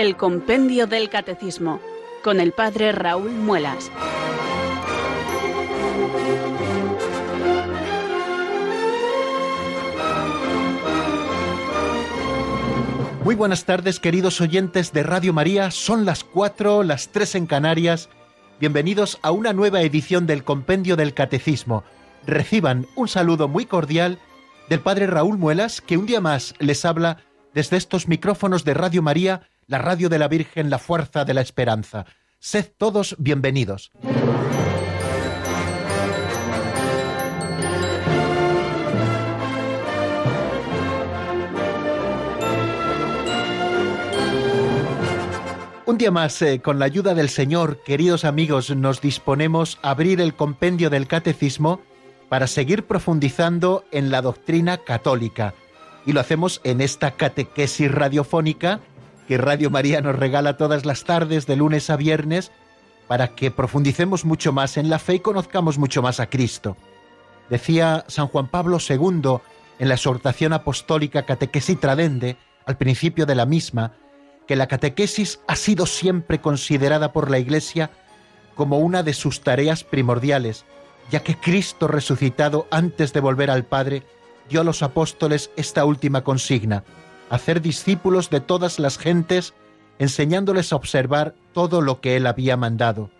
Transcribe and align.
el 0.00 0.16
Compendio 0.16 0.86
del 0.86 1.10
Catecismo 1.10 1.78
con 2.24 2.40
el 2.40 2.52
Padre 2.52 2.90
Raúl 2.90 3.32
Muelas. 3.32 3.90
Muy 13.24 13.34
buenas 13.34 13.66
tardes, 13.66 14.00
queridos 14.00 14.40
oyentes 14.40 14.94
de 14.94 15.02
Radio 15.02 15.34
María. 15.34 15.70
Son 15.70 16.06
las 16.06 16.24
cuatro, 16.24 16.82
las 16.82 17.10
tres 17.10 17.34
en 17.34 17.44
Canarias. 17.44 18.08
Bienvenidos 18.58 19.18
a 19.20 19.32
una 19.32 19.52
nueva 19.52 19.82
edición 19.82 20.26
del 20.26 20.44
Compendio 20.44 20.96
del 20.96 21.12
Catecismo. 21.12 21.84
Reciban 22.26 22.86
un 22.96 23.06
saludo 23.06 23.48
muy 23.48 23.66
cordial 23.66 24.18
del 24.70 24.80
Padre 24.80 25.08
Raúl 25.08 25.36
Muelas, 25.36 25.82
que 25.82 25.98
un 25.98 26.06
día 26.06 26.22
más 26.22 26.54
les 26.58 26.86
habla 26.86 27.18
desde 27.52 27.76
estos 27.76 28.08
micrófonos 28.08 28.64
de 28.64 28.72
Radio 28.72 29.02
María, 29.02 29.42
la 29.70 29.78
radio 29.78 30.08
de 30.08 30.18
la 30.18 30.26
Virgen, 30.26 30.68
la 30.68 30.80
fuerza 30.80 31.24
de 31.24 31.32
la 31.32 31.42
esperanza. 31.42 32.04
Sed 32.40 32.72
todos 32.76 33.14
bienvenidos. 33.20 33.92
Un 45.86 45.98
día 45.98 46.10
más, 46.10 46.42
eh, 46.42 46.60
con 46.60 46.80
la 46.80 46.86
ayuda 46.86 47.14
del 47.14 47.28
Señor, 47.28 47.82
queridos 47.84 48.24
amigos, 48.24 48.74
nos 48.74 49.00
disponemos 49.00 49.78
a 49.82 49.90
abrir 49.90 50.20
el 50.20 50.34
compendio 50.34 50.90
del 50.90 51.06
Catecismo 51.06 51.80
para 52.28 52.48
seguir 52.48 52.86
profundizando 52.86 53.84
en 53.92 54.10
la 54.10 54.20
doctrina 54.20 54.78
católica. 54.78 55.54
Y 56.06 56.12
lo 56.12 56.20
hacemos 56.20 56.60
en 56.64 56.80
esta 56.80 57.12
catequesis 57.12 57.90
radiofónica 57.90 58.80
que 59.30 59.38
Radio 59.38 59.70
María 59.70 60.00
nos 60.00 60.16
regala 60.16 60.56
todas 60.56 60.84
las 60.84 61.04
tardes, 61.04 61.46
de 61.46 61.54
lunes 61.54 61.88
a 61.88 61.94
viernes, 61.94 62.50
para 63.06 63.28
que 63.28 63.52
profundicemos 63.52 64.24
mucho 64.24 64.52
más 64.52 64.76
en 64.76 64.90
la 64.90 64.98
fe 64.98 65.14
y 65.14 65.20
conozcamos 65.20 65.78
mucho 65.78 66.02
más 66.02 66.18
a 66.18 66.28
Cristo. 66.28 66.76
Decía 67.48 68.04
San 68.08 68.26
Juan 68.26 68.48
Pablo 68.48 68.78
II 68.80 69.36
en 69.78 69.88
la 69.88 69.94
exhortación 69.94 70.52
apostólica 70.52 71.26
Catequesis 71.26 71.78
Tradende, 71.78 72.38
al 72.66 72.76
principio 72.76 73.24
de 73.24 73.36
la 73.36 73.46
misma, 73.46 73.92
que 74.48 74.56
la 74.56 74.66
catequesis 74.66 75.38
ha 75.46 75.54
sido 75.54 75.86
siempre 75.86 76.40
considerada 76.40 77.12
por 77.12 77.30
la 77.30 77.38
Iglesia 77.38 77.92
como 78.56 78.80
una 78.80 79.04
de 79.04 79.14
sus 79.14 79.42
tareas 79.42 79.84
primordiales, 79.84 80.64
ya 81.08 81.22
que 81.22 81.36
Cristo 81.36 81.86
resucitado 81.86 82.66
antes 82.72 83.12
de 83.12 83.20
volver 83.20 83.48
al 83.52 83.64
Padre 83.64 84.02
dio 84.48 84.62
a 84.62 84.64
los 84.64 84.82
apóstoles 84.82 85.52
esta 85.56 85.84
última 85.84 86.24
consigna, 86.24 86.82
hacer 87.30 87.62
discípulos 87.62 88.28
de 88.28 88.40
todas 88.40 88.78
las 88.78 88.98
gentes, 88.98 89.54
enseñándoles 89.98 90.72
a 90.72 90.76
observar 90.76 91.34
todo 91.52 91.80
lo 91.80 92.00
que 92.00 92.16
Él 92.16 92.26
había 92.26 92.56
mandado. 92.56 93.10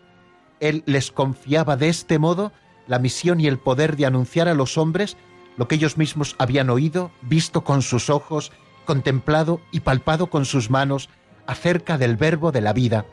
Él 0.59 0.83
les 0.85 1.11
confiaba 1.11 1.77
de 1.77 1.89
este 1.89 2.19
modo 2.19 2.53
la 2.87 2.99
misión 2.99 3.41
y 3.41 3.47
el 3.47 3.59
poder 3.59 3.97
de 3.97 4.05
anunciar 4.05 4.49
a 4.49 4.55
los 4.55 4.77
hombres 4.77 5.17
lo 5.57 5.69
que 5.69 5.77
ellos 5.77 5.97
mismos 5.97 6.35
habían 6.39 6.71
oído, 6.71 7.11
visto 7.23 7.63
con 7.65 7.83
sus 7.83 8.11
ojos, 8.11 8.53
contemplado 8.85 9.61
y 9.73 9.81
palpado 9.81 10.29
con 10.29 10.45
sus 10.45 10.71
manos 10.71 11.09
acerca 11.47 11.99
del 11.99 12.17
verbo 12.17 12.53
de 12.53 12.61
la 12.61 12.73
vida. 12.73 13.07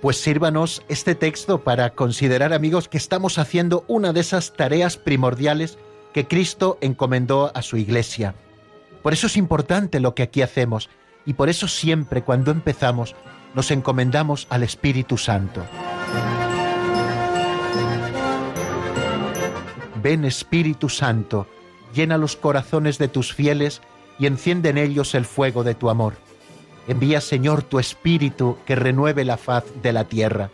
Pues 0.00 0.20
sírvanos 0.20 0.82
este 0.88 1.14
texto 1.14 1.62
para 1.62 1.90
considerar, 1.90 2.52
amigos, 2.52 2.88
que 2.88 2.96
estamos 2.96 3.38
haciendo 3.38 3.84
una 3.86 4.12
de 4.12 4.20
esas 4.20 4.54
tareas 4.54 4.96
primordiales 4.96 5.78
que 6.14 6.26
Cristo 6.26 6.78
encomendó 6.80 7.52
a 7.54 7.62
su 7.62 7.76
iglesia. 7.76 8.34
Por 9.02 9.12
eso 9.12 9.26
es 9.26 9.36
importante 9.36 10.00
lo 10.00 10.14
que 10.14 10.22
aquí 10.22 10.42
hacemos 10.42 10.90
y 11.24 11.34
por 11.34 11.48
eso 11.48 11.68
siempre 11.68 12.22
cuando 12.22 12.50
empezamos 12.50 13.14
nos 13.54 13.70
encomendamos 13.70 14.46
al 14.50 14.62
Espíritu 14.62 15.18
Santo. 15.18 15.64
Ven 20.02 20.24
Espíritu 20.24 20.88
Santo, 20.88 21.46
llena 21.94 22.16
los 22.16 22.36
corazones 22.36 22.98
de 22.98 23.08
tus 23.08 23.34
fieles 23.34 23.82
y 24.18 24.26
enciende 24.26 24.70
en 24.70 24.78
ellos 24.78 25.14
el 25.14 25.24
fuego 25.24 25.62
de 25.62 25.74
tu 25.74 25.90
amor. 25.90 26.14
Envía, 26.88 27.20
Señor, 27.20 27.62
tu 27.62 27.78
Espíritu 27.78 28.56
que 28.64 28.76
renueve 28.76 29.24
la 29.24 29.36
faz 29.36 29.64
de 29.82 29.92
la 29.92 30.04
tierra. 30.04 30.50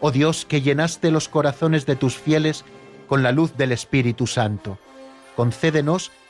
Oh 0.00 0.10
Dios, 0.10 0.46
que 0.46 0.62
llenaste 0.62 1.10
los 1.10 1.28
corazones 1.28 1.84
de 1.84 1.96
tus 1.96 2.16
fieles 2.16 2.64
con 3.06 3.22
la 3.22 3.32
luz 3.32 3.56
del 3.56 3.72
Espíritu 3.72 4.26
Santo, 4.26 4.78
concédenos 5.36 6.10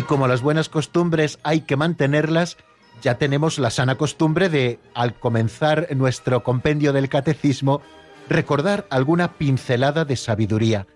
Y 0.00 0.02
como 0.02 0.26
las 0.26 0.40
buenas 0.40 0.70
costumbres 0.70 1.38
hay 1.42 1.60
que 1.60 1.76
mantenerlas, 1.76 2.56
ya 3.02 3.18
tenemos 3.18 3.58
la 3.58 3.68
sana 3.68 3.96
costumbre 3.96 4.48
de, 4.48 4.80
al 4.94 5.12
comenzar 5.12 5.94
nuestro 5.94 6.42
compendio 6.42 6.94
del 6.94 7.10
catecismo, 7.10 7.82
recordar 8.26 8.86
alguna 8.88 9.34
pincelada 9.34 10.06
de 10.06 10.16
sabiduría. 10.16 10.86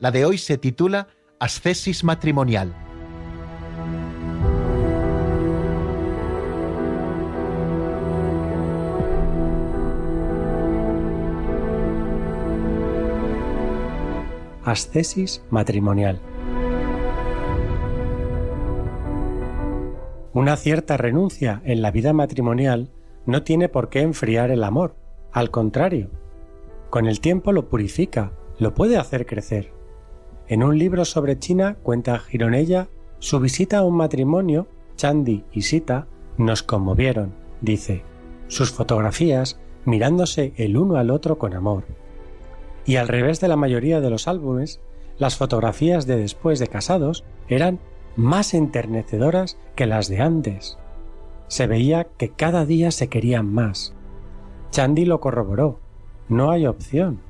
La 0.00 0.10
de 0.10 0.24
hoy 0.24 0.38
se 0.38 0.56
titula 0.56 1.08
Ascesis 1.40 2.04
matrimonial. 2.04 2.74
Ascesis 14.64 15.42
matrimonial. 15.50 16.18
Una 20.34 20.56
cierta 20.56 20.96
renuncia 20.96 21.62
en 21.64 21.80
la 21.80 21.92
vida 21.92 22.12
matrimonial 22.12 22.88
no 23.24 23.44
tiene 23.44 23.68
por 23.68 23.88
qué 23.88 24.00
enfriar 24.00 24.50
el 24.50 24.64
amor, 24.64 24.96
al 25.30 25.52
contrario, 25.52 26.10
con 26.90 27.06
el 27.06 27.20
tiempo 27.20 27.52
lo 27.52 27.68
purifica, 27.68 28.32
lo 28.58 28.74
puede 28.74 28.96
hacer 28.96 29.26
crecer. 29.26 29.70
En 30.48 30.64
un 30.64 30.76
libro 30.76 31.04
sobre 31.04 31.38
China 31.38 31.76
cuenta 31.84 32.18
Gironella 32.18 32.88
su 33.20 33.38
visita 33.38 33.78
a 33.78 33.84
un 33.84 33.96
matrimonio, 33.96 34.66
Chandi 34.96 35.44
y 35.52 35.62
Sita, 35.62 36.08
nos 36.36 36.64
conmovieron, 36.64 37.32
dice, 37.60 38.02
sus 38.48 38.72
fotografías 38.72 39.60
mirándose 39.84 40.52
el 40.56 40.76
uno 40.76 40.96
al 40.96 41.10
otro 41.10 41.38
con 41.38 41.54
amor. 41.54 41.84
Y 42.84 42.96
al 42.96 43.06
revés 43.06 43.40
de 43.40 43.46
la 43.46 43.56
mayoría 43.56 44.00
de 44.00 44.10
los 44.10 44.26
álbumes, 44.26 44.80
las 45.16 45.36
fotografías 45.36 46.06
de 46.06 46.16
después 46.16 46.58
de 46.58 46.66
casados 46.66 47.24
eran 47.48 47.78
más 48.16 48.54
enternecedoras 48.54 49.58
que 49.74 49.86
las 49.86 50.08
de 50.08 50.20
antes. 50.20 50.78
Se 51.48 51.66
veía 51.66 52.04
que 52.16 52.30
cada 52.30 52.64
día 52.64 52.90
se 52.90 53.08
querían 53.08 53.52
más. 53.52 53.94
Chandy 54.70 55.04
lo 55.04 55.20
corroboró. 55.20 55.80
No 56.28 56.50
hay 56.50 56.66
opción. 56.66 57.20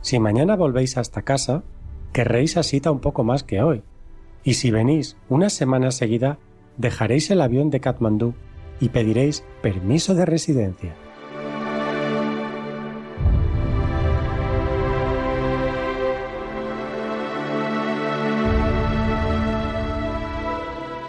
Si 0.00 0.18
mañana 0.18 0.56
volvéis 0.56 0.96
hasta 0.96 1.22
casa, 1.22 1.62
querréis 2.12 2.56
a 2.56 2.62
Sita 2.62 2.90
un 2.90 3.00
poco 3.00 3.24
más 3.24 3.42
que 3.42 3.62
hoy. 3.62 3.82
Y 4.42 4.54
si 4.54 4.70
venís 4.70 5.16
una 5.28 5.50
semana 5.50 5.90
seguida, 5.90 6.38
dejaréis 6.76 7.30
el 7.30 7.40
avión 7.40 7.70
de 7.70 7.80
Katmandú 7.80 8.34
y 8.80 8.88
pediréis 8.88 9.44
permiso 9.62 10.14
de 10.14 10.24
residencia. 10.24 10.94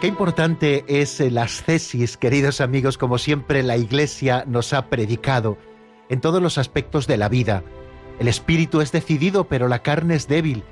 Qué 0.02 0.08
importante 0.08 0.84
es 0.88 1.20
las 1.20 1.62
tesis, 1.62 2.18
queridos 2.18 2.60
amigos, 2.60 2.98
como 2.98 3.20
siempre 3.20 3.62
la 3.62 3.78
Iglesia 3.78 4.46
nos 4.48 4.74
ha 4.74 4.88
predicado 4.88 5.60
en 6.10 6.22
todos 6.22 6.42
los 6.42 6.58
aspectos 6.58 7.06
de 7.06 7.18
la 7.18 7.30
vida. 7.30 7.64
El 8.18 8.28
espíritu 8.28 8.82
es 8.82 8.92
decidido, 8.92 9.44
pero 9.44 9.68
la 9.68 9.84
carne 9.84 10.16
es 10.16 10.28
débil. 10.28 10.64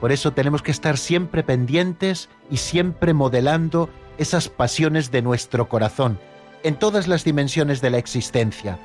Por 0.00 0.10
eso 0.10 0.32
tenemos 0.32 0.62
que 0.62 0.72
estar 0.72 0.98
siempre 0.98 1.44
pendientes 1.44 2.28
y 2.50 2.56
siempre 2.56 3.14
modelando 3.14 3.88
esas 4.18 4.48
pasiones 4.48 5.12
de 5.12 5.22
nuestro 5.22 5.68
corazón, 5.68 6.18
en 6.64 6.74
todas 6.74 7.06
las 7.06 7.22
dimensiones 7.22 7.82
de 7.82 7.90
la 7.90 7.98
existencia. 7.98 8.80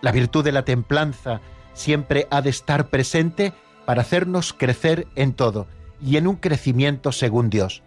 La 0.00 0.10
virtud 0.10 0.42
de 0.42 0.50
la 0.50 0.64
templanza 0.64 1.40
siempre 1.72 2.26
ha 2.32 2.42
de 2.42 2.50
estar 2.50 2.88
presente 2.88 3.52
para 3.86 4.00
hacernos 4.00 4.52
crecer 4.52 5.06
en 5.14 5.34
todo 5.34 5.68
y 6.04 6.16
en 6.16 6.26
un 6.26 6.34
crecimiento 6.34 7.12
según 7.12 7.48
Dios. 7.48 7.84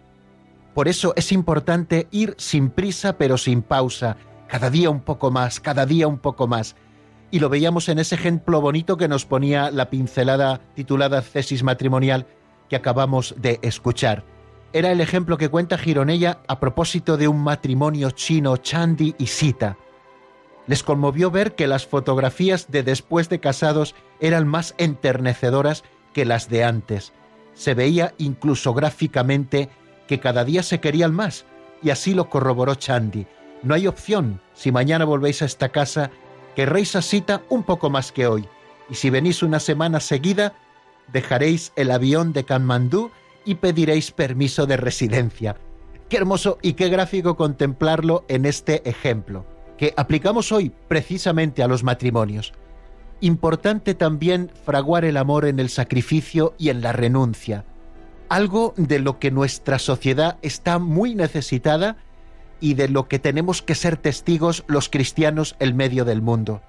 Por 0.78 0.86
eso 0.86 1.12
es 1.16 1.32
importante 1.32 2.06
ir 2.12 2.36
sin 2.38 2.70
prisa 2.70 3.18
pero 3.18 3.36
sin 3.36 3.62
pausa, 3.62 4.16
cada 4.46 4.70
día 4.70 4.90
un 4.90 5.00
poco 5.00 5.32
más, 5.32 5.58
cada 5.58 5.86
día 5.86 6.06
un 6.06 6.18
poco 6.18 6.46
más. 6.46 6.76
Y 7.32 7.40
lo 7.40 7.48
veíamos 7.48 7.88
en 7.88 7.98
ese 7.98 8.14
ejemplo 8.14 8.60
bonito 8.60 8.96
que 8.96 9.08
nos 9.08 9.24
ponía 9.24 9.72
la 9.72 9.90
pincelada 9.90 10.60
titulada 10.76 11.20
Cesis 11.20 11.64
matrimonial 11.64 12.28
que 12.68 12.76
acabamos 12.76 13.34
de 13.38 13.58
escuchar. 13.62 14.22
Era 14.72 14.92
el 14.92 15.00
ejemplo 15.00 15.36
que 15.36 15.48
cuenta 15.48 15.78
Gironella 15.78 16.42
a 16.46 16.60
propósito 16.60 17.16
de 17.16 17.26
un 17.26 17.42
matrimonio 17.42 18.12
chino 18.12 18.56
Chandi 18.56 19.16
y 19.18 19.26
Sita. 19.26 19.78
Les 20.68 20.84
conmovió 20.84 21.32
ver 21.32 21.56
que 21.56 21.66
las 21.66 21.88
fotografías 21.88 22.70
de 22.70 22.84
después 22.84 23.28
de 23.28 23.40
casados 23.40 23.96
eran 24.20 24.46
más 24.46 24.76
enternecedoras 24.78 25.82
que 26.12 26.24
las 26.24 26.48
de 26.48 26.62
antes. 26.62 27.12
Se 27.52 27.74
veía 27.74 28.14
incluso 28.18 28.74
gráficamente 28.74 29.70
que 30.08 30.18
cada 30.18 30.44
día 30.44 30.64
se 30.64 30.80
querían 30.80 31.14
más, 31.14 31.44
y 31.82 31.90
así 31.90 32.14
lo 32.14 32.28
corroboró 32.28 32.74
Chandi. 32.74 33.26
No 33.62 33.74
hay 33.74 33.86
opción, 33.86 34.40
si 34.54 34.72
mañana 34.72 35.04
volvéis 35.04 35.42
a 35.42 35.44
esta 35.44 35.68
casa, 35.68 36.10
querréis 36.56 36.96
a 36.96 37.02
Sita 37.02 37.42
un 37.48 37.62
poco 37.62 37.90
más 37.90 38.10
que 38.10 38.26
hoy, 38.26 38.48
y 38.90 38.96
si 38.96 39.10
venís 39.10 39.44
una 39.44 39.60
semana 39.60 40.00
seguida, 40.00 40.54
dejaréis 41.12 41.72
el 41.76 41.92
avión 41.92 42.32
de 42.32 42.44
Kanmandú 42.44 43.10
y 43.44 43.56
pediréis 43.56 44.10
permiso 44.10 44.66
de 44.66 44.76
residencia. 44.76 45.56
Qué 46.08 46.16
hermoso 46.16 46.58
y 46.62 46.72
qué 46.72 46.88
gráfico 46.88 47.36
contemplarlo 47.36 48.24
en 48.28 48.46
este 48.46 48.88
ejemplo, 48.88 49.46
que 49.76 49.92
aplicamos 49.96 50.52
hoy 50.52 50.72
precisamente 50.88 51.62
a 51.62 51.68
los 51.68 51.84
matrimonios. 51.84 52.52
Importante 53.20 53.94
también 53.94 54.50
fraguar 54.64 55.04
el 55.04 55.16
amor 55.16 55.44
en 55.44 55.58
el 55.60 55.68
sacrificio 55.68 56.54
y 56.56 56.70
en 56.70 56.80
la 56.80 56.92
renuncia, 56.92 57.64
algo 58.28 58.74
de 58.76 58.98
lo 58.98 59.18
que 59.18 59.30
nuestra 59.30 59.78
sociedad 59.78 60.36
está 60.42 60.78
muy 60.78 61.14
necesitada 61.14 61.96
y 62.60 62.74
de 62.74 62.88
lo 62.88 63.08
que 63.08 63.18
tenemos 63.18 63.62
que 63.62 63.74
ser 63.74 63.96
testigos 63.96 64.64
los 64.66 64.88
cristianos 64.88 65.56
en 65.60 65.76
medio 65.76 66.04
del 66.04 66.22
mundo. 66.22 66.60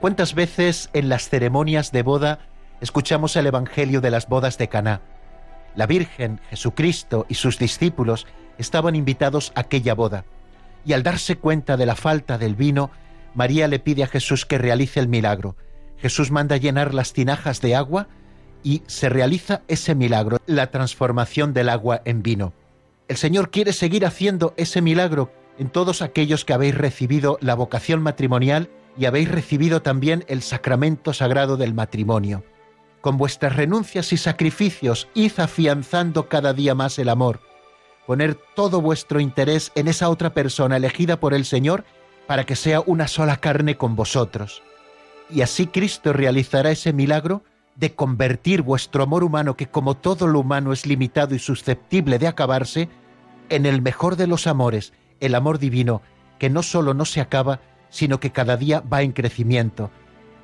¿Cuántas 0.00 0.34
veces 0.34 0.90
en 0.92 1.08
las 1.08 1.28
ceremonias 1.28 1.92
de 1.92 2.02
boda 2.02 2.38
escuchamos 2.80 3.36
el 3.36 3.46
Evangelio 3.46 4.00
de 4.00 4.10
las 4.10 4.28
bodas 4.28 4.58
de 4.58 4.68
Caná? 4.68 5.00
La 5.74 5.86
Virgen, 5.86 6.40
Jesucristo 6.50 7.26
y 7.28 7.34
sus 7.34 7.58
discípulos 7.58 8.26
estaban 8.58 8.96
invitados 8.96 9.52
a 9.54 9.60
aquella 9.60 9.94
boda, 9.94 10.24
y 10.84 10.92
al 10.92 11.02
darse 11.02 11.36
cuenta 11.36 11.76
de 11.76 11.86
la 11.86 11.96
falta 11.96 12.38
del 12.38 12.54
vino, 12.54 12.90
María 13.34 13.68
le 13.68 13.78
pide 13.78 14.02
a 14.02 14.06
Jesús 14.06 14.46
que 14.46 14.56
realice 14.56 15.00
el 15.00 15.08
milagro. 15.08 15.56
Jesús 15.98 16.30
manda 16.30 16.56
llenar 16.56 16.94
las 16.94 17.12
tinajas 17.12 17.60
de 17.60 17.74
agua 17.74 18.08
y 18.66 18.82
se 18.88 19.08
realiza 19.08 19.62
ese 19.68 19.94
milagro, 19.94 20.38
la 20.46 20.72
transformación 20.72 21.54
del 21.54 21.68
agua 21.68 22.02
en 22.04 22.24
vino. 22.24 22.52
El 23.06 23.16
Señor 23.16 23.52
quiere 23.52 23.72
seguir 23.72 24.04
haciendo 24.04 24.54
ese 24.56 24.82
milagro 24.82 25.30
en 25.56 25.70
todos 25.70 26.02
aquellos 26.02 26.44
que 26.44 26.52
habéis 26.52 26.74
recibido 26.74 27.38
la 27.40 27.54
vocación 27.54 28.02
matrimonial 28.02 28.68
y 28.98 29.04
habéis 29.04 29.30
recibido 29.30 29.82
también 29.82 30.24
el 30.26 30.42
sacramento 30.42 31.12
sagrado 31.12 31.56
del 31.56 31.74
matrimonio. 31.74 32.42
Con 33.02 33.18
vuestras 33.18 33.54
renuncias 33.54 34.12
y 34.12 34.16
sacrificios, 34.16 35.06
id 35.14 35.30
afianzando 35.36 36.28
cada 36.28 36.52
día 36.52 36.74
más 36.74 36.98
el 36.98 37.08
amor. 37.08 37.38
Poner 38.04 38.36
todo 38.56 38.80
vuestro 38.80 39.20
interés 39.20 39.70
en 39.76 39.86
esa 39.86 40.08
otra 40.08 40.34
persona 40.34 40.78
elegida 40.78 41.20
por 41.20 41.34
el 41.34 41.44
Señor 41.44 41.84
para 42.26 42.42
que 42.42 42.56
sea 42.56 42.82
una 42.84 43.06
sola 43.06 43.36
carne 43.36 43.76
con 43.76 43.94
vosotros. 43.94 44.60
Y 45.30 45.42
así 45.42 45.68
Cristo 45.68 46.12
realizará 46.12 46.72
ese 46.72 46.92
milagro 46.92 47.44
de 47.76 47.94
convertir 47.94 48.62
vuestro 48.62 49.02
amor 49.02 49.22
humano, 49.22 49.56
que 49.56 49.66
como 49.66 49.96
todo 49.96 50.26
lo 50.26 50.40
humano 50.40 50.72
es 50.72 50.86
limitado 50.86 51.34
y 51.34 51.38
susceptible 51.38 52.18
de 52.18 52.26
acabarse, 52.26 52.88
en 53.48 53.66
el 53.66 53.82
mejor 53.82 54.16
de 54.16 54.26
los 54.26 54.46
amores, 54.46 54.92
el 55.20 55.34
amor 55.34 55.58
divino, 55.58 56.02
que 56.38 56.50
no 56.50 56.62
solo 56.62 56.94
no 56.94 57.04
se 57.04 57.20
acaba, 57.20 57.60
sino 57.90 58.18
que 58.18 58.32
cada 58.32 58.56
día 58.56 58.80
va 58.80 59.02
en 59.02 59.12
crecimiento. 59.12 59.90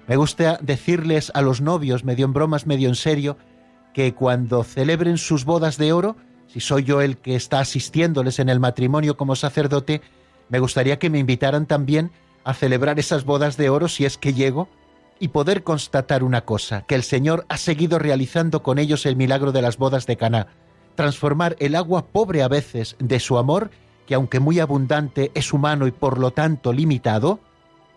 Me 0.06 0.17
gusta 0.17 0.58
decirles 0.61 1.31
a 1.34 1.43
los 1.43 1.61
novios, 1.61 2.05
medio 2.05 2.26
en 2.26 2.32
bromas, 2.32 2.67
medio 2.67 2.88
en 2.88 2.96
serio, 2.96 3.37
que 3.94 4.14
cuando 4.14 4.64
celebren 4.64 5.19
sus 5.19 5.44
bodas 5.44 5.79
de 5.79 5.93
oro, 5.93 6.17
si 6.46 6.61
soy 6.61 6.84
yo 6.84 7.00
el 7.00 7.17
que 7.19 7.34
está 7.34 7.61
asistiéndoles 7.61 8.38
en 8.38 8.49
el 8.49 8.61
matrimonio 8.61 9.17
como 9.17 9.37
sacerdote, 9.37 10.02
me 10.49 10.58
gustaría 10.58 10.99
que 10.99 11.11
me 11.11 11.19
invitaran 11.19 11.67
también 11.67 12.11
a 12.44 12.55
celebrar 12.55 12.99
esas 12.99 13.25
bodas 13.25 13.56
de 13.56 13.70
oro 13.70 13.88
si 13.88 14.05
es 14.05 14.19
que 14.19 14.34
llego, 14.34 14.69
y 15.22 15.28
poder 15.28 15.62
constatar 15.62 16.24
una 16.24 16.44
cosa, 16.44 16.82
que 16.82 16.96
el 16.96 17.04
Señor 17.04 17.46
ha 17.48 17.56
seguido 17.56 18.00
realizando 18.00 18.64
con 18.64 18.80
ellos 18.80 19.06
el 19.06 19.14
milagro 19.14 19.52
de 19.52 19.62
las 19.62 19.78
bodas 19.78 20.04
de 20.04 20.16
Caná, 20.16 20.48
transformar 20.96 21.54
el 21.60 21.76
agua 21.76 22.08
pobre 22.08 22.42
a 22.42 22.48
veces 22.48 22.96
de 22.98 23.20
su 23.20 23.38
amor, 23.38 23.70
que 24.04 24.16
aunque 24.16 24.40
muy 24.40 24.58
abundante 24.58 25.30
es 25.36 25.52
humano 25.52 25.86
y 25.86 25.92
por 25.92 26.19
lo 26.19 26.32
tanto 26.32 26.72
limitado, 26.72 27.38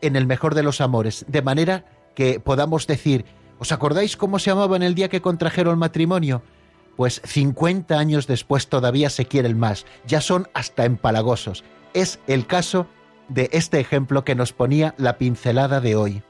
en 0.02 0.16
el 0.16 0.28
mejor 0.28 0.54
de 0.54 0.62
los 0.62 0.82
amores, 0.82 1.26
de 1.28 1.42
manera 1.42 1.86
que 2.14 2.40
podamos 2.40 2.86
decir, 2.86 3.26
¿os 3.58 3.72
acordáis 3.72 4.18
cómo 4.18 4.38
se 4.38 4.52
amaban 4.52 4.84
el 4.84 4.94
día 4.94 5.10
que 5.10 5.24
contrajeron 5.24 5.80
matrimonio? 5.80 6.44
Pues 6.96 7.24
50 7.26 7.98
años 7.98 8.28
después 8.28 8.68
todavía 8.68 9.10
se 9.10 9.26
quieren 9.26 9.58
más, 9.58 9.88
ya 10.06 10.22
son 10.22 10.48
hasta 10.54 10.86
empalagosos. 10.86 11.64
Es 11.96 12.20
el 12.28 12.46
caso 12.46 12.86
de 13.30 13.50
este 13.52 13.80
ejemplo 13.80 14.24
que 14.24 14.36
nos 14.36 14.54
ponía 14.54 14.94
la 15.00 15.18
pincelada 15.18 15.82
de 15.82 15.96
hoy 15.96 16.22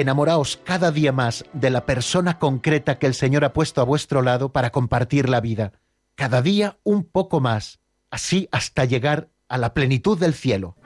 enamoraos 0.00 0.60
cada 0.64 0.90
día 0.90 1.12
más 1.12 1.44
de 1.52 1.70
la 1.70 1.84
persona 1.84 2.38
concreta 2.38 2.98
que 2.98 3.06
el 3.06 3.14
Señor 3.14 3.44
ha 3.44 3.52
puesto 3.52 3.80
a 3.80 3.84
vuestro 3.84 4.22
lado 4.22 4.52
para 4.52 4.70
compartir 4.70 5.28
la 5.28 5.40
vida, 5.40 5.72
cada 6.14 6.42
día 6.42 6.78
un 6.84 7.04
poco 7.04 7.40
más, 7.40 7.80
así 8.10 8.48
hasta 8.52 8.84
llegar 8.84 9.28
a 9.48 9.58
la 9.58 9.74
plenitud 9.74 10.18
del 10.18 10.34
cielo. 10.34 10.76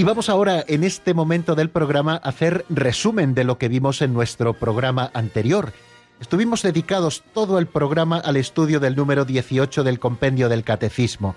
Y 0.00 0.02
vamos 0.02 0.30
ahora, 0.30 0.64
en 0.66 0.82
este 0.82 1.12
momento 1.12 1.54
del 1.54 1.68
programa, 1.68 2.14
a 2.14 2.30
hacer 2.30 2.64
resumen 2.70 3.34
de 3.34 3.44
lo 3.44 3.58
que 3.58 3.68
vimos 3.68 4.00
en 4.00 4.14
nuestro 4.14 4.54
programa 4.54 5.10
anterior. 5.12 5.74
Estuvimos 6.22 6.62
dedicados 6.62 7.22
todo 7.34 7.58
el 7.58 7.66
programa 7.66 8.16
al 8.16 8.38
estudio 8.38 8.80
del 8.80 8.96
número 8.96 9.26
18 9.26 9.84
del 9.84 9.98
compendio 9.98 10.48
del 10.48 10.64
Catecismo. 10.64 11.36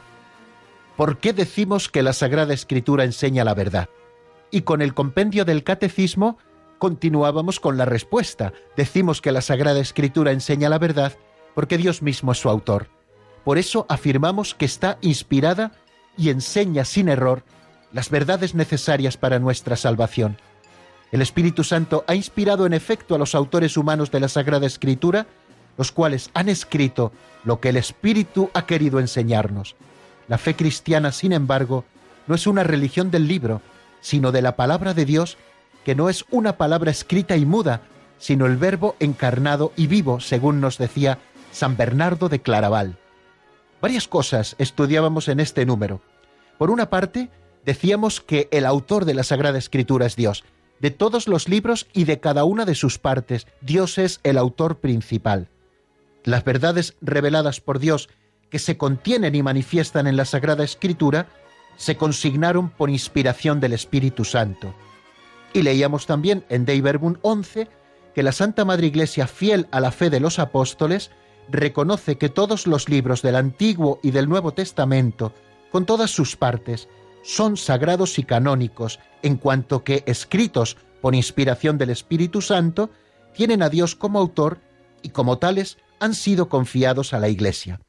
¿Por 0.95 1.17
qué 1.17 1.33
decimos 1.33 1.89
que 1.89 2.03
la 2.03 2.13
Sagrada 2.13 2.53
Escritura 2.53 3.03
enseña 3.03 3.43
la 3.43 3.53
verdad? 3.53 3.89
Y 4.49 4.61
con 4.61 4.81
el 4.81 4.93
compendio 4.93 5.43
del 5.43 5.65
Catecismo 5.65 6.37
continuábamos 6.79 7.59
con 7.59 7.75
la 7.77 7.83
respuesta. 7.83 8.53
Decimos 8.77 9.19
que 9.19 9.33
la 9.33 9.41
Sagrada 9.41 9.81
Escritura 9.81 10.31
enseña 10.31 10.69
la 10.69 10.79
verdad 10.79 11.11
porque 11.53 11.77
Dios 11.77 12.01
mismo 12.01 12.31
es 12.31 12.37
su 12.37 12.47
autor. 12.47 12.87
Por 13.43 13.57
eso 13.57 13.85
afirmamos 13.89 14.55
que 14.55 14.63
está 14.63 14.99
inspirada 15.01 15.73
y 16.15 16.29
enseña 16.29 16.85
sin 16.85 17.09
error 17.09 17.43
las 17.93 18.09
verdades 18.09 18.55
necesarias 18.55 19.15
para 19.17 19.39
nuestra 19.39 19.75
salvación. 19.75 20.37
El 21.11 21.21
Espíritu 21.21 21.63
Santo 21.63 22.03
ha 22.07 22.15
inspirado 22.15 22.65
en 22.65 22.73
efecto 22.73 23.13
a 23.13 23.19
los 23.19 23.35
autores 23.35 23.77
humanos 23.77 24.09
de 24.11 24.19
la 24.19 24.27
Sagrada 24.27 24.65
Escritura, 24.65 25.27
los 25.77 25.91
cuales 25.91 26.31
han 26.33 26.49
escrito 26.49 27.11
lo 27.43 27.59
que 27.59 27.69
el 27.69 27.77
Espíritu 27.77 28.49
ha 28.53 28.65
querido 28.65 28.99
enseñarnos. 28.99 29.75
La 30.27 30.39
fe 30.39 30.55
cristiana, 30.55 31.11
sin 31.11 31.31
embargo, 31.31 31.85
no 32.25 32.35
es 32.35 32.47
una 32.47 32.63
religión 32.63 33.11
del 33.11 33.27
libro, 33.27 33.61
sino 34.01 34.31
de 34.31 34.41
la 34.41 34.55
palabra 34.55 34.93
de 34.93 35.05
Dios, 35.05 35.37
que 35.85 35.95
no 35.95 36.09
es 36.09 36.25
una 36.31 36.57
palabra 36.57 36.89
escrita 36.89 37.37
y 37.37 37.45
muda, 37.45 37.81
sino 38.17 38.45
el 38.47 38.57
verbo 38.57 38.95
encarnado 38.99 39.71
y 39.75 39.87
vivo, 39.87 40.19
según 40.19 40.61
nos 40.61 40.77
decía 40.77 41.19
San 41.51 41.77
Bernardo 41.77 42.29
de 42.29 42.41
Claraval. 42.41 42.97
Varias 43.81 44.07
cosas 44.07 44.55
estudiábamos 44.57 45.27
en 45.27 45.39
este 45.39 45.65
número. 45.65 46.01
Por 46.57 46.71
una 46.71 46.89
parte, 46.89 47.29
decíamos 47.65 48.21
que 48.21 48.47
el 48.51 48.65
autor 48.65 49.05
de 49.05 49.13
la 49.13 49.23
Sagrada 49.23 49.57
Escritura 49.57 50.05
es 50.05 50.15
Dios. 50.15 50.43
De 50.79 50.91
todos 50.91 51.27
los 51.27 51.47
libros 51.47 51.87
y 51.93 52.03
de 52.03 52.19
cada 52.19 52.43
una 52.43 52.65
de 52.65 52.75
sus 52.75 52.99
partes, 52.99 53.47
Dios 53.61 53.97
es 53.97 54.19
el 54.23 54.37
autor 54.37 54.79
principal. 54.79 55.47
Las 56.23 56.43
verdades 56.43 56.95
reveladas 57.01 57.61
por 57.61 57.79
Dios 57.79 58.09
que 58.49 58.59
se 58.59 58.77
contienen 58.77 59.35
y 59.35 59.43
manifiestan 59.43 60.07
en 60.07 60.17
la 60.17 60.25
Sagrada 60.25 60.63
Escritura 60.63 61.27
se 61.75 61.97
consignaron 61.97 62.69
por 62.69 62.89
inspiración 62.89 63.59
del 63.59 63.73
Espíritu 63.73 64.25
Santo. 64.25 64.75
Y 65.53 65.61
leíamos 65.61 66.05
también 66.05 66.45
en 66.49 66.65
Dei 66.65 66.81
Verbum 66.81 67.15
11 67.21 67.67
que 68.13 68.23
la 68.23 68.31
Santa 68.31 68.63
Madre 68.63 68.87
Iglesia, 68.87 69.27
fiel 69.27 69.67
a 69.71 69.79
la 69.79 69.91
fe 69.91 70.09
de 70.09 70.19
los 70.19 70.37
apóstoles, 70.37 71.11
reconoce 71.49 72.17
que 72.17 72.29
todos 72.29 72.67
los 72.67 72.89
libros 72.89 73.21
del 73.21 73.35
Antiguo 73.35 73.99
y 74.03 74.11
del 74.11 74.29
Nuevo 74.29 74.53
Testamento, 74.53 75.33
con 75.71 75.85
todas 75.85 76.11
sus 76.11 76.35
partes, 76.35 76.87
son 77.23 77.57
sagrados 77.57 78.19
y 78.19 78.23
canónicos, 78.23 78.99
en 79.21 79.37
cuanto 79.37 79.83
que 79.83 80.03
escritos 80.05 80.77
por 81.01 81.15
inspiración 81.15 81.77
del 81.77 81.89
Espíritu 81.89 82.41
Santo 82.41 82.91
tienen 83.33 83.63
a 83.63 83.69
Dios 83.69 83.95
como 83.95 84.19
autor 84.19 84.59
y 85.01 85.09
como 85.09 85.39
tales 85.39 85.77
han 85.99 86.13
sido 86.13 86.49
confiados 86.49 87.13
a 87.13 87.19
la 87.19 87.29
Iglesia. 87.29 87.79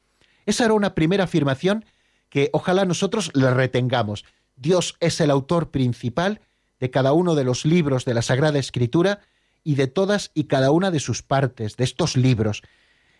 Esa 0.45 0.65
era 0.65 0.73
una 0.73 0.95
primera 0.95 1.25
afirmación 1.25 1.85
que 2.29 2.49
ojalá 2.53 2.85
nosotros 2.85 3.31
le 3.33 3.51
retengamos. 3.51 4.25
Dios 4.55 4.95
es 4.99 5.19
el 5.21 5.31
autor 5.31 5.69
principal 5.69 6.41
de 6.79 6.89
cada 6.89 7.13
uno 7.13 7.35
de 7.35 7.43
los 7.43 7.65
libros 7.65 8.05
de 8.05 8.13
la 8.13 8.21
Sagrada 8.21 8.59
Escritura 8.59 9.19
y 9.63 9.75
de 9.75 9.87
todas 9.87 10.31
y 10.33 10.45
cada 10.45 10.71
una 10.71 10.91
de 10.91 10.99
sus 10.99 11.23
partes, 11.23 11.77
de 11.77 11.83
estos 11.83 12.15
libros. 12.15 12.61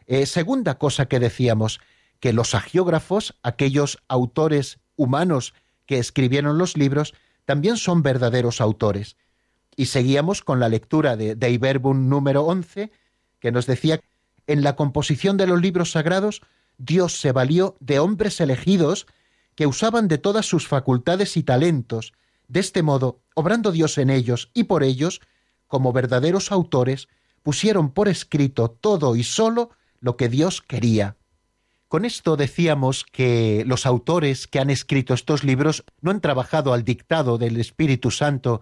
Eh, 0.07 0.25
segunda 0.25 0.77
cosa 0.77 1.07
que 1.07 1.19
decíamos, 1.19 1.79
que 2.19 2.33
los 2.33 2.55
agiógrafos, 2.55 3.35
aquellos 3.43 3.97
autores 4.07 4.79
humanos 4.95 5.53
que 5.85 5.99
escribieron 5.99 6.57
los 6.57 6.77
libros, 6.77 7.13
también 7.45 7.77
son 7.77 8.03
verdaderos 8.03 8.61
autores. 8.61 9.17
Y 9.75 9.87
seguíamos 9.87 10.41
con 10.41 10.59
la 10.59 10.69
lectura 10.69 11.15
de 11.15 11.35
Deiverbum 11.35 12.09
número 12.09 12.43
11, 12.43 12.91
que 13.39 13.51
nos 13.51 13.65
decía, 13.65 13.99
en 14.47 14.63
la 14.63 14.75
composición 14.75 15.37
de 15.37 15.47
los 15.47 15.61
libros 15.61 15.91
sagrados, 15.91 16.41
Dios 16.77 17.19
se 17.19 17.31
valió 17.31 17.75
de 17.79 17.99
hombres 17.99 18.39
elegidos 18.41 19.07
que 19.55 19.67
usaban 19.67 20.07
de 20.07 20.17
todas 20.17 20.45
sus 20.45 20.67
facultades 20.67 21.37
y 21.37 21.43
talentos, 21.43 22.13
de 22.47 22.59
este 22.59 22.83
modo, 22.83 23.21
obrando 23.33 23.71
Dios 23.71 23.97
en 23.97 24.09
ellos 24.09 24.51
y 24.53 24.65
por 24.65 24.83
ellos, 24.83 25.21
como 25.67 25.93
verdaderos 25.93 26.51
autores, 26.51 27.07
pusieron 27.41 27.91
por 27.91 28.07
escrito 28.07 28.69
todo 28.69 29.15
y 29.15 29.23
solo 29.23 29.71
lo 29.99 30.17
que 30.17 30.29
Dios 30.29 30.61
quería. 30.61 31.15
Con 31.87 32.03
esto 32.03 32.35
decíamos 32.35 33.05
que 33.05 33.63
los 33.65 33.85
autores 33.85 34.47
que 34.47 34.59
han 34.59 34.69
escrito 34.69 35.13
estos 35.13 35.43
libros 35.43 35.85
no 36.01 36.11
han 36.11 36.21
trabajado 36.21 36.73
al 36.73 36.83
dictado 36.83 37.37
del 37.37 37.59
Espíritu 37.59 38.09
Santo, 38.11 38.61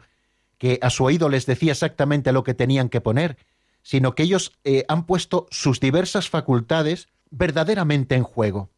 que 0.58 0.78
a 0.82 0.90
su 0.90 1.06
oído 1.06 1.30
les 1.30 1.46
decía 1.46 1.72
exactamente 1.72 2.32
lo 2.34 2.44
que 2.44 2.54
tenían 2.54 2.90
que 2.90 3.02
poner, 3.02 3.38
sino 3.82 4.14
que 4.16 4.24
ellos 4.24 4.52
eh, 4.64 4.86
han 4.88 5.06
puesto 5.06 5.48
sus 5.52 5.80
diversas 5.80 6.30
facultades 6.30 7.08
verdaderamente 7.30 8.16
en 8.16 8.24
juego. 8.24 8.70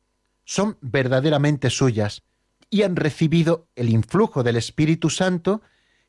Son 0.46 0.78
verdaderamente 0.82 1.70
suyas 1.70 2.24
y 2.70 2.84
han 2.84 2.96
recibido 2.96 3.68
el 3.76 3.90
influjo 3.90 4.44
del 4.44 4.58
Espíritu 4.58 5.10
Santo 5.10 5.62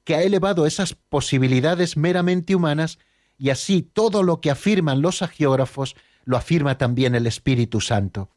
que 0.04 0.14
ha 0.14 0.22
elevado 0.22 0.66
esas 0.66 0.94
posibilidades 0.94 1.96
meramente 1.96 2.54
humanas 2.54 2.98
y 3.38 3.50
así 3.50 3.82
todo 3.82 4.22
lo 4.22 4.40
que 4.40 4.50
afirman 4.50 5.02
los 5.02 5.22
agiógrafos 5.22 5.96
lo 6.26 6.36
afirma 6.36 6.76
también 6.76 7.14
el 7.14 7.26
Espíritu 7.26 7.80
Santo. 7.80 8.28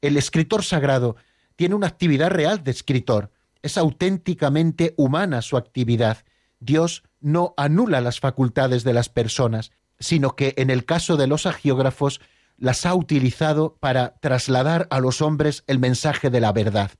El 0.00 0.16
escritor 0.16 0.64
sagrado 0.64 1.14
tiene 1.54 1.76
una 1.76 1.86
actividad 1.86 2.30
real 2.30 2.64
de 2.64 2.72
escritor, 2.72 3.30
es 3.62 3.78
auténticamente 3.78 4.94
humana 4.96 5.40
su 5.40 5.56
actividad. 5.56 6.24
Dios 6.58 7.04
no 7.20 7.54
anula 7.56 8.00
las 8.00 8.18
facultades 8.18 8.82
de 8.82 8.92
las 8.92 9.08
personas, 9.08 9.70
sino 10.00 10.34
que 10.36 10.54
en 10.56 10.70
el 10.70 10.84
caso 10.84 11.16
de 11.16 11.26
los 11.26 11.46
agiógrafos 11.46 12.20
las 12.56 12.86
ha 12.86 12.94
utilizado 12.94 13.76
para 13.78 14.16
trasladar 14.20 14.86
a 14.90 15.00
los 15.00 15.22
hombres 15.22 15.64
el 15.66 15.78
mensaje 15.78 16.30
de 16.30 16.40
la 16.40 16.52
verdad. 16.52 16.90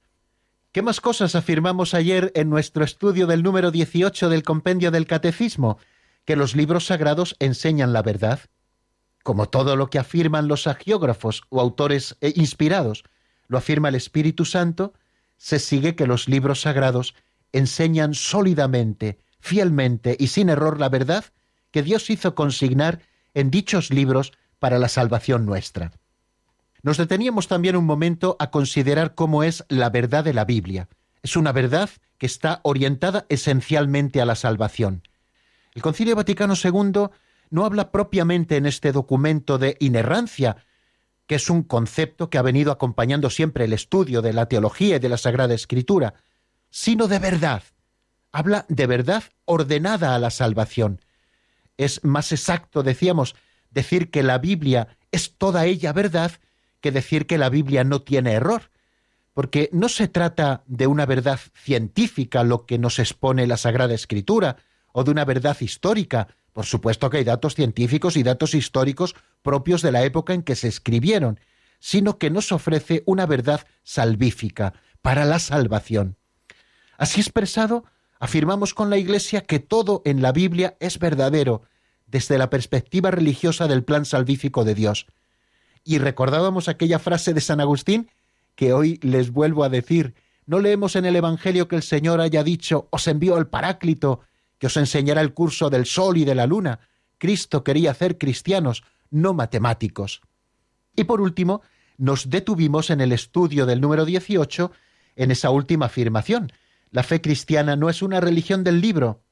¿Qué 0.73 0.83
más 0.83 1.01
cosas 1.01 1.35
afirmamos 1.35 1.95
ayer 1.95 2.33
en 2.35 2.51
nuestro 2.51 2.85
estudio 2.85 3.27
del 3.27 3.43
número 3.43 3.71
18 3.71 4.29
del 4.29 4.43
compendio 4.43 4.91
del 4.91 5.07
Catecismo? 5.07 5.79
Que 6.25 6.37
los 6.37 6.57
libros 6.57 6.87
sagrados 6.87 7.37
enseñan 7.39 7.93
la 7.93 8.03
verdad 8.03 8.41
como 9.25 9.49
todo 9.49 9.75
lo 9.75 9.89
que 9.89 9.99
afirman 9.99 10.49
los 10.49 10.69
agiógrafos 10.69 11.43
o 11.49 11.61
autores 11.61 12.17
eh, 12.21 12.35
inspirados, 12.37 13.05
lo 13.49 13.59
afirma 13.59 13.89
el 13.89 13.95
Espíritu 13.95 14.45
Santo, 14.45 14.93
se 15.39 15.59
sigue 15.59 15.97
que 15.97 16.07
los 16.07 16.29
libros 16.29 16.61
sagrados 16.61 17.15
enseñan 17.53 18.13
sólidamente, 18.15 19.19
fielmente 19.41 20.15
y 20.21 20.29
sin 20.29 20.51
error 20.51 20.79
la 20.79 20.91
verdad 20.91 21.25
que 21.71 21.83
Dios 21.83 22.11
hizo 22.11 22.35
consignar 22.35 23.01
en 23.33 23.51
dichos 23.51 23.91
libros 23.91 24.33
para 24.59 24.79
la 24.79 24.89
salvación 24.89 25.47
nuestra. 25.47 25.93
Nos 26.83 26.99
deteníamos 26.99 27.49
también 27.49 27.77
un 27.77 27.87
momento 27.87 28.37
a 28.39 28.51
considerar 28.51 29.15
cómo 29.15 29.43
es 29.43 29.65
la 29.69 29.89
verdad 29.89 30.23
de 30.23 30.35
la 30.35 30.45
Biblia. 30.45 30.89
Es 31.23 31.35
una 31.35 31.53
verdad 31.53 31.89
que 32.19 32.27
está 32.27 32.61
orientada 32.63 33.25
esencialmente 33.31 34.21
a 34.21 34.27
la 34.27 34.35
salvación. 34.35 35.03
El 35.73 35.81
Concilio 35.81 36.15
Vaticano 36.15 36.55
II 36.63 37.09
no 37.55 37.65
habla 37.65 37.93
propiamente 37.93 38.57
en 38.57 38.67
este 38.67 38.91
documento 38.91 39.59
de 39.59 39.77
inerrancia, 39.79 40.57
que 41.29 41.37
es 41.37 41.49
un 41.49 41.63
concepto 41.63 42.29
que 42.29 42.37
ha 42.37 42.43
venido 42.43 42.73
acompañando 42.73 43.31
siempre 43.31 43.67
el 43.67 43.73
estudio 43.73 44.23
de 44.23 44.33
la 44.33 44.47
teología 44.47 44.97
y 44.97 44.99
de 44.99 45.09
la 45.09 45.17
Sagrada 45.19 45.55
Escritura, 45.55 46.15
sino 46.69 47.07
de 47.07 47.21
verdad. 47.21 47.63
Habla 48.33 48.67
de 48.69 48.89
verdad 48.89 49.23
ordenada 49.45 50.17
a 50.17 50.19
la 50.19 50.31
salvación. 50.31 51.01
Es 51.77 52.03
más 52.03 52.33
exacto, 52.33 52.83
decíamos, 52.83 53.37
decir 53.71 54.11
que 54.11 54.25
la 54.25 54.39
Biblia 54.39 54.89
es 55.13 55.37
toda 55.39 55.65
ella 55.65 55.93
verdad 55.93 56.33
que 56.81 56.91
decir 56.91 57.29
que 57.29 57.39
la 57.39 57.51
Biblia 57.51 57.85
no 57.85 58.03
tiene 58.03 58.33
error, 58.33 58.73
porque 59.33 59.71
no 59.71 59.89
se 59.89 60.09
trata 60.09 60.65
de 60.67 60.89
una 60.89 61.07
verdad 61.07 61.39
científica 61.55 62.43
lo 62.43 62.67
que 62.67 62.81
nos 62.81 62.99
expone 62.99 63.47
la 63.47 63.59
Sagrada 63.59 63.95
Escritura, 63.95 64.57
o 64.91 65.05
de 65.05 65.13
una 65.13 65.25
verdad 65.25 65.57
histórica, 65.61 66.27
por 66.55 66.65
supuesto 66.65 67.11
que 67.11 67.19
hay 67.19 67.25
datos 67.25 67.57
científicos 67.57 68.17
y 68.17 68.23
datos 68.23 68.55
históricos 68.55 69.15
propios 69.43 69.83
de 69.83 69.93
la 69.93 70.05
época 70.05 70.33
en 70.33 70.43
que 70.43 70.55
se 70.55 70.69
escribieron, 70.69 71.41
sino 71.81 72.17
que 72.17 72.31
nos 72.31 72.53
ofrece 72.53 73.03
una 73.07 73.27
verdad 73.27 73.67
salvífica 73.83 74.73
para 75.03 75.25
la 75.27 75.41
salvación. 75.41 76.17
Así 76.97 77.21
expresado, 77.21 77.85
afirmamos 78.21 78.73
con 78.73 78.89
la 78.89 78.97
Iglesia 78.97 79.43
que 79.43 79.59
todo 79.59 80.01
en 80.05 80.23
la 80.23 80.31
Biblia 80.31 80.77
es 80.79 81.01
verdadero 81.01 81.63
desde 82.07 82.39
la 82.39 82.51
perspectiva 82.51 83.11
religiosa 83.11 83.67
del 83.67 83.83
plan 83.83 84.05
salvífico 84.05 84.65
de 84.65 84.77
Dios. 84.77 85.07
Y 85.83 85.99
recordábamos 85.99 86.69
aquella 86.69 87.01
frase 87.01 87.35
de 87.35 87.41
San 87.41 87.61
Agustín 87.61 88.11
que 88.55 88.73
hoy 88.73 89.01
les 89.03 89.33
vuelvo 89.33 89.65
a 89.65 89.69
decir. 89.69 90.15
No 90.47 90.61
leemos 90.61 90.95
en 90.95 91.05
el 91.05 91.17
Evangelio 91.17 91.67
que 91.67 91.75
el 91.75 91.83
Señor 91.83 92.21
haya 92.21 92.45
dicho, 92.45 92.87
os 92.91 93.09
envío 93.09 93.39
el 93.39 93.49
Paráclito, 93.49 94.21
os 94.67 94.77
enseñará 94.77 95.21
el 95.21 95.35
curso 95.35 95.71
del 95.71 95.87
sol 95.87 96.17
y 96.17 96.25
de 96.25 96.35
la 96.35 96.47
luna. 96.47 96.81
Cristo 97.19 97.65
quería 97.65 97.91
hacer 97.91 98.19
cristianos, 98.19 98.85
no 99.11 99.35
matemáticos. 99.35 100.23
Y 100.97 101.05
por 101.05 101.21
último, 101.21 101.63
nos 101.97 102.31
detuvimos 102.31 102.91
en 102.91 103.01
el 103.01 103.13
estudio 103.13 103.67
del 103.67 103.81
número 103.81 104.05
18 104.05 104.73
en 105.17 105.31
esa 105.31 105.51
última 105.51 105.87
afirmación. 105.87 106.53
La 106.91 107.03
fe 107.03 107.21
cristiana 107.21 107.77
no 107.77 107.89
es 107.89 108.03
una 108.03 108.21
religión 108.21 108.65
del 108.65 108.81
libro. 108.81 109.23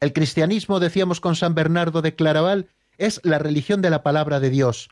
El 0.00 0.12
cristianismo, 0.12 0.80
decíamos 0.80 1.20
con 1.20 1.36
San 1.36 1.54
Bernardo 1.54 2.02
de 2.02 2.14
Claraval, 2.14 2.68
es 2.98 3.20
la 3.24 3.38
religión 3.38 3.82
de 3.82 3.90
la 3.90 4.02
palabra 4.02 4.40
de 4.40 4.50
Dios, 4.50 4.90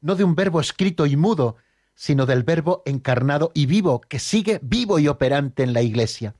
no 0.00 0.14
de 0.14 0.24
un 0.24 0.34
verbo 0.34 0.60
escrito 0.60 1.06
y 1.06 1.16
mudo, 1.16 1.56
sino 1.94 2.26
del 2.26 2.42
verbo 2.42 2.82
encarnado 2.86 3.52
y 3.54 3.66
vivo, 3.66 4.00
que 4.00 4.18
sigue 4.18 4.60
vivo 4.62 4.98
y 4.98 5.08
operante 5.08 5.62
en 5.62 5.72
la 5.72 5.82
Iglesia. 5.82 6.34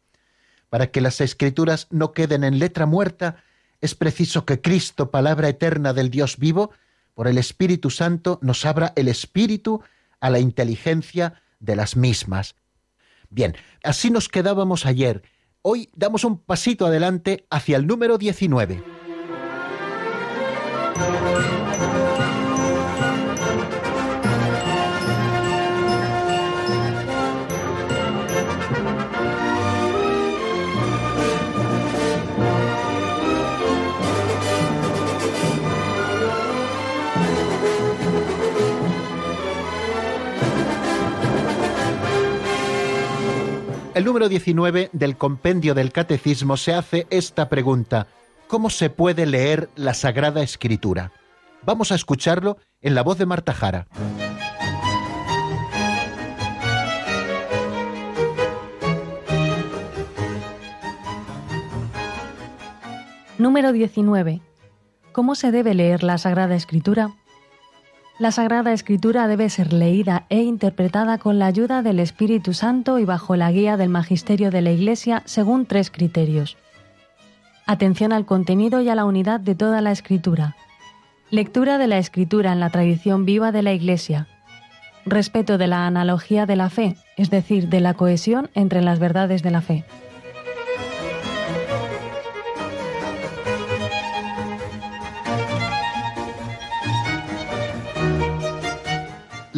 Para 0.73 0.91
que 0.91 1.03
las 1.03 1.21
escrituras 1.21 1.87
no 1.91 2.15
queden 2.15 2.45
en 2.45 2.59
letra 2.59 2.87
muerta, 2.87 3.45
es 3.83 3.95
preciso 3.95 4.47
que 4.47 4.63
Cristo, 4.63 5.11
palabra 5.11 5.51
eterna 5.51 5.93
del 5.93 6.09
Dios 6.09 6.39
vivo, 6.39 6.71
por 7.13 7.29
el 7.29 7.37
Espíritu 7.37 7.91
Santo 7.91 8.39
nos 8.41 8.65
abra 8.65 8.95
el 8.97 9.09
espíritu 9.09 9.83
a 10.19 10.31
la 10.31 10.39
inteligencia 10.39 11.43
de 11.61 11.77
las 11.77 11.95
mismas. 11.95 12.55
Bien, 13.29 13.55
así 13.85 14.11
nos 14.11 14.31
quedábamos 14.31 14.87
ayer. 14.87 15.23
Hoy 15.61 15.91
damos 15.95 16.25
un 16.25 16.39
pasito 16.39 16.87
adelante 16.87 17.47
hacia 17.51 17.77
el 17.77 17.87
número 17.87 18.17
19. 18.17 18.92
El 43.95 44.05
número 44.05 44.29
19 44.29 44.91
del 44.93 45.17
compendio 45.17 45.75
del 45.75 45.93
Catecismo 45.93 46.57
se 46.57 46.73
hace 46.73 47.07
esta 47.11 47.49
pregunta. 47.49 48.07
¿Cómo 48.49 48.71
se 48.71 48.91
puede 48.91 49.27
leer 49.27 49.69
la 49.77 49.95
Sagrada 49.95 50.43
Escritura? 50.43 51.13
Vamos 51.65 51.93
a 51.93 51.95
escucharlo 51.95 52.57
en 52.81 52.95
la 52.95 53.03
voz 53.03 53.19
de 53.19 53.27
Marta 53.27 53.53
Jara. 53.53 53.87
Número 63.39 63.73
19. 63.73 64.41
¿Cómo 65.13 65.35
se 65.35 65.51
debe 65.51 65.75
leer 65.75 66.03
la 66.03 66.17
Sagrada 66.17 66.55
Escritura? 66.55 67.13
La 68.23 68.31
Sagrada 68.31 68.73
Escritura 68.73 69.27
debe 69.27 69.51
ser 69.51 69.73
leída 69.73 70.27
e 70.29 70.43
interpretada 70.43 71.19
con 71.19 71.41
la 71.41 71.47
ayuda 71.47 71.83
del 71.83 71.99
Espíritu 71.99 72.55
Santo 72.55 73.01
y 73.01 73.05
bajo 73.05 73.35
la 73.35 73.51
guía 73.51 73.77
del 73.77 73.89
Magisterio 73.89 74.53
de 74.53 74.63
la 74.63 74.71
Iglesia 74.71 75.25
según 75.25 75.67
tres 75.67 75.91
criterios. 75.91 76.57
Atención 77.67 78.13
al 78.13 78.25
contenido 78.25 78.81
y 78.81 78.89
a 78.91 78.95
la 78.95 79.07
unidad 79.07 79.41
de 79.41 79.57
toda 79.57 79.81
la 79.81 79.91
Escritura. 79.91 80.55
Lectura 81.31 81.79
de 81.79 81.89
la 81.89 81.99
Escritura 81.99 82.53
en 82.53 82.61
la 82.61 82.71
tradición 82.71 83.25
viva 83.25 83.51
de 83.51 83.65
la 83.65 83.73
Iglesia. 83.73 84.29
Respeto 85.05 85.59
de 85.59 85.67
la 85.67 85.89
analogía 85.89 86.47
de 86.47 86.55
la 86.55 86.71
fe, 86.71 86.95
es 87.17 87.29
decir, 87.29 87.71
de 87.71 87.81
la 87.81 87.95
cohesión 87.95 88.51
entre 88.55 88.83
las 88.83 89.01
verdades 89.01 89.43
de 89.43 89.51
la 89.51 89.63
fe. 89.63 89.85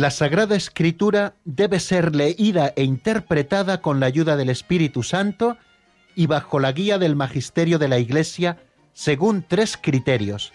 La 0.04 0.10
Sagrada 0.10 0.54
Escritura 0.54 1.32
debe 1.46 1.80
ser 1.80 2.14
leída 2.14 2.74
e 2.76 2.84
interpretada 2.84 3.80
con 3.80 4.00
la 4.00 4.06
ayuda 4.06 4.36
del 4.36 4.50
Espíritu 4.50 5.02
Santo 5.02 5.56
y 6.14 6.26
bajo 6.26 6.60
la 6.60 6.72
guía 6.72 6.98
del 6.98 7.16
Magisterio 7.16 7.78
de 7.78 7.88
la 7.88 7.98
Iglesia 7.98 8.58
según 8.92 9.42
tres 9.48 9.78
criterios 9.80 10.52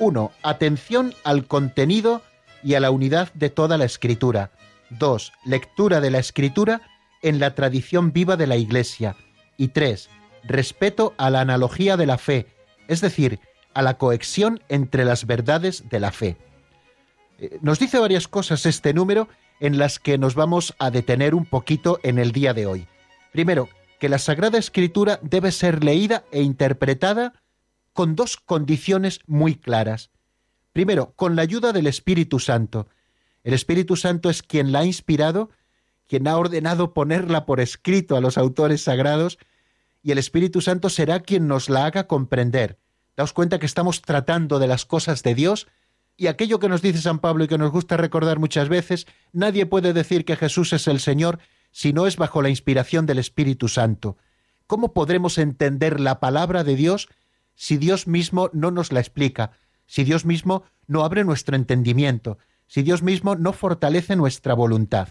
1. 0.00 0.32
Atención 0.42 1.14
al 1.22 1.46
contenido 1.46 2.22
y 2.64 2.74
a 2.74 2.80
la 2.80 2.90
unidad 2.90 3.32
de 3.34 3.48
toda 3.48 3.78
la 3.78 3.84
escritura. 3.84 4.50
2. 4.98 5.34
Lectura 5.44 6.00
de 6.00 6.10
la 6.10 6.18
escritura 6.18 6.80
en 7.22 7.38
la 7.38 7.54
tradición 7.54 8.12
viva 8.12 8.36
de 8.36 8.48
la 8.48 8.56
Iglesia. 8.56 9.14
Y 9.56 9.68
3. 9.68 10.10
Respeto 10.42 11.14
a 11.16 11.30
la 11.30 11.42
analogía 11.42 11.96
de 11.96 12.06
la 12.06 12.18
fe, 12.18 12.48
es 12.88 13.00
decir, 13.00 13.38
a 13.72 13.82
la 13.82 13.98
cohesión 13.98 14.60
entre 14.68 15.04
las 15.04 15.28
verdades 15.28 15.88
de 15.90 16.00
la 16.00 16.10
fe. 16.10 16.49
Nos 17.62 17.78
dice 17.78 17.98
varias 17.98 18.28
cosas 18.28 18.66
este 18.66 18.92
número 18.92 19.28
en 19.60 19.78
las 19.78 19.98
que 19.98 20.18
nos 20.18 20.34
vamos 20.34 20.74
a 20.78 20.90
detener 20.90 21.34
un 21.34 21.46
poquito 21.46 21.98
en 22.02 22.18
el 22.18 22.32
día 22.32 22.52
de 22.52 22.66
hoy. 22.66 22.86
Primero, 23.32 23.68
que 23.98 24.08
la 24.08 24.18
Sagrada 24.18 24.58
Escritura 24.58 25.20
debe 25.22 25.52
ser 25.52 25.84
leída 25.84 26.24
e 26.32 26.42
interpretada 26.42 27.34
con 27.92 28.16
dos 28.16 28.36
condiciones 28.36 29.20
muy 29.26 29.54
claras. 29.54 30.10
Primero, 30.72 31.12
con 31.16 31.36
la 31.36 31.42
ayuda 31.42 31.72
del 31.72 31.86
Espíritu 31.86 32.38
Santo. 32.38 32.88
El 33.42 33.54
Espíritu 33.54 33.96
Santo 33.96 34.30
es 34.30 34.42
quien 34.42 34.72
la 34.72 34.80
ha 34.80 34.84
inspirado, 34.84 35.50
quien 36.06 36.28
ha 36.28 36.36
ordenado 36.36 36.92
ponerla 36.92 37.46
por 37.46 37.60
escrito 37.60 38.16
a 38.16 38.20
los 38.20 38.38
autores 38.38 38.82
sagrados, 38.82 39.38
y 40.02 40.12
el 40.12 40.18
Espíritu 40.18 40.60
Santo 40.60 40.88
será 40.88 41.20
quien 41.20 41.46
nos 41.46 41.68
la 41.68 41.86
haga 41.86 42.06
comprender. 42.06 42.78
Daos 43.16 43.32
cuenta 43.32 43.58
que 43.58 43.66
estamos 43.66 44.02
tratando 44.02 44.58
de 44.58 44.66
las 44.66 44.84
cosas 44.84 45.22
de 45.22 45.34
Dios, 45.34 45.68
y 46.20 46.26
aquello 46.26 46.58
que 46.58 46.68
nos 46.68 46.82
dice 46.82 47.00
San 47.00 47.18
Pablo 47.18 47.44
y 47.44 47.48
que 47.48 47.56
nos 47.56 47.72
gusta 47.72 47.96
recordar 47.96 48.38
muchas 48.38 48.68
veces, 48.68 49.06
nadie 49.32 49.64
puede 49.64 49.94
decir 49.94 50.26
que 50.26 50.36
Jesús 50.36 50.74
es 50.74 50.86
el 50.86 51.00
Señor 51.00 51.38
si 51.70 51.94
no 51.94 52.06
es 52.06 52.18
bajo 52.18 52.42
la 52.42 52.50
inspiración 52.50 53.06
del 53.06 53.18
Espíritu 53.18 53.68
Santo. 53.68 54.18
¿Cómo 54.66 54.92
podremos 54.92 55.38
entender 55.38 55.98
la 55.98 56.20
palabra 56.20 56.62
de 56.62 56.76
Dios 56.76 57.08
si 57.54 57.78
Dios 57.78 58.06
mismo 58.06 58.50
no 58.52 58.70
nos 58.70 58.92
la 58.92 59.00
explica, 59.00 59.52
si 59.86 60.04
Dios 60.04 60.26
mismo 60.26 60.64
no 60.86 61.04
abre 61.04 61.24
nuestro 61.24 61.56
entendimiento, 61.56 62.36
si 62.66 62.82
Dios 62.82 63.02
mismo 63.02 63.34
no 63.34 63.54
fortalece 63.54 64.14
nuestra 64.14 64.52
voluntad. 64.52 65.08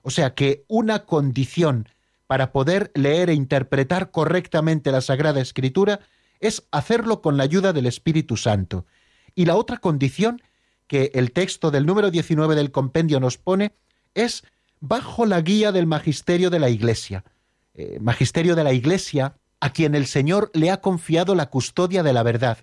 O 0.00 0.10
sea 0.10 0.34
que 0.34 0.64
una 0.68 1.04
condición 1.04 1.86
para 2.26 2.50
poder 2.50 2.92
leer 2.94 3.28
e 3.28 3.34
interpretar 3.34 4.10
correctamente 4.10 4.90
la 4.90 5.02
Sagrada 5.02 5.42
Escritura 5.42 6.00
es 6.40 6.66
hacerlo 6.70 7.20
con 7.20 7.36
la 7.36 7.42
ayuda 7.42 7.74
del 7.74 7.84
Espíritu 7.84 8.38
Santo. 8.38 8.86
Y 9.34 9.44
la 9.44 9.56
otra 9.56 9.76
condición 9.76 10.40
que 10.86 11.10
el 11.14 11.32
texto 11.32 11.70
del 11.70 11.86
número 11.86 12.10
19 12.10 12.54
del 12.54 12.70
compendio 12.70 13.20
nos 13.20 13.38
pone 13.38 13.72
es 14.14 14.44
bajo 14.80 15.26
la 15.26 15.40
guía 15.40 15.72
del 15.72 15.86
magisterio 15.86 16.50
de 16.50 16.58
la 16.58 16.70
Iglesia. 16.70 17.24
Eh, 17.74 17.98
magisterio 18.00 18.56
de 18.56 18.64
la 18.64 18.72
Iglesia 18.72 19.36
a 19.60 19.70
quien 19.70 19.94
el 19.94 20.06
Señor 20.06 20.50
le 20.54 20.70
ha 20.70 20.80
confiado 20.80 21.34
la 21.34 21.46
custodia 21.50 22.02
de 22.02 22.12
la 22.12 22.22
verdad. 22.22 22.58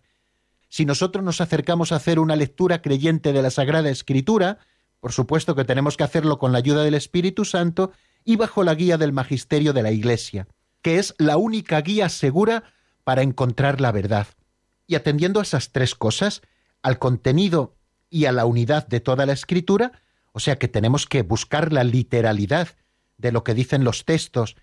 Si 0.70 0.86
nosotros 0.86 1.24
nos 1.24 1.42
acercamos 1.42 1.92
a 1.92 1.98
hacer 1.98 2.20
una 2.20 2.36
lectura 2.36 2.82
creyente 2.82 3.34
de 3.34 3.42
la 3.42 3.52
Sagrada 3.52 3.90
Escritura, 3.90 4.60
por 5.00 5.12
supuesto 5.12 5.56
que 5.56 5.66
tenemos 5.66 5.98
que 5.98 6.04
hacerlo 6.04 6.40
con 6.40 6.52
la 6.52 6.60
ayuda 6.60 6.84
del 6.84 6.96
Espíritu 6.96 7.46
Santo 7.46 7.92
y 8.24 8.38
bajo 8.38 8.64
la 8.64 8.74
guía 8.74 8.98
del 8.98 9.12
magisterio 9.12 9.74
de 9.74 9.84
la 9.84 9.92
Iglesia, 9.92 10.48
que 10.82 10.98
es 10.98 11.14
la 11.18 11.38
única 11.38 11.82
guía 11.82 12.10
segura 12.10 12.64
para 13.04 13.22
encontrar 13.22 13.82
la 13.82 13.92
verdad. 13.92 14.28
Y 14.88 14.96
atendiendo 14.96 15.40
a 15.40 15.44
esas 15.44 15.72
tres 15.72 15.94
cosas, 15.94 16.42
al 16.82 17.00
contenido 17.00 17.76
y 18.14 18.26
a 18.26 18.32
la 18.32 18.46
unidad 18.46 18.88
de 18.88 19.00
toda 19.00 19.26
la 19.26 19.34
Escritura, 19.34 19.92
o 20.34 20.40
sea 20.40 20.60
que 20.60 20.68
tenemos 20.68 21.08
que 21.08 21.24
buscar 21.24 21.74
la 21.74 21.84
literalidad 21.84 22.70
de 23.18 23.32
lo 23.32 23.44
que 23.44 23.56
dicen 23.56 23.84
los 23.84 24.06
textos 24.06 24.56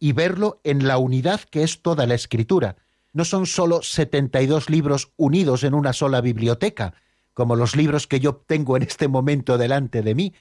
y 0.00 0.12
verlo 0.12 0.60
en 0.64 0.88
la 0.88 0.98
unidad 0.98 1.40
que 1.42 1.62
es 1.62 1.82
toda 1.82 2.06
la 2.06 2.14
escritura. 2.14 2.76
No 3.12 3.24
son 3.24 3.46
sólo 3.46 3.82
72 3.82 4.68
libros 4.70 5.12
unidos 5.16 5.62
en 5.62 5.74
una 5.74 5.92
sola 5.92 6.20
biblioteca, 6.20 6.94
como 7.32 7.54
los 7.54 7.76
libros 7.76 8.08
que 8.08 8.18
yo 8.18 8.42
tengo 8.44 8.76
en 8.76 8.82
este 8.82 9.06
momento 9.06 9.56
delante 9.56 10.02
de 10.02 10.14
mí, 10.16 10.34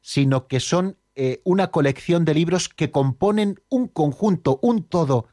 sino 0.00 0.48
que 0.48 0.58
son 0.58 0.96
eh, 1.14 1.40
una 1.44 1.70
colección 1.70 2.24
de 2.24 2.34
libros 2.34 2.68
que 2.68 2.90
componen 2.90 3.60
un 3.68 3.86
conjunto, 3.86 4.58
un 4.60 4.82
todo, 4.82 5.28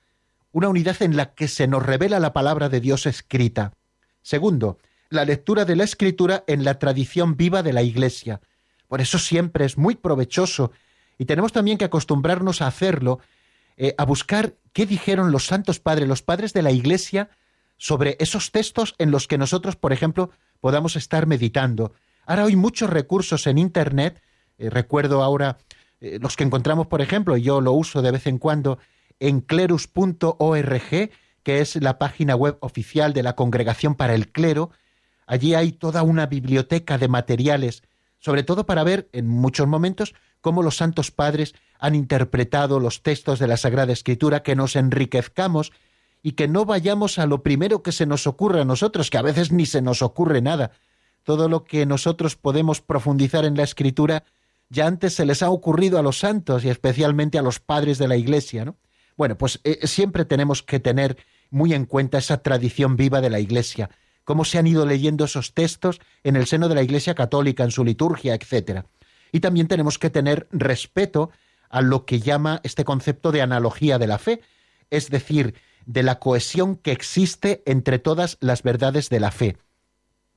una 0.52 0.70
unidad 0.70 1.02
en 1.02 1.18
la 1.18 1.34
que 1.34 1.48
se 1.48 1.68
nos 1.68 1.84
revela 1.84 2.20
la 2.20 2.32
palabra 2.32 2.70
de 2.70 2.80
Dios 2.80 3.08
escrita. 3.08 3.74
Segundo, 4.22 4.78
la 5.10 5.26
lectura 5.26 5.66
de 5.66 5.76
la 5.76 5.84
escritura 5.84 6.44
en 6.48 6.64
la 6.64 6.80
tradición 6.80 7.38
viva 7.38 7.64
de 7.64 7.74
la 7.74 7.84
Iglesia. 7.84 8.42
Por 8.88 9.02
eso 9.02 9.20
siempre 9.20 9.66
es 9.66 9.78
muy 9.78 9.96
provechoso 9.96 10.72
y 11.18 11.26
tenemos 11.26 11.52
también 11.52 11.78
que 11.78 11.86
acostumbrarnos 11.86 12.62
a 12.62 12.68
hacerlo 12.68 13.20
eh, 13.78 13.94
a 13.98 14.06
buscar 14.06 14.56
qué 14.72 14.86
dijeron 14.86 15.32
los 15.32 15.48
santos 15.48 15.80
padres, 15.80 16.08
los 16.08 16.22
padres 16.22 16.54
de 16.54 16.62
la 16.62 16.72
Iglesia, 16.72 17.30
sobre 17.78 18.16
esos 18.20 18.52
textos 18.52 18.96
en 19.00 19.12
los 19.12 19.28
que 19.28 19.38
nosotros, 19.38 19.76
por 19.76 19.92
ejemplo, 19.92 20.32
podamos 20.62 20.96
estar 20.96 21.28
meditando. 21.28 21.94
Ahora 22.26 22.46
hay 22.46 22.56
muchos 22.56 22.90
recursos 22.90 23.48
en 23.48 23.58
Internet, 23.58 24.22
eh, 24.58 24.70
recuerdo 24.70 25.22
ahora 25.22 25.58
eh, 26.00 26.20
los 26.22 26.38
que 26.38 26.46
encontramos, 26.46 26.88
por 26.88 27.02
ejemplo, 27.02 27.36
yo 27.36 27.60
lo 27.60 27.74
uso 27.74 28.02
de 28.02 28.12
vez 28.12 28.28
en 28.28 28.38
cuando, 28.38 28.80
en 29.20 29.42
clerus.org, 29.42 31.10
que 31.44 31.60
es 31.60 31.76
la 31.76 31.98
página 31.98 32.36
web 32.36 32.58
oficial 32.62 33.14
de 33.14 33.24
la 33.24 33.36
Congregación 33.36 33.96
para 33.96 34.16
el 34.16 34.32
Clero. 34.32 34.72
Allí 35.26 35.56
hay 35.56 35.72
toda 35.72 36.04
una 36.04 36.28
biblioteca 36.28 36.98
de 36.98 37.08
materiales, 37.08 37.84
sobre 38.20 38.44
todo 38.44 38.66
para 38.66 38.84
ver 38.84 39.10
en 39.12 39.28
muchos 39.28 39.68
momentos 39.68 40.14
cómo 40.42 40.62
los 40.62 40.78
santos 40.78 41.12
padres 41.12 41.56
han 41.80 41.96
interpretado 41.96 42.80
los 42.80 43.02
textos 43.02 43.40
de 43.40 43.48
la 43.48 43.58
Sagrada 43.58 43.94
Escritura, 43.94 44.44
que 44.44 44.56
nos 44.56 44.76
enriquezcamos 44.76 45.72
y 46.22 46.34
que 46.34 46.48
no 46.48 46.66
vayamos 46.66 47.20
a 47.20 47.26
lo 47.26 47.44
primero 47.44 47.84
que 47.84 47.92
se 47.92 48.06
nos 48.06 48.28
ocurre 48.28 48.62
a 48.62 48.66
nosotros, 48.66 49.10
que 49.10 49.18
a 49.18 49.22
veces 49.22 49.52
ni 49.52 49.66
se 49.66 49.82
nos 49.82 50.02
ocurre 50.02 50.42
nada. 50.42 50.72
Todo 51.24 51.50
lo 51.50 51.64
que 51.64 51.86
nosotros 51.86 52.36
podemos 52.36 52.82
profundizar 52.82 53.46
en 53.46 53.58
la 53.58 53.64
Escritura 53.64 54.24
ya 54.70 54.88
antes 54.88 55.14
se 55.14 55.26
les 55.26 55.44
ha 55.44 55.50
ocurrido 55.50 56.00
a 56.00 56.02
los 56.02 56.20
santos 56.20 56.66
y 56.66 56.70
especialmente 56.70 57.38
a 57.38 57.42
los 57.42 57.60
padres 57.60 57.98
de 57.98 58.08
la 58.08 58.18
Iglesia, 58.18 58.66
¿no? 58.66 58.76
Bueno, 59.18 59.38
pues 59.38 59.62
eh, 59.64 59.88
siempre 59.88 60.26
tenemos 60.26 60.62
que 60.64 60.80
tener 60.80 61.18
muy 61.50 61.74
en 61.74 61.86
cuenta 61.86 62.18
esa 62.18 62.42
tradición 62.42 62.96
viva 62.98 63.22
de 63.22 63.30
la 63.30 63.40
Iglesia, 63.40 63.90
cómo 64.26 64.44
se 64.44 64.58
han 64.58 64.68
ido 64.68 64.86
leyendo 64.86 65.24
esos 65.24 65.54
textos 65.54 66.02
en 66.24 66.36
el 66.36 66.48
seno 66.48 66.68
de 66.68 66.76
la 66.76 66.84
Iglesia 66.84 67.16
católica, 67.16 67.64
en 67.64 67.72
su 67.72 67.86
liturgia, 67.86 68.36
etcétera. 68.36 68.86
Y 69.32 69.40
también 69.40 69.68
tenemos 69.68 69.98
que 69.98 70.10
tener 70.10 70.48
respeto 70.52 71.32
a 71.70 71.82
lo 71.82 72.06
que 72.06 72.20
llama 72.20 72.60
este 72.64 72.84
concepto 72.84 73.32
de 73.32 73.42
analogía 73.42 73.98
de 73.98 74.08
la 74.08 74.18
fe, 74.18 74.42
es 74.90 75.10
decir, 75.10 75.56
de 75.86 76.04
la 76.04 76.20
cohesión 76.20 76.76
que 76.76 76.92
existe 76.92 77.64
entre 77.66 78.00
todas 78.00 78.38
las 78.42 78.64
verdades 78.64 79.10
de 79.10 79.20
la 79.20 79.32
fe. 79.32 79.58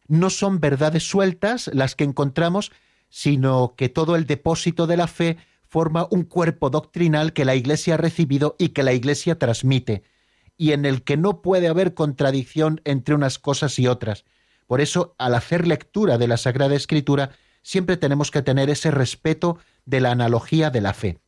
No 0.06 0.30
son 0.30 0.60
verdades 0.60 1.08
sueltas 1.08 1.70
las 1.72 1.94
que 1.94 2.04
encontramos, 2.04 2.72
sino 3.08 3.74
que 3.76 3.88
todo 3.88 4.16
el 4.16 4.26
depósito 4.26 4.86
de 4.86 4.96
la 4.96 5.06
fe 5.06 5.38
forma 5.62 6.08
un 6.10 6.24
cuerpo 6.24 6.70
doctrinal 6.70 7.32
que 7.32 7.44
la 7.44 7.54
Iglesia 7.54 7.94
ha 7.94 7.98
recibido 7.98 8.56
y 8.58 8.70
que 8.70 8.82
la 8.82 8.92
Iglesia 8.92 9.38
transmite, 9.38 10.02
y 10.58 10.72
en 10.72 10.84
el 10.84 11.02
que 11.02 11.16
no 11.16 11.40
puede 11.40 11.68
haber 11.68 11.94
contradicción 11.94 12.82
entre 12.84 13.14
unas 13.14 13.38
cosas 13.38 13.78
y 13.78 13.86
otras. 13.86 14.26
Por 14.66 14.82
eso, 14.82 15.14
al 15.16 15.34
hacer 15.34 15.66
lectura 15.66 16.18
de 16.18 16.28
la 16.28 16.36
Sagrada 16.36 16.74
Escritura, 16.74 17.30
siempre 17.62 17.96
tenemos 17.96 18.30
que 18.30 18.42
tener 18.42 18.68
ese 18.68 18.90
respeto 18.90 19.58
de 19.86 20.00
la 20.00 20.10
analogía 20.10 20.68
de 20.68 20.82
la 20.82 20.92
fe. 20.92 21.20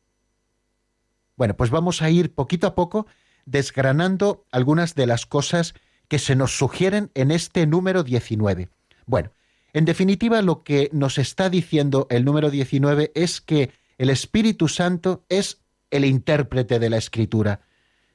Bueno, 1.35 1.55
pues 1.55 1.71
vamos 1.71 2.03
a 2.03 2.09
ir 2.11 2.35
poquito 2.35 2.67
a 2.67 2.75
poco 2.75 3.07
desgranando 3.45 4.45
algunas 4.51 4.93
de 4.93 5.07
las 5.07 5.25
cosas 5.25 5.73
que 6.07 6.19
se 6.19 6.35
nos 6.35 6.55
sugieren 6.55 7.09
en 7.15 7.31
este 7.31 7.65
número 7.65 8.03
19. 8.03 8.69
Bueno, 9.05 9.31
en 9.73 9.85
definitiva 9.85 10.41
lo 10.41 10.63
que 10.63 10.89
nos 10.91 11.17
está 11.17 11.49
diciendo 11.49 12.05
el 12.09 12.25
número 12.25 12.51
19 12.51 13.11
es 13.15 13.41
que 13.41 13.71
el 13.97 14.09
Espíritu 14.09 14.67
Santo 14.67 15.23
es 15.29 15.61
el 15.89 16.05
intérprete 16.05 16.79
de 16.79 16.89
la 16.89 16.97
Escritura. 16.97 17.61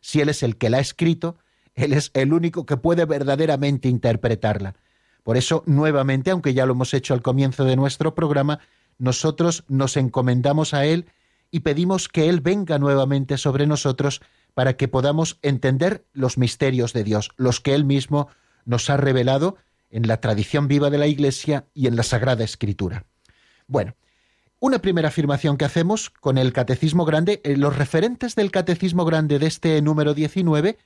Si 0.07 0.21
Él 0.21 0.29
es 0.29 0.45
el 0.45 0.57
que 0.57 0.71
la 0.71 0.77
ha 0.77 0.81
escrito, 0.81 1.37
Él 1.75 1.93
es 1.93 2.13
el 2.15 2.33
único 2.33 2.65
que 2.65 2.77
puede 2.77 3.07
verdaderamente 3.07 3.89
interpretarla. 3.89 4.77
Por 5.25 5.37
eso, 5.37 5.65
nuevamente, 5.67 6.31
aunque 6.31 6.55
ya 6.55 6.65
lo 6.65 6.75
hemos 6.75 6.95
hecho 6.95 7.13
al 7.13 7.23
comienzo 7.23 7.65
de 7.65 7.75
nuestro 7.75 8.15
programa, 8.15 8.61
nosotros 8.99 9.65
nos 9.67 9.97
encomendamos 9.97 10.75
a 10.75 10.85
Él 10.87 11.07
y 11.51 11.61
pedimos 11.61 12.07
que 12.07 12.29
Él 12.29 12.41
venga 12.41 12.79
nuevamente 12.79 13.37
sobre 13.37 13.67
nosotros 13.67 14.21
para 14.55 14.77
que 14.77 14.87
podamos 14.87 15.41
entender 15.43 16.07
los 16.13 16.39
misterios 16.39 16.93
de 16.93 17.03
Dios, 17.03 17.33
los 17.37 17.61
que 17.61 17.75
Él 17.75 17.85
mismo 17.85 18.29
nos 18.65 18.89
ha 18.91 18.97
revelado 18.97 19.57
en 19.91 20.07
la 20.07 20.21
tradición 20.21 20.69
viva 20.69 20.89
de 20.89 20.99
la 20.99 21.09
Iglesia 21.09 21.67
y 21.75 21.89
en 21.89 21.97
la 21.97 22.05
Sagrada 22.05 22.45
Escritura. 22.45 23.07
Bueno, 23.67 23.97
una 24.59 24.81
primera 24.81 25.09
afirmación 25.09 25.57
que 25.57 25.65
hacemos 25.65 26.11
con 26.11 26.39
el 26.39 26.53
Catecismo 26.53 27.05
Grande, 27.05 27.41
eh, 27.45 27.57
los 27.57 27.77
referentes 27.77 28.35
del 28.35 28.51
Catecismo 28.51 29.05
Grande 29.05 29.39
de 29.39 29.47
este 29.47 29.81
número 29.83 30.15
19 30.15 30.79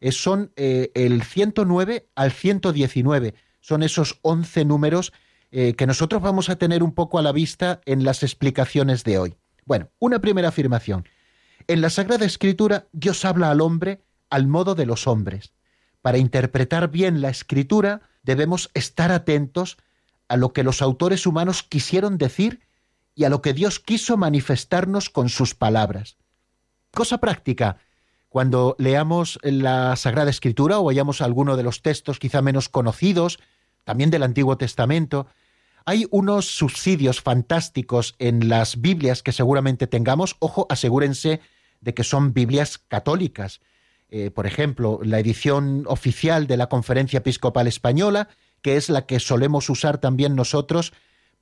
eh, 0.00 0.12
son 0.12 0.52
eh, 0.56 0.90
el 0.94 1.22
109 1.22 2.08
al 2.14 2.32
119, 2.32 3.34
son 3.60 3.82
esos 3.82 4.18
11 4.22 4.64
números 4.64 5.12
que 5.52 5.86
nosotros 5.86 6.22
vamos 6.22 6.48
a 6.48 6.56
tener 6.56 6.82
un 6.82 6.94
poco 6.94 7.18
a 7.18 7.22
la 7.22 7.30
vista 7.30 7.82
en 7.84 8.04
las 8.04 8.22
explicaciones 8.22 9.04
de 9.04 9.18
hoy. 9.18 9.36
Bueno, 9.66 9.90
una 9.98 10.18
primera 10.18 10.48
afirmación. 10.48 11.06
En 11.68 11.82
la 11.82 11.90
Sagrada 11.90 12.24
Escritura 12.24 12.86
Dios 12.92 13.26
habla 13.26 13.50
al 13.50 13.60
hombre 13.60 14.00
al 14.30 14.46
modo 14.46 14.74
de 14.74 14.86
los 14.86 15.06
hombres. 15.06 15.52
Para 16.00 16.16
interpretar 16.16 16.90
bien 16.90 17.20
la 17.20 17.28
Escritura 17.28 18.00
debemos 18.22 18.70
estar 18.72 19.12
atentos 19.12 19.76
a 20.26 20.38
lo 20.38 20.54
que 20.54 20.62
los 20.62 20.80
autores 20.80 21.26
humanos 21.26 21.62
quisieron 21.62 22.16
decir 22.16 22.60
y 23.14 23.24
a 23.24 23.28
lo 23.28 23.42
que 23.42 23.52
Dios 23.52 23.80
quiso 23.80 24.16
manifestarnos 24.16 25.10
con 25.10 25.28
sus 25.28 25.54
palabras. 25.54 26.16
Cosa 26.90 27.18
práctica, 27.18 27.78
cuando 28.28 28.76
leamos 28.78 29.38
la 29.42 29.94
Sagrada 29.96 30.30
Escritura 30.30 30.78
o 30.78 30.84
vayamos 30.84 31.20
a 31.20 31.26
alguno 31.26 31.56
de 31.56 31.62
los 31.62 31.82
textos 31.82 32.18
quizá 32.18 32.40
menos 32.42 32.68
conocidos, 32.68 33.38
también 33.84 34.10
del 34.10 34.22
Antiguo 34.22 34.56
Testamento, 34.56 35.26
hay 35.84 36.06
unos 36.10 36.46
subsidios 36.46 37.20
fantásticos 37.20 38.14
en 38.18 38.48
las 38.48 38.80
Biblias 38.80 39.22
que 39.22 39.32
seguramente 39.32 39.86
tengamos. 39.86 40.36
Ojo, 40.38 40.66
asegúrense 40.70 41.40
de 41.80 41.94
que 41.94 42.04
son 42.04 42.32
Biblias 42.32 42.78
católicas. 42.78 43.60
Eh, 44.08 44.30
por 44.30 44.46
ejemplo, 44.46 45.00
la 45.02 45.18
edición 45.18 45.84
oficial 45.86 46.46
de 46.46 46.56
la 46.56 46.68
Conferencia 46.68 47.18
Episcopal 47.18 47.66
Española, 47.66 48.28
que 48.60 48.76
es 48.76 48.88
la 48.88 49.06
que 49.06 49.18
solemos 49.18 49.68
usar 49.68 49.98
también 49.98 50.36
nosotros 50.36 50.92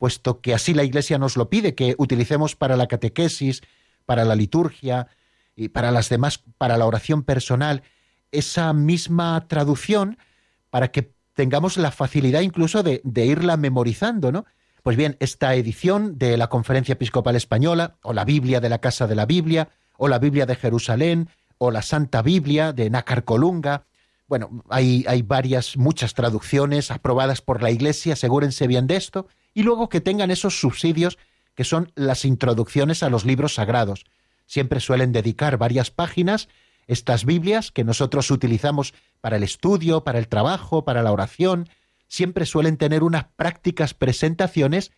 puesto 0.01 0.41
que 0.41 0.55
así 0.55 0.73
la 0.73 0.83
Iglesia 0.83 1.19
nos 1.19 1.37
lo 1.37 1.51
pide, 1.51 1.75
que 1.75 1.95
utilicemos 1.99 2.57
para 2.57 2.75
la 2.79 2.89
catequesis, 2.89 3.61
para 4.07 4.25
la 4.25 4.35
liturgia 4.35 5.09
y 5.55 5.69
para 5.69 5.91
las 5.91 6.09
demás, 6.09 6.43
para 6.57 6.79
la 6.79 6.87
oración 6.87 7.23
personal, 7.23 7.83
esa 8.33 8.73
misma 8.73 9.47
traducción 9.47 10.17
para 10.71 10.91
que 10.91 11.13
tengamos 11.35 11.77
la 11.77 11.91
facilidad 11.91 12.41
incluso 12.41 12.83
de, 12.83 13.03
irla 13.15 13.59
memorizando, 13.59 14.33
¿no? 14.33 14.47
Pues 14.83 14.97
bien, 14.97 15.19
esta 15.21 15.55
edición 15.55 16.17
de 16.17 16.39
la 16.39 16.49
Conferencia 16.49 16.95
Episcopal 16.95 17.37
Española, 17.37 17.99
o 18.03 18.15
la 18.15 18.25
Biblia 18.25 18.61
de 18.61 18.71
la 18.71 18.79
Casa 18.79 19.07
de 19.07 19.17
la 19.17 19.27
Biblia, 19.27 19.69
o 19.99 20.09
la 20.09 20.19
Biblia 20.19 20.47
de 20.47 20.57
Jerusalén, 20.57 21.29
o 21.59 21.71
la 21.71 21.83
Santa 21.83 22.23
Biblia 22.23 22.73
de 22.73 22.89
Nácar 22.89 23.25
Colunga, 23.25 23.85
bueno, 24.27 24.63
hay 24.71 25.23
varias, 25.27 25.77
muchas 25.77 26.15
traducciones 26.15 26.91
aprobadas 26.91 27.43
por 27.43 27.63
la 27.63 27.71
Iglesia, 27.71 28.15
asegúrense 28.15 28.67
bien 28.67 28.87
de 28.87 28.97
esto, 28.97 29.27
y 29.61 29.63
luego 29.63 29.91
que 29.91 30.01
tengan 30.01 30.31
esos 30.31 30.59
subsidios 30.59 31.19
que 31.55 31.65
son 31.65 31.93
las 31.95 32.25
introducciones 32.25 33.03
a 33.03 33.11
los 33.11 33.27
libros 33.27 33.57
sagrados. 33.57 34.07
Siempre 34.47 34.81
suelen 34.81 35.13
dedicar 35.13 35.59
varias 35.59 35.91
páginas 35.91 36.49
estas 36.87 37.27
Biblias 37.27 37.71
que 37.71 37.85
nosotros 37.85 38.31
utilizamos 38.31 38.95
para 39.21 39.37
el 39.37 39.43
estudio, 39.43 40.03
para 40.03 40.19
el 40.19 40.29
trabajo, 40.29 40.87
para 40.87 41.03
la 41.03 41.13
oración, 41.13 41.69
siempre 42.09 42.47
suelen 42.47 42.79
tener 42.79 43.03
unas 43.03 43.27
prácticas 43.37 43.93
presentaciones 43.93 44.93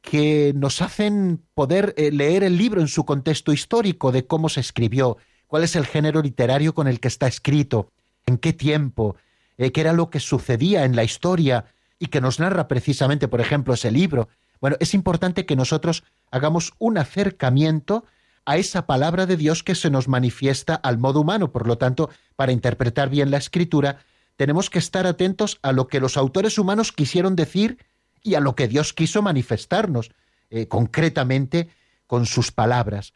que 0.00 0.52
nos 0.54 0.80
hacen 0.80 1.42
poder 1.52 1.92
eh, 1.96 2.12
leer 2.12 2.44
el 2.44 2.56
libro 2.56 2.80
en 2.80 2.88
su 2.88 3.04
contexto 3.04 3.52
histórico 3.52 4.12
de 4.12 4.28
cómo 4.28 4.48
se 4.48 4.60
escribió, 4.60 5.16
cuál 5.48 5.64
es 5.64 5.74
el 5.74 5.86
género 5.86 6.22
literario 6.22 6.72
con 6.72 6.86
el 6.86 7.00
que 7.00 7.08
está 7.08 7.26
escrito, 7.26 7.90
en 8.26 8.38
qué 8.38 8.52
tiempo, 8.52 9.16
eh, 9.58 9.72
qué 9.72 9.80
era 9.80 9.92
lo 9.92 10.08
que 10.08 10.20
sucedía 10.20 10.84
en 10.84 10.94
la 10.94 11.02
historia 11.02 11.64
y 12.04 12.08
que 12.08 12.20
nos 12.20 12.38
narra 12.38 12.68
precisamente, 12.68 13.28
por 13.28 13.40
ejemplo, 13.40 13.72
ese 13.72 13.90
libro. 13.90 14.28
Bueno, 14.60 14.76
es 14.78 14.92
importante 14.92 15.46
que 15.46 15.56
nosotros 15.56 16.04
hagamos 16.30 16.74
un 16.78 16.98
acercamiento 16.98 18.04
a 18.44 18.58
esa 18.58 18.86
palabra 18.86 19.24
de 19.24 19.38
Dios 19.38 19.62
que 19.62 19.74
se 19.74 19.88
nos 19.88 20.06
manifiesta 20.06 20.74
al 20.74 20.98
modo 20.98 21.22
humano. 21.22 21.50
Por 21.50 21.66
lo 21.66 21.78
tanto, 21.78 22.10
para 22.36 22.52
interpretar 22.52 23.08
bien 23.08 23.30
la 23.30 23.38
escritura, 23.38 24.00
tenemos 24.36 24.68
que 24.68 24.78
estar 24.78 25.06
atentos 25.06 25.58
a 25.62 25.72
lo 25.72 25.86
que 25.86 25.98
los 25.98 26.18
autores 26.18 26.58
humanos 26.58 26.92
quisieron 26.92 27.36
decir 27.36 27.78
y 28.22 28.34
a 28.34 28.40
lo 28.40 28.54
que 28.54 28.68
Dios 28.68 28.92
quiso 28.92 29.22
manifestarnos, 29.22 30.10
eh, 30.50 30.68
concretamente 30.68 31.68
con 32.06 32.26
sus 32.26 32.52
palabras. 32.52 33.14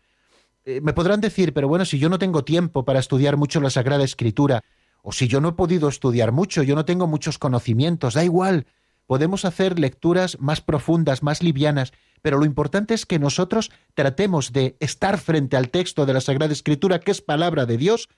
Eh, 0.64 0.80
me 0.80 0.94
podrán 0.94 1.20
decir, 1.20 1.52
pero 1.52 1.68
bueno, 1.68 1.84
si 1.84 1.98
yo 1.98 2.08
no 2.08 2.18
tengo 2.18 2.42
tiempo 2.42 2.86
para 2.86 3.00
estudiar 3.00 3.36
mucho 3.36 3.60
la 3.60 3.68
Sagrada 3.68 4.04
Escritura, 4.04 4.64
o 5.02 5.12
si 5.12 5.28
yo 5.28 5.42
no 5.42 5.50
he 5.50 5.52
podido 5.52 5.90
estudiar 5.90 6.32
mucho, 6.32 6.62
yo 6.62 6.74
no 6.74 6.86
tengo 6.86 7.06
muchos 7.06 7.36
conocimientos, 7.36 8.14
da 8.14 8.24
igual, 8.24 8.66
podemos 9.08 9.46
hacer 9.46 9.78
lecturas 9.78 10.38
más 10.38 10.60
profundas, 10.60 11.22
más 11.22 11.42
livianas, 11.42 11.92
pero 12.20 12.36
lo 12.36 12.44
importante 12.44 12.92
es 12.92 13.06
que 13.06 13.18
nosotros 13.18 13.70
tratemos 13.94 14.52
de 14.52 14.76
estar 14.80 15.16
frente 15.16 15.56
al 15.56 15.70
texto 15.70 16.04
de 16.04 16.12
la 16.12 16.20
Sagrada 16.20 16.52
Escritura, 16.52 17.00
que 17.00 17.10
es 17.10 17.22
palabra 17.22 17.64
de 17.64 17.78
Dios, 17.78 18.10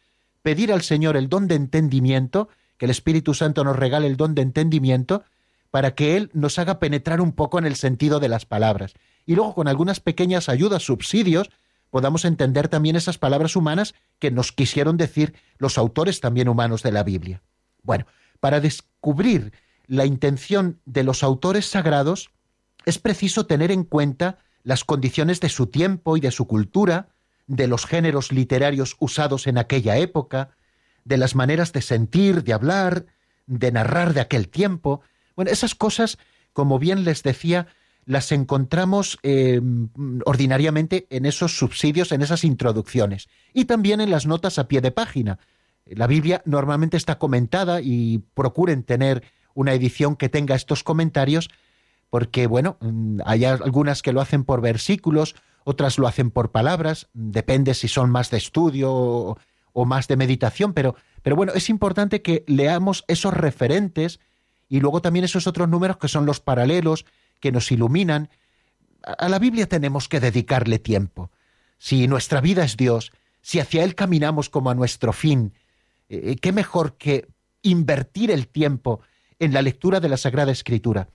pedir 0.42 0.72
al 0.72 0.82
Señor 0.82 1.16
el 1.16 1.28
don 1.28 1.46
de 1.46 1.54
entendimiento, 1.54 2.48
que 2.76 2.86
el 2.86 2.90
Espíritu 2.90 3.34
Santo 3.34 3.62
nos 3.62 3.76
regale 3.76 4.08
el 4.08 4.16
don 4.16 4.34
de 4.34 4.42
entendimiento, 4.42 5.22
para 5.70 5.94
que 5.94 6.16
Él 6.16 6.28
nos 6.32 6.58
haga 6.58 6.80
penetrar 6.80 7.20
un 7.20 7.30
poco 7.30 7.60
en 7.60 7.66
el 7.66 7.76
sentido 7.76 8.18
de 8.18 8.28
las 8.28 8.44
palabras. 8.44 8.94
Y 9.26 9.36
luego 9.36 9.54
con 9.54 9.68
algunas 9.68 10.00
pequeñas 10.00 10.48
ayudas, 10.48 10.82
subsidios, 10.82 11.50
podamos 11.90 12.24
entender 12.24 12.66
también 12.66 12.96
esas 12.96 13.16
palabras 13.16 13.54
humanas 13.54 13.94
que 14.18 14.32
nos 14.32 14.50
quisieron 14.50 14.96
decir 14.96 15.34
los 15.58 15.78
autores 15.78 16.18
también 16.18 16.48
humanos 16.48 16.82
de 16.82 16.90
la 16.90 17.04
Biblia. 17.04 17.42
Bueno, 17.84 18.06
para 18.40 18.58
descubrir 18.60 19.52
la 19.90 20.06
intención 20.06 20.80
de 20.86 21.02
los 21.02 21.24
autores 21.24 21.66
sagrados, 21.66 22.30
es 22.86 23.00
preciso 23.00 23.46
tener 23.46 23.72
en 23.72 23.82
cuenta 23.82 24.38
las 24.62 24.84
condiciones 24.84 25.40
de 25.40 25.48
su 25.48 25.66
tiempo 25.66 26.16
y 26.16 26.20
de 26.20 26.30
su 26.30 26.46
cultura, 26.46 27.08
de 27.48 27.66
los 27.66 27.86
géneros 27.86 28.30
literarios 28.30 28.94
usados 29.00 29.48
en 29.48 29.58
aquella 29.58 29.96
época, 29.96 30.50
de 31.04 31.16
las 31.16 31.34
maneras 31.34 31.72
de 31.72 31.82
sentir, 31.82 32.44
de 32.44 32.52
hablar, 32.52 33.06
de 33.48 33.72
narrar 33.72 34.14
de 34.14 34.20
aquel 34.20 34.48
tiempo. 34.48 35.00
Bueno, 35.34 35.50
esas 35.50 35.74
cosas, 35.74 36.18
como 36.52 36.78
bien 36.78 37.02
les 37.02 37.24
decía, 37.24 37.66
las 38.04 38.30
encontramos 38.30 39.18
eh, 39.24 39.60
ordinariamente 40.24 41.08
en 41.10 41.26
esos 41.26 41.58
subsidios, 41.58 42.12
en 42.12 42.22
esas 42.22 42.44
introducciones 42.44 43.28
y 43.52 43.64
también 43.64 44.00
en 44.00 44.12
las 44.12 44.24
notas 44.24 44.60
a 44.60 44.68
pie 44.68 44.82
de 44.82 44.92
página. 44.92 45.40
La 45.84 46.06
Biblia 46.06 46.42
normalmente 46.44 46.96
está 46.96 47.18
comentada 47.18 47.80
y 47.80 48.18
procuren 48.34 48.84
tener 48.84 49.24
una 49.60 49.74
edición 49.74 50.16
que 50.16 50.28
tenga 50.28 50.54
estos 50.54 50.82
comentarios 50.82 51.50
porque, 52.10 52.46
bueno, 52.46 52.76
mm, 52.80 53.20
hay 53.24 53.44
algunas 53.44 54.02
que 54.02 54.12
lo 54.12 54.20
hacen 54.20 54.44
por 54.44 54.60
versículos, 54.60 55.36
otras 55.64 55.98
lo 55.98 56.08
hacen 56.08 56.30
por 56.30 56.50
palabras, 56.50 57.08
depende 57.14 57.74
si 57.74 57.88
son 57.88 58.10
más 58.10 58.30
de 58.30 58.38
estudio 58.38 58.90
o, 58.92 59.84
más 59.84 60.08
de 60.08 60.16
meditación, 60.16 60.74
pero, 60.74 60.96
pero 61.22 61.36
bueno, 61.36 61.52
es 61.54 61.70
importante 61.70 62.20
que 62.20 62.44
leamos 62.46 63.04
esos 63.06 63.32
referentes 63.32 64.20
y 64.68 64.80
luego 64.80 65.00
también 65.00 65.24
esos 65.24 65.46
otros 65.46 65.68
números 65.68 65.96
que 65.96 66.08
son 66.08 66.26
los 66.26 66.40
paralelos, 66.40 67.06
que 67.38 67.52
nos 67.52 67.70
iluminan. 67.70 68.28
A 69.02 69.28
la 69.28 69.38
Biblia 69.38 69.66
tenemos 69.66 70.08
que 70.08 70.20
dedicarle 70.20 70.78
tiempo. 70.78 71.30
Si 71.78 72.08
nuestra 72.08 72.40
vida 72.40 72.64
es 72.64 72.76
Dios, 72.76 73.12
si 73.40 73.60
hacia 73.60 73.84
Él 73.84 73.94
caminamos 73.94 74.50
como 74.50 74.70
a 74.70 74.74
nuestro 74.74 75.12
fin, 75.12 75.54
eh, 76.08 76.20
eh, 76.24 76.36
¿qué 76.36 76.52
mejor 76.52 76.96
que 76.96 77.28
invertir 77.62 78.30
el 78.30 78.48
tiempo 78.48 79.00
en 79.40 79.52
la 79.52 79.62
lectura 79.62 79.98
de 79.98 80.08
la 80.08 80.16
Sagrada 80.16 80.52
Escritura? 80.52 81.08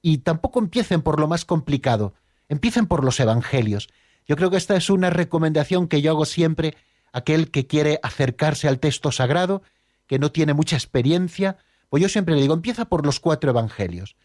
Y 0.00 0.18
tampoco 0.18 0.58
empiecen 0.58 1.02
por 1.02 1.20
lo 1.20 1.28
más 1.28 1.44
complicado, 1.44 2.14
empiecen 2.48 2.86
por 2.86 3.04
los 3.04 3.20
Evangelios. 3.20 3.88
Yo 4.26 4.36
creo 4.36 4.50
que 4.50 4.56
esta 4.56 4.76
es 4.76 4.88
una 4.88 5.10
recomendación 5.10 5.88
que 5.88 6.00
yo 6.00 6.12
hago 6.12 6.24
siempre 6.24 6.76
a 7.12 7.18
aquel 7.18 7.50
que 7.50 7.66
quiere 7.66 8.00
acercarse 8.02 8.68
al 8.68 8.80
texto 8.80 9.12
sagrado, 9.12 9.62
que 10.06 10.18
no 10.18 10.32
tiene 10.32 10.54
mucha 10.54 10.76
experiencia, 10.76 11.58
pues 11.88 12.02
yo 12.02 12.08
siempre 12.08 12.34
le 12.34 12.42
digo, 12.42 12.54
empieza 12.54 12.86
por 12.86 13.04
los 13.04 13.20
cuatro 13.20 13.50
Evangelios. 13.50 14.16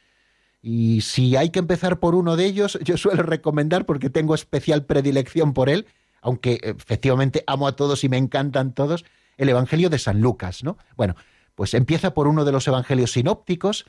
Y 0.61 1.01
si 1.01 1.35
hay 1.35 1.49
que 1.49 1.59
empezar 1.59 1.99
por 1.99 2.15
uno 2.15 2.35
de 2.35 2.45
ellos, 2.45 2.77
yo 2.83 2.97
suelo 2.97 3.23
recomendar, 3.23 3.85
porque 3.85 4.09
tengo 4.09 4.35
especial 4.35 4.85
predilección 4.85 5.53
por 5.53 5.69
él, 5.69 5.87
aunque 6.21 6.59
efectivamente 6.61 7.43
amo 7.47 7.67
a 7.67 7.75
todos 7.75 8.03
y 8.03 8.09
me 8.09 8.17
encantan 8.17 8.73
todos, 8.73 9.05
el 9.37 9.49
Evangelio 9.49 9.89
de 9.89 9.97
San 9.97 10.21
Lucas, 10.21 10.63
¿no? 10.63 10.77
Bueno, 10.95 11.15
pues 11.55 11.73
empieza 11.73 12.13
por 12.13 12.27
uno 12.27 12.45
de 12.45 12.51
los 12.51 12.67
Evangelios 12.67 13.11
sinópticos 13.11 13.85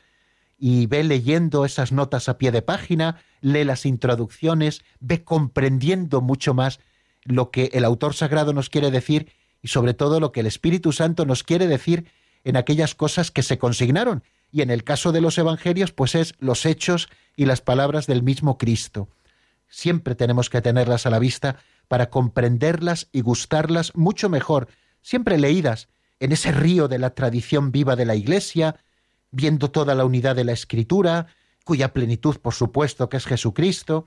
y 0.58 0.86
ve 0.86 1.02
leyendo 1.02 1.64
esas 1.64 1.92
notas 1.92 2.28
a 2.28 2.38
pie 2.38 2.52
de 2.52 2.62
página, 2.62 3.20
lee 3.40 3.64
las 3.64 3.84
introducciones, 3.84 4.82
ve 5.00 5.24
comprendiendo 5.24 6.20
mucho 6.20 6.54
más 6.54 6.80
lo 7.24 7.50
que 7.50 7.70
el 7.72 7.84
autor 7.84 8.14
sagrado 8.14 8.52
nos 8.52 8.70
quiere 8.70 8.90
decir 8.90 9.32
y 9.60 9.68
sobre 9.68 9.94
todo 9.94 10.20
lo 10.20 10.32
que 10.32 10.40
el 10.40 10.46
Espíritu 10.46 10.92
Santo 10.92 11.24
nos 11.24 11.42
quiere 11.42 11.66
decir 11.66 12.06
en 12.44 12.56
aquellas 12.56 12.94
cosas 12.94 13.30
que 13.30 13.42
se 13.42 13.58
consignaron 13.58 14.22
y 14.52 14.62
en 14.62 14.70
el 14.70 14.84
caso 14.84 15.12
de 15.12 15.20
los 15.20 15.38
evangelios, 15.38 15.92
pues 15.92 16.14
es 16.14 16.34
los 16.38 16.66
hechos 16.66 17.08
y 17.36 17.46
las 17.46 17.60
palabras 17.60 18.06
del 18.06 18.22
mismo 18.22 18.58
Cristo. 18.58 19.08
Siempre 19.68 20.14
tenemos 20.14 20.50
que 20.50 20.60
tenerlas 20.60 21.06
a 21.06 21.10
la 21.10 21.18
vista 21.18 21.56
para 21.88 22.10
comprenderlas 22.10 23.08
y 23.12 23.22
gustarlas 23.22 23.96
mucho 23.96 24.28
mejor, 24.28 24.68
siempre 25.00 25.38
leídas 25.38 25.88
en 26.22 26.30
ese 26.30 26.52
río 26.52 26.86
de 26.86 27.00
la 27.00 27.10
tradición 27.16 27.72
viva 27.72 27.96
de 27.96 28.04
la 28.04 28.14
Iglesia, 28.14 28.76
viendo 29.32 29.72
toda 29.72 29.96
la 29.96 30.04
unidad 30.04 30.36
de 30.36 30.44
la 30.44 30.52
Escritura, 30.52 31.26
cuya 31.64 31.92
plenitud, 31.92 32.36
por 32.36 32.54
supuesto, 32.54 33.08
que 33.08 33.16
es 33.16 33.26
Jesucristo, 33.26 34.06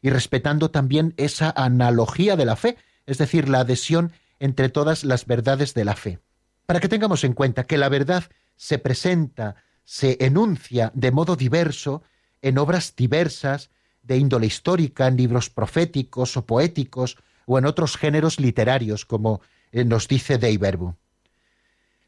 y 0.00 0.10
respetando 0.10 0.70
también 0.70 1.12
esa 1.16 1.52
analogía 1.56 2.36
de 2.36 2.44
la 2.44 2.54
fe, 2.54 2.76
es 3.04 3.18
decir, 3.18 3.48
la 3.48 3.60
adhesión 3.60 4.12
entre 4.38 4.68
todas 4.68 5.02
las 5.02 5.26
verdades 5.26 5.74
de 5.74 5.84
la 5.84 5.96
fe. 5.96 6.20
Para 6.66 6.78
que 6.78 6.88
tengamos 6.88 7.24
en 7.24 7.32
cuenta 7.32 7.64
que 7.64 7.78
la 7.78 7.88
verdad 7.88 8.22
se 8.54 8.78
presenta, 8.78 9.56
se 9.84 10.18
enuncia 10.20 10.92
de 10.94 11.10
modo 11.10 11.34
diverso 11.34 12.04
en 12.42 12.58
obras 12.58 12.94
diversas 12.94 13.70
de 14.04 14.18
índole 14.18 14.46
histórica, 14.46 15.08
en 15.08 15.16
libros 15.16 15.50
proféticos 15.50 16.36
o 16.36 16.46
poéticos 16.46 17.16
o 17.44 17.58
en 17.58 17.66
otros 17.66 17.96
géneros 17.96 18.38
literarios, 18.38 19.04
como 19.04 19.40
eh, 19.72 19.84
nos 19.84 20.06
dice 20.06 20.38
Deiberbu. 20.38 20.94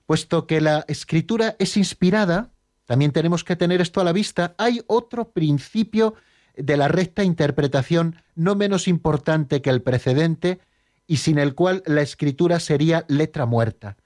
Puesto 0.09 0.47
que 0.47 0.63
la 0.63 0.87
escritura 0.89 1.55
es 1.59 1.77
inspirada, 1.77 2.49
también 2.87 3.13
tenemos 3.13 3.45
que 3.45 3.57
tener 3.57 3.83
esto 3.83 4.01
a 4.01 4.05
la 4.05 4.13
vista, 4.13 4.55
hay 4.57 4.81
otro 4.87 5.33
principio 5.33 6.15
de 6.57 6.79
la 6.79 6.89
recta 6.89 7.25
interpretación 7.25 8.17
no 8.35 8.55
menos 8.55 8.89
importante 8.89 9.61
que 9.61 9.69
el 9.69 9.83
precedente 9.83 10.61
y 11.07 11.19
sin 11.19 11.39
el 11.39 11.55
cual 11.55 11.83
la 11.85 12.01
escritura 12.01 12.59
sería 12.59 13.05
letra 13.09 13.45
muerta. 13.45 13.99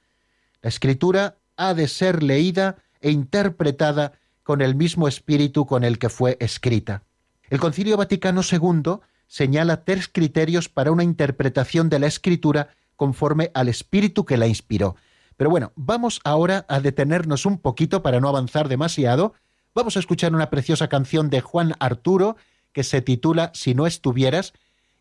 La 0.60 0.70
escritura 0.70 1.36
ha 1.56 1.72
de 1.72 1.86
ser 1.86 2.24
leída 2.24 2.78
e 3.00 3.12
interpretada 3.12 4.14
con 4.42 4.60
el 4.60 4.74
mismo 4.74 5.06
espíritu 5.06 5.66
con 5.66 5.84
el 5.84 6.00
que 6.00 6.08
fue 6.08 6.36
escrita. 6.40 7.04
El 7.48 7.60
Concilio 7.60 7.96
Vaticano 7.96 8.40
II 8.42 8.98
señala 9.28 9.84
tres 9.84 10.08
criterios 10.08 10.68
para 10.68 10.90
una 10.90 11.04
interpretación 11.04 11.88
de 11.88 12.00
la 12.00 12.08
escritura 12.08 12.70
conforme 12.96 13.52
al 13.54 13.68
espíritu 13.68 14.24
que 14.24 14.36
la 14.36 14.48
inspiró. 14.48 14.96
Pero 15.36 15.50
bueno, 15.50 15.72
vamos 15.76 16.20
ahora 16.24 16.64
a 16.68 16.80
detenernos 16.80 17.46
un 17.46 17.58
poquito 17.58 18.02
para 18.02 18.20
no 18.20 18.28
avanzar 18.28 18.68
demasiado 18.68 19.34
Vamos 19.74 19.96
a 19.96 20.00
escuchar 20.00 20.34
una 20.34 20.50
preciosa 20.50 20.88
canción 20.88 21.30
de 21.30 21.40
Juan 21.40 21.74
Arturo 21.80 22.36
que 22.72 22.84
se 22.84 23.00
titula 23.00 23.50
Si 23.54 23.74
no 23.74 23.86
estuvieras 23.86 24.52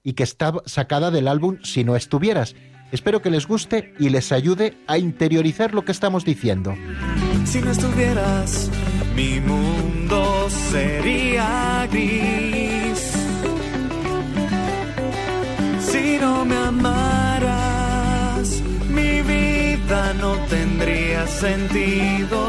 y 0.01 0.13
que 0.13 0.23
está 0.23 0.53
sacada 0.65 1.11
del 1.11 1.27
álbum 1.27 1.57
Si 1.63 1.83
no 1.83 1.97
estuvieras. 1.97 2.55
Espero 2.91 3.21
que 3.21 3.29
les 3.29 3.47
guste 3.47 3.93
y 3.99 4.09
les 4.09 4.31
ayude 4.31 4.77
a 4.87 4.97
interiorizar 4.97 5.73
lo 5.73 5.83
que 5.83 5.91
estamos 5.91 6.23
diciendo. 6.23 6.73
Si 7.45 7.59
no 7.59 7.71
estuvieras, 7.71 8.69
mi 9.15 9.41
mundo 9.41 10.49
sería 10.49 11.87
gris. 11.91 13.13
Si 15.79 16.17
no 16.19 16.45
me 16.45 16.55
amaras, 16.55 17.70
no 19.91 20.37
tendría 20.47 21.27
sentido. 21.27 22.39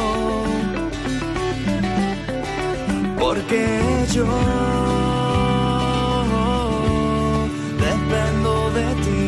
Porque 3.18 3.66
yo 4.14 4.26
dependo 7.84 8.70
de 8.78 8.88
ti, 9.04 9.26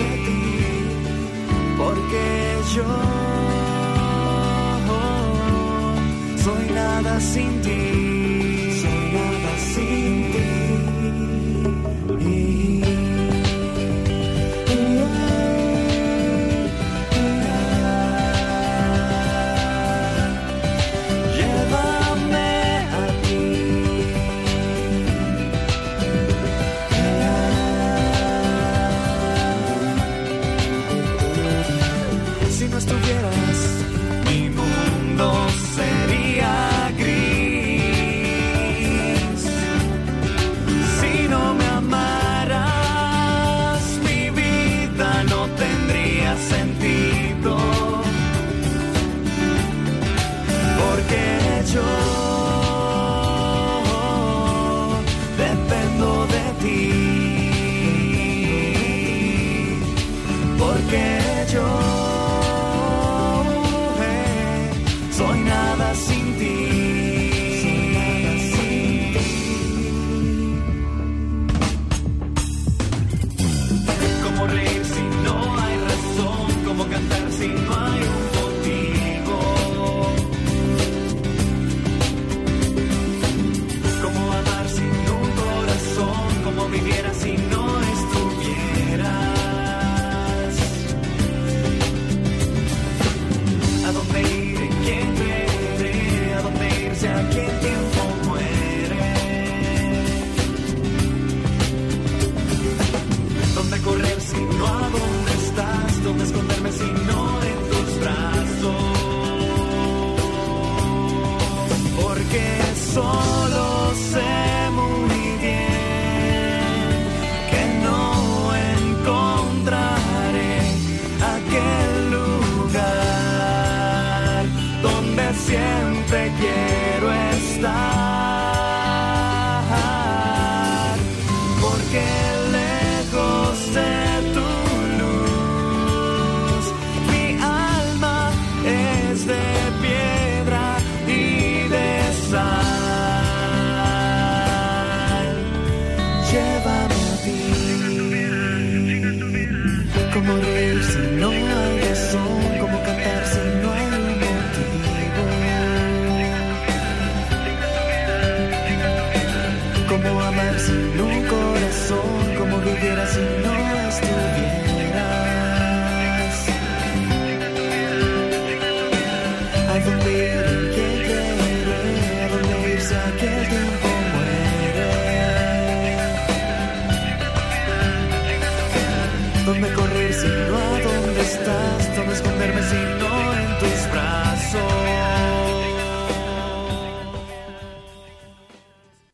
de 0.00 0.10
ti, 0.26 0.42
porque 1.76 2.24
yo 2.74 2.88
soy 6.42 6.64
nada 6.74 7.20
sin 7.20 7.60
ti. 7.60 8.03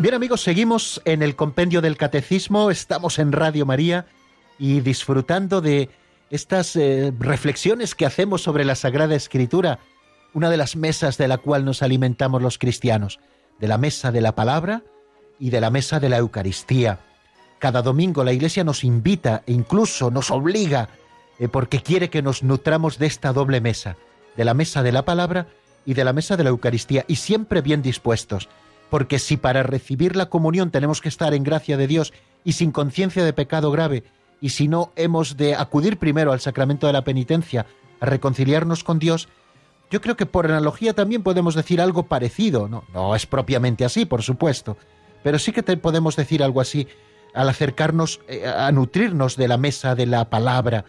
Bien 0.00 0.14
amigos, 0.14 0.40
seguimos 0.40 1.02
en 1.04 1.20
el 1.20 1.36
compendio 1.36 1.82
del 1.82 1.98
catecismo, 1.98 2.70
estamos 2.70 3.18
en 3.18 3.32
Radio 3.32 3.66
María 3.66 4.06
y 4.58 4.80
disfrutando 4.80 5.60
de 5.60 5.90
estas 6.30 6.74
eh, 6.74 7.12
reflexiones 7.18 7.94
que 7.94 8.06
hacemos 8.06 8.40
sobre 8.40 8.64
la 8.64 8.76
Sagrada 8.76 9.14
Escritura, 9.14 9.78
una 10.32 10.48
de 10.48 10.56
las 10.56 10.74
mesas 10.74 11.18
de 11.18 11.28
la 11.28 11.36
cual 11.36 11.66
nos 11.66 11.82
alimentamos 11.82 12.40
los 12.40 12.56
cristianos, 12.56 13.20
de 13.58 13.68
la 13.68 13.76
mesa 13.76 14.10
de 14.10 14.22
la 14.22 14.34
palabra 14.34 14.82
y 15.38 15.50
de 15.50 15.60
la 15.60 15.68
mesa 15.68 16.00
de 16.00 16.08
la 16.08 16.16
Eucaristía. 16.16 17.00
Cada 17.58 17.82
domingo 17.82 18.24
la 18.24 18.32
Iglesia 18.32 18.64
nos 18.64 18.84
invita 18.84 19.42
e 19.46 19.52
incluso 19.52 20.10
nos 20.10 20.30
obliga, 20.30 20.88
eh, 21.38 21.48
porque 21.48 21.82
quiere 21.82 22.08
que 22.08 22.22
nos 22.22 22.42
nutramos 22.42 22.98
de 22.98 23.04
esta 23.04 23.34
doble 23.34 23.60
mesa, 23.60 23.98
de 24.34 24.46
la 24.46 24.54
mesa 24.54 24.82
de 24.82 24.92
la 24.92 25.04
palabra 25.04 25.48
y 25.84 25.92
de 25.92 26.04
la 26.04 26.14
mesa 26.14 26.38
de 26.38 26.44
la 26.44 26.50
Eucaristía, 26.50 27.04
y 27.06 27.16
siempre 27.16 27.60
bien 27.60 27.82
dispuestos 27.82 28.48
porque 28.90 29.18
si 29.18 29.36
para 29.36 29.62
recibir 29.62 30.16
la 30.16 30.26
comunión 30.26 30.70
tenemos 30.70 31.00
que 31.00 31.08
estar 31.08 31.32
en 31.32 31.44
gracia 31.44 31.76
de 31.76 31.86
Dios 31.86 32.12
y 32.44 32.52
sin 32.52 32.72
conciencia 32.72 33.24
de 33.24 33.32
pecado 33.32 33.70
grave, 33.70 34.04
y 34.40 34.50
si 34.50 34.68
no 34.68 34.92
hemos 34.96 35.36
de 35.36 35.54
acudir 35.54 35.98
primero 35.98 36.32
al 36.32 36.40
sacramento 36.40 36.86
de 36.86 36.92
la 36.92 37.04
penitencia, 37.04 37.66
a 38.00 38.06
reconciliarnos 38.06 38.82
con 38.82 38.98
Dios, 38.98 39.28
yo 39.90 40.00
creo 40.00 40.16
que 40.16 40.26
por 40.26 40.46
analogía 40.46 40.94
también 40.94 41.22
podemos 41.22 41.54
decir 41.54 41.80
algo 41.80 42.04
parecido, 42.04 42.68
no, 42.68 42.84
no 42.92 43.14
es 43.14 43.26
propiamente 43.26 43.84
así, 43.84 44.06
por 44.06 44.22
supuesto, 44.22 44.76
pero 45.22 45.38
sí 45.38 45.52
que 45.52 45.62
podemos 45.62 46.16
decir 46.16 46.42
algo 46.42 46.60
así 46.60 46.88
al 47.34 47.48
acercarnos 47.48 48.20
eh, 48.28 48.46
a 48.46 48.70
nutrirnos 48.72 49.36
de 49.36 49.48
la 49.48 49.56
mesa 49.56 49.94
de 49.94 50.06
la 50.06 50.30
palabra, 50.30 50.84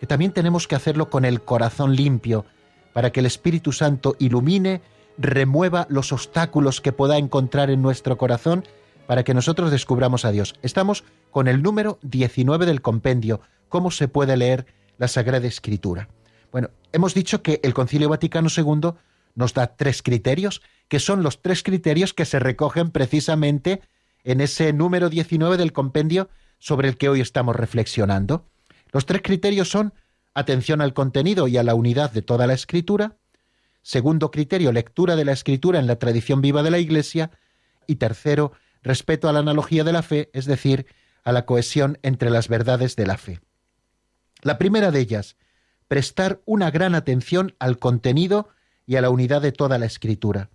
que 0.00 0.06
también 0.06 0.32
tenemos 0.32 0.66
que 0.66 0.74
hacerlo 0.74 1.10
con 1.10 1.24
el 1.24 1.42
corazón 1.42 1.94
limpio, 1.94 2.46
para 2.92 3.10
que 3.10 3.20
el 3.20 3.26
Espíritu 3.26 3.72
Santo 3.72 4.16
ilumine 4.18 4.82
remueva 5.18 5.86
los 5.88 6.12
obstáculos 6.12 6.80
que 6.80 6.92
pueda 6.92 7.18
encontrar 7.18 7.70
en 7.70 7.82
nuestro 7.82 8.16
corazón 8.18 8.64
para 9.06 9.22
que 9.22 9.34
nosotros 9.34 9.70
descubramos 9.70 10.24
a 10.24 10.32
Dios. 10.32 10.54
Estamos 10.62 11.04
con 11.30 11.48
el 11.48 11.62
número 11.62 11.98
19 12.02 12.66
del 12.66 12.82
compendio, 12.82 13.40
cómo 13.68 13.90
se 13.90 14.08
puede 14.08 14.36
leer 14.36 14.66
la 14.98 15.08
Sagrada 15.08 15.46
Escritura. 15.46 16.08
Bueno, 16.52 16.70
hemos 16.92 17.14
dicho 17.14 17.42
que 17.42 17.60
el 17.62 17.74
Concilio 17.74 18.08
Vaticano 18.08 18.48
II 18.54 18.92
nos 19.34 19.54
da 19.54 19.76
tres 19.76 20.02
criterios, 20.02 20.62
que 20.88 21.00
son 21.00 21.22
los 21.22 21.42
tres 21.42 21.62
criterios 21.62 22.14
que 22.14 22.24
se 22.24 22.38
recogen 22.38 22.90
precisamente 22.90 23.82
en 24.22 24.40
ese 24.40 24.72
número 24.72 25.10
19 25.10 25.56
del 25.56 25.72
compendio 25.72 26.28
sobre 26.58 26.88
el 26.88 26.96
que 26.96 27.08
hoy 27.08 27.20
estamos 27.20 27.56
reflexionando. 27.56 28.46
Los 28.92 29.06
tres 29.06 29.22
criterios 29.22 29.68
son 29.68 29.92
atención 30.34 30.80
al 30.80 30.94
contenido 30.94 31.48
y 31.48 31.56
a 31.56 31.62
la 31.62 31.74
unidad 31.74 32.12
de 32.12 32.22
toda 32.22 32.46
la 32.46 32.54
escritura, 32.54 33.16
Segundo 33.84 34.30
criterio, 34.30 34.72
lectura 34.72 35.14
de 35.14 35.26
la 35.26 35.32
escritura 35.32 35.78
en 35.78 35.86
la 35.86 35.96
tradición 35.96 36.40
viva 36.40 36.62
de 36.62 36.70
la 36.70 36.78
Iglesia. 36.78 37.30
Y 37.86 37.96
tercero, 37.96 38.52
respeto 38.82 39.28
a 39.28 39.32
la 39.34 39.40
analogía 39.40 39.84
de 39.84 39.92
la 39.92 40.02
fe, 40.02 40.30
es 40.32 40.46
decir, 40.46 40.86
a 41.22 41.32
la 41.32 41.44
cohesión 41.44 41.98
entre 42.02 42.30
las 42.30 42.48
verdades 42.48 42.96
de 42.96 43.06
la 43.06 43.18
fe. 43.18 43.40
La 44.40 44.56
primera 44.56 44.90
de 44.90 45.00
ellas, 45.00 45.36
prestar 45.86 46.40
una 46.46 46.70
gran 46.70 46.94
atención 46.94 47.54
al 47.58 47.78
contenido 47.78 48.48
y 48.86 48.96
a 48.96 49.02
la 49.02 49.10
unidad 49.10 49.42
de 49.42 49.52
toda 49.52 49.76
la 49.76 49.84
escritura. 49.84 50.48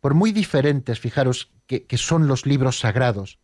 Por 0.00 0.12
muy 0.12 0.32
diferentes, 0.32 1.00
fijaros, 1.00 1.50
que, 1.66 1.86
que, 1.86 1.96
son 1.96 2.28
los 2.28 2.44
libros 2.44 2.80
sagrados, 2.80 3.38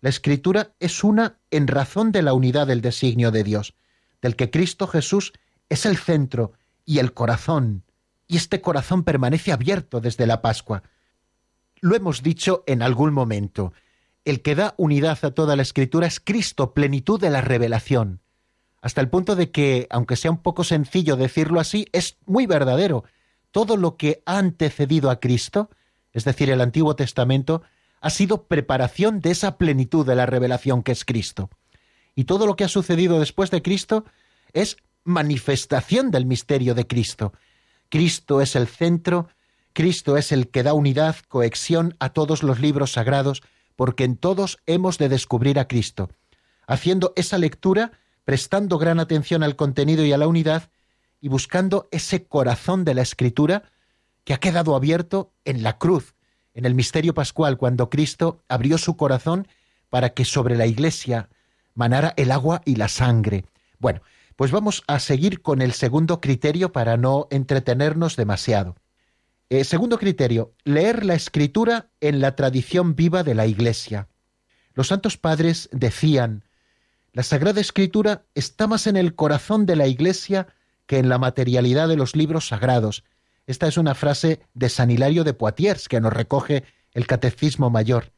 la 0.00 0.08
escritura 0.08 0.74
es 0.80 1.04
una 1.04 1.38
en 1.52 1.68
razón 1.68 2.10
de 2.10 2.22
la 2.22 2.32
unidad 2.32 2.66
del 2.66 2.80
designio 2.80 3.30
de 3.30 3.44
Dios, 3.44 3.74
del 4.20 4.34
que 4.34 4.50
Cristo 4.50 4.88
Jesús 4.88 5.32
es 5.68 5.86
el 5.86 5.96
centro 5.96 6.54
y 6.84 6.98
el 6.98 7.14
corazón 7.14 7.84
y 8.28 8.36
este 8.36 8.60
corazón 8.60 9.02
permanece 9.02 9.50
abierto 9.50 10.00
desde 10.00 10.26
la 10.26 10.42
Pascua. 10.42 10.82
Lo 11.80 11.96
hemos 11.96 12.22
dicho 12.22 12.62
en 12.66 12.82
algún 12.82 13.12
momento. 13.12 13.72
El 14.24 14.42
que 14.42 14.54
da 14.54 14.74
unidad 14.76 15.18
a 15.24 15.30
toda 15.30 15.56
la 15.56 15.62
escritura 15.62 16.06
es 16.06 16.20
Cristo, 16.20 16.74
plenitud 16.74 17.18
de 17.18 17.30
la 17.30 17.40
revelación. 17.40 18.20
Hasta 18.82 19.00
el 19.00 19.08
punto 19.08 19.34
de 19.34 19.50
que, 19.50 19.86
aunque 19.90 20.16
sea 20.16 20.30
un 20.30 20.42
poco 20.42 20.62
sencillo 20.62 21.16
decirlo 21.16 21.58
así, 21.58 21.88
es 21.92 22.18
muy 22.26 22.46
verdadero. 22.46 23.04
Todo 23.50 23.76
lo 23.76 23.96
que 23.96 24.22
ha 24.26 24.38
antecedido 24.38 25.10
a 25.10 25.18
Cristo, 25.18 25.70
es 26.12 26.24
decir, 26.24 26.50
el 26.50 26.60
Antiguo 26.60 26.94
Testamento, 26.94 27.62
ha 28.00 28.10
sido 28.10 28.44
preparación 28.44 29.20
de 29.20 29.30
esa 29.30 29.56
plenitud 29.56 30.06
de 30.06 30.14
la 30.14 30.26
revelación 30.26 30.82
que 30.82 30.92
es 30.92 31.04
Cristo. 31.04 31.48
Y 32.14 32.24
todo 32.24 32.46
lo 32.46 32.56
que 32.56 32.64
ha 32.64 32.68
sucedido 32.68 33.18
después 33.18 33.50
de 33.50 33.62
Cristo 33.62 34.04
es 34.52 34.76
manifestación 35.04 36.10
del 36.10 36.26
misterio 36.26 36.74
de 36.74 36.86
Cristo. 36.86 37.32
Cristo 37.88 38.40
es 38.40 38.56
el 38.56 38.66
centro, 38.66 39.28
Cristo 39.72 40.16
es 40.16 40.32
el 40.32 40.48
que 40.48 40.62
da 40.62 40.74
unidad, 40.74 41.16
cohesión 41.28 41.94
a 42.00 42.10
todos 42.10 42.42
los 42.42 42.60
libros 42.60 42.92
sagrados, 42.92 43.42
porque 43.76 44.04
en 44.04 44.16
todos 44.16 44.58
hemos 44.66 44.98
de 44.98 45.08
descubrir 45.08 45.58
a 45.58 45.68
Cristo. 45.68 46.10
Haciendo 46.66 47.12
esa 47.16 47.38
lectura, 47.38 47.92
prestando 48.24 48.78
gran 48.78 49.00
atención 49.00 49.42
al 49.42 49.56
contenido 49.56 50.04
y 50.04 50.12
a 50.12 50.18
la 50.18 50.26
unidad, 50.26 50.70
y 51.20 51.28
buscando 51.28 51.88
ese 51.90 52.26
corazón 52.26 52.84
de 52.84 52.94
la 52.94 53.02
Escritura 53.02 53.64
que 54.24 54.34
ha 54.34 54.38
quedado 54.38 54.76
abierto 54.76 55.32
en 55.44 55.62
la 55.62 55.78
cruz, 55.78 56.14
en 56.54 56.64
el 56.64 56.74
misterio 56.74 57.14
pascual, 57.14 57.56
cuando 57.56 57.88
Cristo 57.88 58.42
abrió 58.48 58.78
su 58.78 58.96
corazón 58.96 59.48
para 59.90 60.10
que 60.10 60.24
sobre 60.24 60.56
la 60.56 60.66
iglesia 60.66 61.28
manara 61.74 62.12
el 62.16 62.32
agua 62.32 62.60
y 62.64 62.76
la 62.76 62.88
sangre. 62.88 63.44
Bueno, 63.78 64.02
pues 64.38 64.52
vamos 64.52 64.84
a 64.86 65.00
seguir 65.00 65.42
con 65.42 65.62
el 65.62 65.72
segundo 65.72 66.20
criterio 66.20 66.70
para 66.70 66.96
no 66.96 67.26
entretenernos 67.32 68.14
demasiado. 68.14 68.76
Eh, 69.48 69.64
segundo 69.64 69.98
criterio, 69.98 70.54
leer 70.62 71.04
la 71.04 71.14
escritura 71.14 71.90
en 72.00 72.20
la 72.20 72.36
tradición 72.36 72.94
viva 72.94 73.24
de 73.24 73.34
la 73.34 73.46
Iglesia. 73.46 74.06
Los 74.74 74.86
santos 74.86 75.16
padres 75.16 75.68
decían, 75.72 76.44
la 77.12 77.24
Sagrada 77.24 77.60
Escritura 77.60 78.26
está 78.36 78.68
más 78.68 78.86
en 78.86 78.96
el 78.96 79.16
corazón 79.16 79.66
de 79.66 79.74
la 79.74 79.88
Iglesia 79.88 80.46
que 80.86 80.98
en 80.98 81.08
la 81.08 81.18
materialidad 81.18 81.88
de 81.88 81.96
los 81.96 82.14
libros 82.14 82.46
sagrados. 82.46 83.02
Esta 83.48 83.66
es 83.66 83.76
una 83.76 83.96
frase 83.96 84.38
de 84.54 84.68
San 84.68 84.92
Hilario 84.92 85.24
de 85.24 85.34
Poitiers 85.34 85.88
que 85.88 86.00
nos 86.00 86.12
recoge 86.12 86.62
el 86.92 87.08
Catecismo 87.08 87.70
Mayor. 87.70 88.12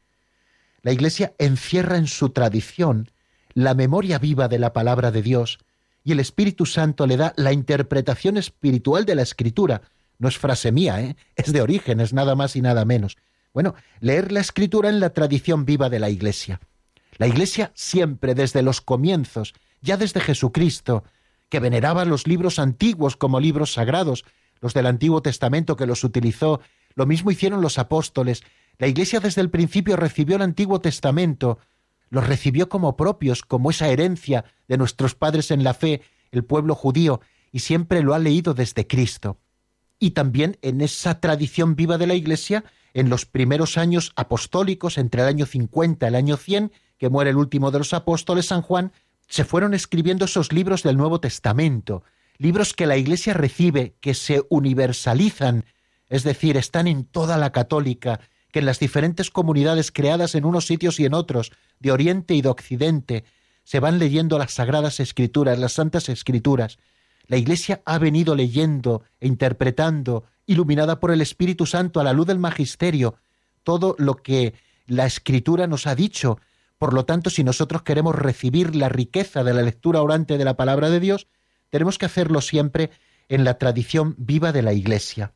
La 0.83 0.91
Iglesia 0.91 1.33
encierra 1.39 1.97
en 1.97 2.05
su 2.05 2.29
tradición 2.29 3.09
la 3.55 3.73
memoria 3.73 4.19
viva 4.19 4.47
de 4.47 4.59
la 4.59 4.71
palabra 4.71 5.09
de 5.09 5.23
Dios, 5.23 5.57
y 6.03 6.11
el 6.11 6.19
Espíritu 6.19 6.65
Santo 6.65 7.05
le 7.05 7.17
da 7.17 7.33
la 7.37 7.53
interpretación 7.53 8.37
espiritual 8.37 9.05
de 9.05 9.15
la 9.15 9.21
Escritura. 9.21 9.81
No 10.17 10.27
es 10.27 10.37
frase 10.37 10.71
mía, 10.71 11.01
¿eh? 11.01 11.15
es 11.35 11.51
de 11.51 11.61
orígenes, 11.61 12.13
nada 12.13 12.35
más 12.35 12.55
y 12.55 12.61
nada 12.61 12.85
menos. 12.85 13.17
Bueno, 13.53 13.75
leer 13.99 14.31
la 14.31 14.39
Escritura 14.39 14.89
en 14.89 14.99
la 14.99 15.11
tradición 15.11 15.65
viva 15.65 15.89
de 15.89 15.99
la 15.99 16.09
Iglesia. 16.09 16.59
La 17.17 17.27
Iglesia 17.27 17.71
siempre, 17.75 18.33
desde 18.33 18.61
los 18.61 18.81
comienzos, 18.81 19.53
ya 19.81 19.97
desde 19.97 20.21
Jesucristo, 20.21 21.03
que 21.49 21.59
veneraba 21.59 22.05
los 22.05 22.27
libros 22.27 22.59
antiguos 22.59 23.17
como 23.17 23.39
libros 23.39 23.73
sagrados, 23.73 24.23
los 24.61 24.73
del 24.73 24.85
Antiguo 24.85 25.21
Testamento 25.21 25.75
que 25.75 25.85
los 25.85 26.03
utilizó, 26.03 26.61
lo 26.95 27.05
mismo 27.05 27.31
hicieron 27.31 27.61
los 27.61 27.77
apóstoles. 27.77 28.43
La 28.77 28.87
Iglesia 28.87 29.19
desde 29.19 29.41
el 29.41 29.49
principio 29.49 29.97
recibió 29.97 30.37
el 30.37 30.43
Antiguo 30.43 30.79
Testamento, 30.79 31.59
los 32.11 32.27
recibió 32.27 32.69
como 32.69 32.95
propios, 32.95 33.41
como 33.41 33.71
esa 33.71 33.87
herencia 33.87 34.45
de 34.67 34.77
nuestros 34.77 35.15
padres 35.15 35.49
en 35.49 35.63
la 35.63 35.73
fe, 35.73 36.01
el 36.31 36.43
pueblo 36.43 36.75
judío, 36.75 37.21
y 37.51 37.59
siempre 37.59 38.03
lo 38.03 38.13
ha 38.13 38.19
leído 38.19 38.53
desde 38.53 38.85
Cristo. 38.85 39.37
Y 39.97 40.11
también 40.11 40.57
en 40.61 40.81
esa 40.81 41.19
tradición 41.19 41.75
viva 41.75 41.97
de 41.97 42.07
la 42.07 42.13
Iglesia, 42.13 42.65
en 42.93 43.09
los 43.09 43.25
primeros 43.25 43.77
años 43.77 44.11
apostólicos, 44.15 44.97
entre 44.97 45.21
el 45.21 45.29
año 45.29 45.45
50 45.45 46.05
y 46.05 46.09
el 46.09 46.15
año 46.15 46.37
100, 46.37 46.71
que 46.97 47.09
muere 47.09 47.31
el 47.31 47.37
último 47.37 47.71
de 47.71 47.79
los 47.79 47.93
apóstoles, 47.93 48.47
San 48.47 48.61
Juan, 48.61 48.91
se 49.27 49.45
fueron 49.45 49.73
escribiendo 49.73 50.25
esos 50.25 50.51
libros 50.51 50.83
del 50.83 50.97
Nuevo 50.97 51.21
Testamento, 51.21 52.03
libros 52.37 52.73
que 52.73 52.87
la 52.87 52.97
Iglesia 52.97 53.33
recibe, 53.33 53.95
que 54.01 54.13
se 54.13 54.43
universalizan, 54.49 55.63
es 56.09 56.23
decir, 56.23 56.57
están 56.57 56.87
en 56.87 57.05
toda 57.05 57.37
la 57.37 57.53
católica, 57.53 58.19
que 58.51 58.59
en 58.59 58.65
las 58.65 58.79
diferentes 58.79 59.29
comunidades 59.29 59.91
creadas 59.91 60.35
en 60.35 60.45
unos 60.45 60.65
sitios 60.65 60.99
y 60.99 61.05
en 61.05 61.13
otros, 61.13 61.51
de 61.79 61.91
Oriente 61.91 62.33
y 62.33 62.41
de 62.41 62.49
Occidente, 62.49 63.23
se 63.63 63.79
van 63.79 63.99
leyendo 63.99 64.37
las 64.37 64.53
sagradas 64.53 64.99
escrituras, 64.99 65.57
las 65.57 65.73
santas 65.73 66.09
escrituras. 66.09 66.77
La 67.27 67.37
Iglesia 67.37 67.81
ha 67.85 67.97
venido 67.97 68.35
leyendo 68.35 69.03
e 69.19 69.27
interpretando, 69.27 70.25
iluminada 70.45 70.99
por 70.99 71.11
el 71.11 71.21
Espíritu 71.21 71.65
Santo 71.65 71.99
a 71.99 72.03
la 72.03 72.13
luz 72.13 72.27
del 72.27 72.39
Magisterio, 72.39 73.15
todo 73.63 73.95
lo 73.97 74.15
que 74.17 74.55
la 74.87 75.05
Escritura 75.05 75.67
nos 75.67 75.87
ha 75.87 75.95
dicho. 75.95 76.39
Por 76.77 76.93
lo 76.93 77.05
tanto, 77.05 77.29
si 77.29 77.43
nosotros 77.43 77.83
queremos 77.83 78.15
recibir 78.15 78.75
la 78.75 78.89
riqueza 78.89 79.43
de 79.43 79.53
la 79.53 79.61
lectura 79.61 80.01
orante 80.01 80.37
de 80.37 80.45
la 80.45 80.57
palabra 80.57 80.89
de 80.89 80.99
Dios, 80.99 81.27
tenemos 81.69 81.97
que 81.97 82.07
hacerlo 82.07 82.41
siempre 82.41 82.89
en 83.29 83.43
la 83.45 83.57
tradición 83.57 84.15
viva 84.17 84.51
de 84.51 84.63
la 84.63 84.73
Iglesia. 84.73 85.33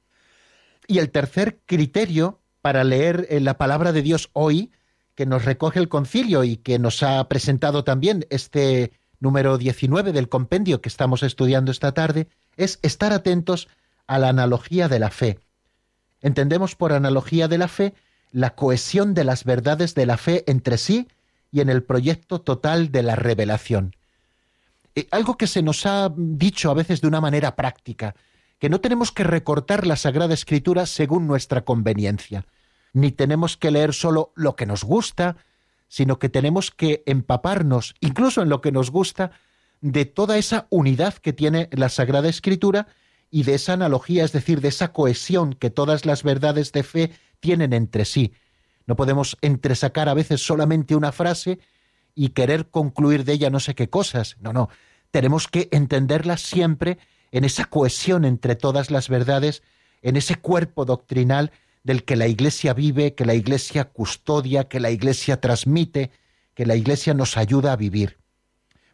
Y 0.88 0.98
el 0.98 1.12
tercer 1.12 1.62
criterio 1.66 2.42
para 2.66 2.84
leer 2.84 3.28
eh, 3.30 3.40
la 3.42 3.60
palabra 3.60 3.92
de 3.92 4.02
Dios 4.02 4.32
hoy, 4.34 4.72
que 5.14 5.28
nos 5.28 5.46
recoge 5.46 5.78
el 5.78 5.88
concilio 5.88 6.44
y 6.44 6.58
que 6.58 6.80
nos 6.80 7.04
ha 7.04 7.24
presentado 7.28 7.84
también 7.84 8.26
este 8.32 8.92
número 9.20 9.60
19 9.60 10.12
del 10.12 10.30
compendio 10.30 10.82
que 10.82 10.90
estamos 10.90 11.22
estudiando 11.22 11.70
esta 11.70 11.92
tarde, 11.92 12.28
es 12.58 12.80
estar 12.82 13.14
atentos 13.14 13.68
a 14.08 14.18
la 14.18 14.30
analogía 14.30 14.88
de 14.88 14.98
la 14.98 15.12
fe. 15.12 15.38
Entendemos 16.24 16.76
por 16.76 16.92
analogía 16.92 17.48
de 17.48 17.60
la 17.60 17.68
fe 17.68 17.94
la 18.32 18.56
cohesión 18.56 19.14
de 19.14 19.26
las 19.26 19.44
verdades 19.44 19.94
de 19.94 20.08
la 20.08 20.18
fe 20.18 20.44
entre 20.48 20.80
sí 20.80 21.08
y 21.52 21.62
en 21.62 21.70
el 21.70 21.84
proyecto 21.84 22.42
total 22.42 22.92
de 22.92 23.04
la 23.04 23.16
revelación. 23.16 23.96
Eh, 24.96 25.08
algo 25.12 25.38
que 25.38 25.46
se 25.46 25.62
nos 25.62 25.86
ha 25.86 26.12
dicho 26.18 26.72
a 26.72 26.74
veces 26.74 27.00
de 27.00 27.08
una 27.10 27.22
manera 27.22 27.56
práctica, 27.56 28.16
que 28.58 28.70
no 28.70 28.82
tenemos 28.82 29.12
que 29.12 29.24
recortar 29.24 29.86
la 29.86 29.98
Sagrada 29.98 30.34
Escritura 30.34 30.88
según 30.88 31.28
nuestra 31.28 31.62
conveniencia, 31.62 32.44
ni 32.96 33.12
tenemos 33.12 33.58
que 33.58 33.72
leer 33.72 33.94
solo 33.94 34.32
lo 34.36 34.56
que 34.56 34.66
nos 34.66 34.86
gusta, 34.86 35.36
sino 35.90 36.18
que 36.18 36.30
tenemos 36.30 36.72
que 36.72 37.04
empaparnos, 37.06 37.94
incluso 38.00 38.42
en 38.42 38.48
lo 38.48 38.62
que 38.62 38.72
nos 38.72 38.90
gusta, 38.90 39.32
de 39.82 40.06
toda 40.06 40.38
esa 40.38 40.66
unidad 40.70 41.14
que 41.16 41.34
tiene 41.34 41.68
la 41.74 41.90
Sagrada 41.90 42.30
Escritura 42.30 42.88
y 43.30 43.44
de 43.44 43.56
esa 43.56 43.74
analogía, 43.74 44.24
es 44.24 44.32
decir, 44.32 44.62
de 44.62 44.70
esa 44.70 44.94
cohesión 44.94 45.54
que 45.54 45.70
todas 45.70 46.06
las 46.06 46.24
verdades 46.24 46.72
de 46.72 46.84
fe 46.84 47.12
tienen 47.42 47.74
entre 47.74 48.06
sí. 48.06 48.32
No 48.88 48.96
podemos 48.96 49.38
entresacar 49.42 50.08
a 50.08 50.14
veces 50.14 50.46
solamente 50.46 50.96
una 50.96 51.12
frase 51.12 51.60
y 52.16 52.30
querer 52.30 52.70
concluir 52.70 53.26
de 53.26 53.34
ella 53.34 53.50
no 53.50 53.60
sé 53.60 53.76
qué 53.76 53.90
cosas. 53.90 54.38
No, 54.40 54.54
no. 54.54 54.70
Tenemos 55.12 55.50
que 55.50 55.68
entenderla 55.72 56.38
siempre 56.38 56.98
en 57.34 57.44
esa 57.44 57.66
cohesión 57.66 58.24
entre 58.24 58.56
todas 58.56 58.90
las 58.90 59.10
verdades, 59.10 59.64
en 60.02 60.16
ese 60.16 60.36
cuerpo 60.36 60.86
doctrinal 60.86 61.52
del 61.86 62.04
que 62.04 62.16
la 62.16 62.28
Iglesia 62.28 62.74
vive, 62.74 63.14
que 63.14 63.26
la 63.26 63.36
Iglesia 63.36 63.86
custodia, 63.86 64.68
que 64.68 64.80
la 64.80 64.90
Iglesia 64.90 65.40
transmite, 65.40 66.10
que 66.56 66.66
la 66.66 66.76
Iglesia 66.76 67.14
nos 67.14 67.38
ayuda 67.38 67.72
a 67.72 67.76
vivir. 67.76 68.18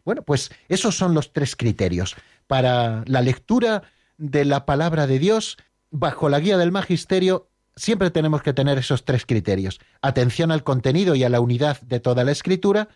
Bueno, 0.04 0.22
pues 0.22 0.50
esos 0.68 0.94
son 0.94 1.14
los 1.14 1.32
tres 1.32 1.56
criterios. 1.56 2.16
Para 2.46 3.02
la 3.06 3.22
lectura 3.22 3.82
de 4.18 4.44
la 4.44 4.66
palabra 4.66 5.06
de 5.06 5.18
Dios, 5.18 5.56
bajo 5.90 6.28
la 6.28 6.38
guía 6.38 6.58
del 6.58 6.70
magisterio, 6.70 7.48
siempre 7.76 8.10
tenemos 8.10 8.42
que 8.42 8.52
tener 8.52 8.76
esos 8.76 9.06
tres 9.06 9.24
criterios. 9.24 9.80
Atención 10.02 10.52
al 10.52 10.62
contenido 10.62 11.14
y 11.14 11.24
a 11.24 11.30
la 11.30 11.40
unidad 11.40 11.80
de 11.80 11.98
toda 11.98 12.24
la 12.24 12.32
escritura, 12.32 12.88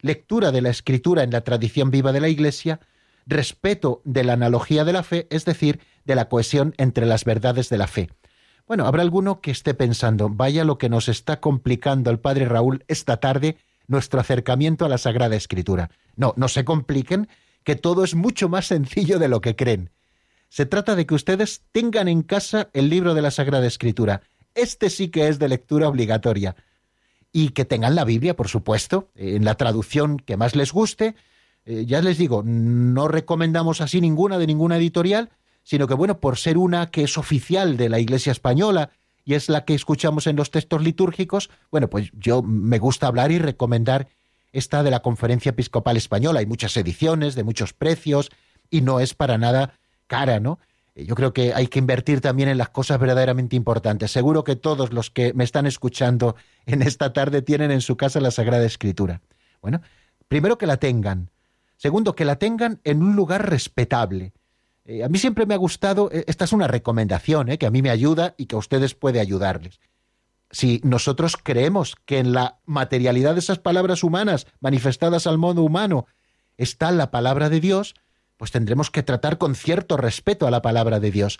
lectura 0.00 0.50
de 0.50 0.62
la 0.62 0.70
escritura 0.70 1.22
en 1.22 1.30
la 1.30 1.42
tradición 1.42 1.92
viva 1.92 2.10
de 2.10 2.20
la 2.20 2.28
Iglesia, 2.28 2.80
respeto 3.24 4.02
de 4.04 4.24
la 4.24 4.32
analogía 4.32 4.84
de 4.84 4.92
la 4.94 5.04
fe, 5.04 5.28
es 5.30 5.44
decir, 5.44 5.78
de 6.04 6.16
la 6.16 6.28
cohesión 6.28 6.74
entre 6.76 7.06
las 7.06 7.24
verdades 7.24 7.68
de 7.68 7.78
la 7.78 7.86
fe. 7.86 8.10
Bueno, 8.66 8.86
habrá 8.86 9.02
alguno 9.02 9.40
que 9.40 9.50
esté 9.50 9.74
pensando, 9.74 10.30
vaya 10.30 10.64
lo 10.64 10.78
que 10.78 10.88
nos 10.88 11.08
está 11.08 11.40
complicando 11.40 12.10
el 12.10 12.18
padre 12.18 12.46
Raúl 12.46 12.84
esta 12.88 13.18
tarde 13.18 13.58
nuestro 13.86 14.20
acercamiento 14.20 14.86
a 14.86 14.88
la 14.88 14.96
Sagrada 14.96 15.36
Escritura. 15.36 15.90
No, 16.16 16.32
no 16.36 16.48
se 16.48 16.64
compliquen, 16.64 17.28
que 17.62 17.76
todo 17.76 18.04
es 18.04 18.14
mucho 18.14 18.48
más 18.48 18.66
sencillo 18.66 19.18
de 19.18 19.28
lo 19.28 19.42
que 19.42 19.54
creen. 19.54 19.90
Se 20.48 20.64
trata 20.64 20.94
de 20.94 21.04
que 21.04 21.14
ustedes 21.14 21.62
tengan 21.72 22.08
en 22.08 22.22
casa 22.22 22.70
el 22.72 22.88
libro 22.88 23.12
de 23.14 23.22
la 23.22 23.30
Sagrada 23.30 23.66
Escritura. 23.66 24.22
Este 24.54 24.88
sí 24.88 25.08
que 25.08 25.28
es 25.28 25.38
de 25.38 25.48
lectura 25.48 25.88
obligatoria. 25.88 26.56
Y 27.32 27.50
que 27.50 27.64
tengan 27.64 27.94
la 27.94 28.04
Biblia, 28.04 28.36
por 28.36 28.48
supuesto, 28.48 29.10
en 29.16 29.44
la 29.44 29.56
traducción 29.56 30.18
que 30.18 30.36
más 30.36 30.54
les 30.54 30.72
guste. 30.72 31.16
Eh, 31.66 31.84
ya 31.86 32.00
les 32.00 32.16
digo, 32.16 32.42
no 32.44 33.08
recomendamos 33.08 33.80
así 33.80 34.00
ninguna 34.00 34.38
de 34.38 34.46
ninguna 34.46 34.76
editorial, 34.76 35.30
sino 35.64 35.88
que, 35.88 35.94
bueno, 35.94 36.20
por 36.20 36.38
ser 36.38 36.56
una 36.56 36.90
que 36.90 37.02
es 37.02 37.18
oficial 37.18 37.76
de 37.76 37.88
la 37.88 37.98
Iglesia 37.98 38.30
Española 38.30 38.90
y 39.24 39.34
es 39.34 39.48
la 39.48 39.64
que 39.64 39.74
escuchamos 39.74 40.26
en 40.26 40.36
los 40.36 40.50
textos 40.50 40.82
litúrgicos, 40.82 41.50
bueno, 41.72 41.90
pues 41.90 42.10
yo 42.12 42.42
me 42.42 42.78
gusta 42.78 43.08
hablar 43.08 43.32
y 43.32 43.38
recomendar 43.38 44.08
esta 44.52 44.82
de 44.82 44.90
la 44.90 45.00
Conferencia 45.00 45.50
Episcopal 45.50 45.96
Española. 45.96 46.40
Hay 46.40 46.46
muchas 46.46 46.76
ediciones 46.76 47.34
de 47.34 47.42
muchos 47.42 47.72
precios 47.72 48.30
y 48.70 48.82
no 48.82 49.00
es 49.00 49.14
para 49.14 49.38
nada 49.38 49.74
cara, 50.06 50.38
¿no? 50.38 50.60
Eh, 50.94 51.06
yo 51.06 51.14
creo 51.14 51.32
que 51.32 51.54
hay 51.54 51.66
que 51.66 51.78
invertir 51.78 52.20
también 52.20 52.48
en 52.48 52.58
las 52.58 52.68
cosas 52.68 53.00
verdaderamente 53.00 53.56
importantes. 53.56 54.10
Seguro 54.10 54.44
que 54.44 54.56
todos 54.56 54.92
los 54.92 55.10
que 55.10 55.32
me 55.32 55.44
están 55.44 55.66
escuchando 55.66 56.36
en 56.66 56.82
esta 56.82 57.12
tarde 57.12 57.42
tienen 57.42 57.70
en 57.70 57.80
su 57.80 57.96
casa 57.96 58.20
la 58.20 58.30
Sagrada 58.30 58.64
Escritura. 58.64 59.22
Bueno, 59.60 59.80
primero 60.28 60.58
que 60.58 60.66
la 60.66 60.76
tengan. 60.76 61.30
Segundo, 61.76 62.14
que 62.14 62.24
la 62.24 62.36
tengan 62.36 62.80
en 62.84 63.02
un 63.02 63.16
lugar 63.16 63.50
respetable. 63.50 64.32
Eh, 64.84 65.02
a 65.02 65.08
mí 65.08 65.18
siempre 65.18 65.46
me 65.46 65.54
ha 65.54 65.58
gustado, 65.58 66.10
eh, 66.12 66.24
esta 66.26 66.44
es 66.44 66.52
una 66.52 66.68
recomendación 66.68 67.56
que 67.56 67.66
a 67.66 67.70
mí 67.70 67.80
me 67.80 67.90
ayuda 67.90 68.34
y 68.36 68.46
que 68.46 68.56
a 68.56 68.58
ustedes 68.58 68.94
puede 68.94 69.20
ayudarles. 69.20 69.80
Si 70.50 70.80
nosotros 70.84 71.36
creemos 71.42 71.96
que 72.04 72.18
en 72.18 72.32
la 72.32 72.60
materialidad 72.66 73.34
de 73.34 73.40
esas 73.40 73.58
palabras 73.58 74.04
humanas 74.04 74.46
manifestadas 74.60 75.26
al 75.26 75.38
modo 75.38 75.62
humano 75.62 76.06
está 76.58 76.92
la 76.92 77.10
palabra 77.10 77.48
de 77.48 77.60
Dios, 77.60 77.94
pues 78.36 78.50
tendremos 78.50 78.90
que 78.90 79.02
tratar 79.02 79.38
con 79.38 79.54
cierto 79.54 79.96
respeto 79.96 80.46
a 80.46 80.50
la 80.50 80.62
palabra 80.62 81.00
de 81.00 81.10
Dios. 81.10 81.38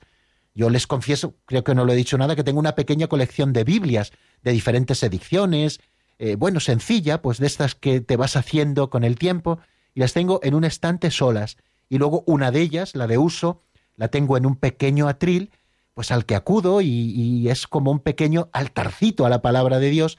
Yo 0.55 0.71
les 0.71 0.87
confieso, 0.87 1.35
creo 1.45 1.65
que 1.65 1.75
no 1.75 1.85
lo 1.85 1.93
he 1.93 1.97
dicho 1.97 2.17
nada, 2.17 2.37
que 2.37 2.45
tengo 2.45 2.61
una 2.61 2.75
pequeña 2.75 3.09
colección 3.09 3.53
de 3.53 3.65
Biblias, 3.65 4.13
de 4.43 4.53
diferentes 4.53 5.03
ediciones, 5.03 5.81
eh, 6.19 6.37
bueno, 6.37 6.61
sencilla, 6.61 7.23
pues 7.23 7.39
de 7.39 7.47
estas 7.47 7.75
que 7.75 8.01
te 8.01 8.17
vas 8.17 8.37
haciendo 8.37 8.89
con 8.89 9.05
el 9.05 9.17
tiempo, 9.17 9.59
y 9.95 10.01
las 10.01 10.13
tengo 10.13 10.41
en 10.43 10.55
un 10.55 10.65
estante 10.65 11.11
solas, 11.11 11.57
y 11.95 11.99
luego 11.99 12.25
una 12.27 12.51
de 12.51 12.61
ellas, 12.61 12.97
la 12.97 13.07
de 13.07 13.19
uso, 13.19 13.63
la 13.95 14.09
tengo 14.09 14.37
en 14.37 14.47
un 14.47 14.57
pequeño 14.57 15.07
atril, 15.07 15.53
pues 15.95 16.11
al 16.11 16.27
que 16.27 16.35
acudo 16.35 16.81
y, 16.81 17.49
es 17.49 17.69
como 17.69 17.93
un 17.93 18.01
pequeño 18.01 18.49
altarcito 18.53 19.25
a 19.25 19.29
la 19.29 19.43
palabra 19.43 19.79
de 19.79 19.91
Dios, 19.91 20.19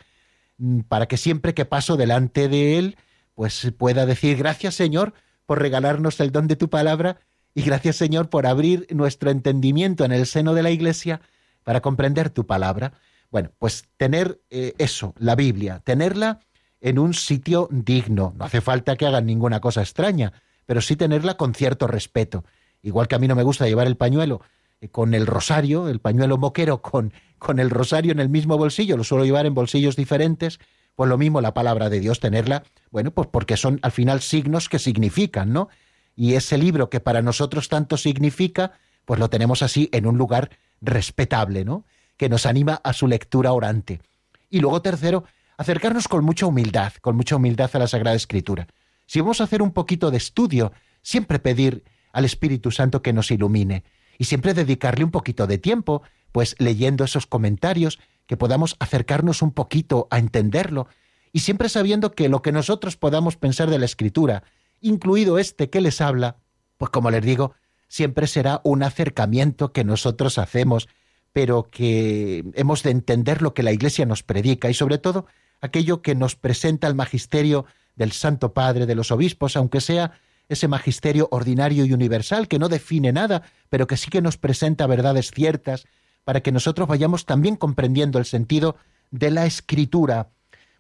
mm, 0.58 0.84
para 0.88 1.08
que 1.08 1.18
siempre 1.18 1.54
que 1.54 1.66
paso 1.66 1.98
delante 1.98 2.48
de 2.48 2.78
él, 2.78 2.96
pues 3.34 3.74
pueda 3.78 4.06
decir 4.06 4.38
gracias 4.38 4.76
Señor, 4.76 5.16
por 5.46 5.60
regalarnos 5.60 6.18
el 6.22 6.32
don 6.32 6.48
de 6.48 6.56
tu 6.56 6.70
palabra 6.70 7.18
y 7.54 7.64
gracias 7.64 7.98
Señor 7.98 8.30
por 8.30 8.48
abrir 8.48 8.88
nuestro 8.92 9.30
entendimiento 9.30 10.06
en 10.06 10.14
el 10.14 10.28
seno 10.28 10.54
de 10.54 10.64
la 10.64 10.72
Iglesia 10.72 11.20
para 11.66 11.82
comprender 11.82 12.30
tu 12.30 12.46
palabra. 12.46 12.94
Bueno, 13.32 13.52
pues 13.60 13.84
tener 13.98 14.40
eh, 14.50 14.76
eso, 14.78 15.14
la 15.18 15.36
Biblia, 15.36 15.82
tenerla 15.84 16.40
en 16.80 17.00
un 17.00 17.14
sitio 17.14 17.68
digno. 17.70 18.34
No 18.38 18.46
hace 18.46 18.62
falta 18.62 18.96
que 18.96 19.06
hagan 19.06 19.26
ninguna 19.26 19.60
cosa 19.60 19.82
extraña, 19.82 20.32
pero 20.66 20.82
sí 20.82 20.96
tenerla 20.96 21.38
con 21.38 21.54
cierto 21.54 21.88
respeto. 21.88 22.44
Igual 22.82 23.08
que 23.08 23.16
a 23.16 23.20
mí 23.20 23.28
no 23.28 23.36
me 23.36 23.44
gusta 23.44 23.68
llevar 23.68 23.88
el 23.88 23.98
pañuelo 23.98 24.42
eh, 24.82 24.90
con 24.90 25.14
el 25.14 25.26
rosario, 25.26 25.88
el 25.88 26.00
pañuelo 26.00 26.38
moquero 26.38 26.82
con, 26.82 27.14
con 27.38 27.60
el 27.60 27.70
rosario 27.70 28.12
en 28.12 28.20
el 28.20 28.30
mismo 28.30 28.58
bolsillo, 28.58 28.98
lo 28.98 29.04
suelo 29.04 29.26
llevar 29.26 29.46
en 29.46 29.54
bolsillos 29.54 29.96
diferentes, 29.96 30.60
pues 30.96 31.10
lo 31.10 31.18
mismo 31.18 31.42
la 31.42 31.54
palabra 31.54 31.90
de 31.90 32.00
Dios, 32.00 32.20
tenerla, 32.20 32.64
bueno, 32.92 33.12
pues 33.12 33.28
porque 33.32 33.58
son 33.58 33.80
al 33.82 33.92
final 33.92 34.22
signos 34.22 34.70
que 34.70 34.80
significan, 34.80 35.52
¿no? 35.52 35.70
Y 36.16 36.36
ese 36.36 36.58
libro 36.58 36.90
que 36.90 37.02
para 37.02 37.22
nosotros 37.22 37.68
tanto 37.68 37.98
significa, 37.98 38.72
pues 39.04 39.20
lo 39.20 39.30
tenemos 39.30 39.62
así 39.62 39.90
en 39.92 40.06
un 40.06 40.18
lugar 40.18 40.52
respetable, 40.82 41.66
¿no? 41.66 41.86
Que 42.16 42.30
nos 42.30 42.46
anima 42.46 42.80
a 42.84 42.94
su 42.94 43.08
lectura 43.08 43.52
orante. 43.52 44.02
Y 44.50 44.60
luego 44.62 44.82
tercero, 44.82 45.26
acercarnos 45.58 46.08
con 46.08 46.24
mucha 46.24 46.46
humildad, 46.46 46.94
con 47.02 47.18
mucha 47.18 47.36
humildad 47.36 47.70
a 47.74 47.80
la 47.80 47.88
Sagrada 47.88 48.16
Escritura. 48.16 48.68
Si 49.06 49.20
vamos 49.20 49.42
a 49.42 49.46
hacer 49.46 49.62
un 49.62 49.72
poquito 49.72 50.12
de 50.12 50.18
estudio, 50.18 50.72
siempre 51.02 51.40
pedir 51.40 51.84
al 52.12 52.26
Espíritu 52.26 52.72
Santo 52.72 53.02
que 53.02 53.14
nos 53.14 53.32
ilumine 53.32 53.84
y 54.18 54.26
siempre 54.26 54.54
dedicarle 54.54 55.04
un 55.04 55.12
poquito 55.12 55.48
de 55.48 55.58
tiempo, 55.58 56.02
pues 56.32 56.56
leyendo 56.60 57.04
esos 57.04 57.28
comentarios, 57.28 58.00
que 58.28 58.38
podamos 58.38 58.76
acercarnos 58.80 59.42
un 59.42 59.52
poquito 59.52 60.08
a 60.10 60.18
entenderlo, 60.18 60.88
y 61.32 61.40
siempre 61.40 61.70
sabiendo 61.70 62.14
que 62.14 62.30
lo 62.30 62.42
que 62.42 62.52
nosotros 62.52 62.96
podamos 62.96 63.36
pensar 63.36 63.70
de 63.70 63.78
la 63.78 63.86
escritura, 63.86 64.44
incluido 64.80 65.38
este 65.38 65.70
que 65.70 65.82
les 65.82 66.00
habla, 66.00 66.38
pues 66.78 66.92
como 66.92 67.12
les 67.12 67.24
digo, 67.24 67.54
siempre 67.88 68.28
será 68.28 68.62
un 68.64 68.84
acercamiento 68.84 69.74
que 69.74 69.84
nosotros 69.84 70.38
hacemos, 70.38 70.88
pero 71.34 71.70
que 71.70 72.46
hemos 72.54 72.84
de 72.84 72.92
entender 72.92 73.42
lo 73.42 73.54
que 73.54 73.64
la 73.64 73.74
Iglesia 73.74 74.06
nos 74.06 74.24
predica 74.24 74.70
y 74.70 74.74
sobre 74.74 74.98
todo 74.98 75.26
aquello 75.62 76.02
que 76.02 76.16
nos 76.16 76.36
presenta 76.36 76.88
el 76.88 76.96
magisterio 76.96 77.66
del 77.96 78.12
Santo 78.12 78.54
Padre, 78.54 78.86
de 78.86 78.96
los 78.96 79.12
obispos, 79.12 79.56
aunque 79.56 79.82
sea 79.82 80.20
ese 80.48 80.68
magisterio 80.68 81.28
ordinario 81.32 81.86
y 81.86 81.94
universal 81.94 82.48
que 82.48 82.60
no 82.60 82.70
define 82.70 83.12
nada, 83.12 83.44
pero 83.70 83.88
que 83.88 83.98
sí 83.98 84.10
que 84.10 84.22
nos 84.22 84.38
presenta 84.38 84.88
verdades 84.88 85.32
ciertas, 85.32 85.86
para 86.24 86.42
que 86.42 86.52
nosotros 86.52 86.88
vayamos 86.88 87.26
también 87.26 87.56
comprendiendo 87.56 88.20
el 88.20 88.26
sentido 88.26 88.76
de 89.12 89.32
la 89.32 89.46
escritura. 89.46 90.30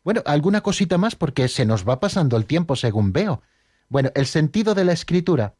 Bueno, 0.03 0.21
alguna 0.25 0.61
cosita 0.61 0.97
más 0.97 1.15
porque 1.15 1.47
se 1.47 1.65
nos 1.65 1.87
va 1.87 1.99
pasando 1.99 2.37
el 2.37 2.45
tiempo 2.45 2.75
según 2.75 3.11
veo. 3.11 3.41
Bueno, 3.89 4.11
el 4.15 4.25
sentido 4.25 4.75
de 4.75 4.85
la 4.85 4.93
escritura. 4.93 5.55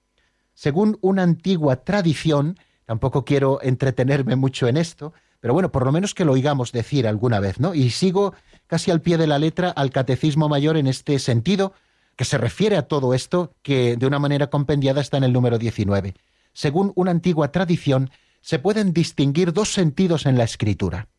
Según 0.54 0.98
una 1.02 1.24
antigua 1.24 1.84
tradición, 1.84 2.58
tampoco 2.86 3.26
quiero 3.26 3.60
entretenerme 3.62 4.36
mucho 4.36 4.68
en 4.68 4.78
esto, 4.78 5.14
pero 5.46 5.54
bueno, 5.54 5.72
por 5.72 5.86
lo 5.86 5.92
menos 5.92 6.16
que 6.16 6.26
lo 6.26 6.32
oigamos 6.32 6.72
decir 6.72 7.08
alguna 7.08 7.40
vez, 7.40 7.60
¿no? 7.60 7.76
Y 7.76 7.92
sigo 7.92 8.34
casi 8.66 8.90
al 8.90 9.02
pie 9.02 9.20
de 9.20 9.28
la 9.28 9.38
letra 9.38 9.70
al 9.70 9.92
Catecismo 9.92 10.50
Mayor 10.50 10.76
en 10.76 10.88
este 10.88 11.20
sentido, 11.20 11.74
que 12.16 12.26
se 12.26 12.40
refiere 12.40 12.78
a 12.78 12.88
todo 12.88 13.14
esto, 13.14 13.54
que 13.62 13.96
de 13.96 14.08
una 14.08 14.18
manera 14.18 14.48
compendiada 14.48 15.02
está 15.02 15.18
en 15.18 15.24
el 15.24 15.34
número 15.34 15.60
19. 15.60 16.16
Según 16.54 16.94
una 16.96 17.12
antigua 17.12 17.52
tradición, 17.52 18.10
se 18.42 18.58
pueden 18.58 18.92
distinguir 18.92 19.54
dos 19.54 19.72
sentidos 19.72 20.26
en 20.26 20.40
la 20.40 20.46
escritura. 20.46 21.10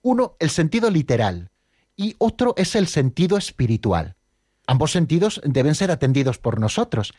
Uno, 0.00 0.36
el 0.38 0.50
sentido 0.50 0.88
literal, 0.88 1.50
y 1.96 2.14
otro 2.18 2.54
es 2.56 2.76
el 2.76 2.86
sentido 2.86 3.36
espiritual. 3.36 4.14
Ambos 4.68 4.92
sentidos 4.92 5.40
deben 5.44 5.74
ser 5.74 5.90
atendidos 5.90 6.38
por 6.38 6.60
nosotros. 6.60 7.14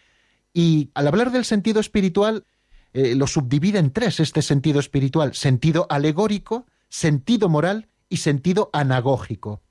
Y 0.54 0.92
al 0.94 1.10
hablar 1.10 1.34
del 1.34 1.44
sentido 1.44 1.82
espiritual, 1.82 2.46
eh, 2.94 3.16
lo 3.16 3.28
subdivide 3.28 3.80
en 3.80 3.92
tres 3.92 4.20
este 4.20 4.42
sentido 4.42 4.80
espiritual, 4.80 5.34
sentido 5.34 5.88
alegórico, 5.90 6.68
sentido 6.90 7.50
moral 7.50 7.88
y 8.08 8.18
sentido 8.18 8.70
anagógico. 8.74 9.62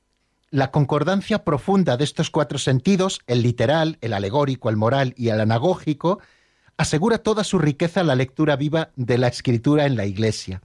La 0.51 0.71
concordancia 0.71 1.45
profunda 1.45 1.97
de 1.97 2.05
estos 2.05 2.31
cuatro 2.31 2.59
sentidos, 2.59 3.21
el 3.27 3.43
literal, 3.43 3.97
el 4.01 4.13
alegórico, 4.13 4.69
el 4.69 4.77
moral 4.77 5.15
y 5.17 5.29
el 5.29 5.41
anagógico, 5.41 6.19
asegura 6.77 7.19
toda 7.19 7.45
su 7.45 7.59
riqueza 7.59 8.03
la 8.03 8.17
lectura 8.17 8.57
viva 8.57 8.91
de 8.97 9.19
la 9.19 9.29
escritura 9.29 9.87
en 9.87 9.97
la 9.97 10.05
Iglesia. 10.05 10.61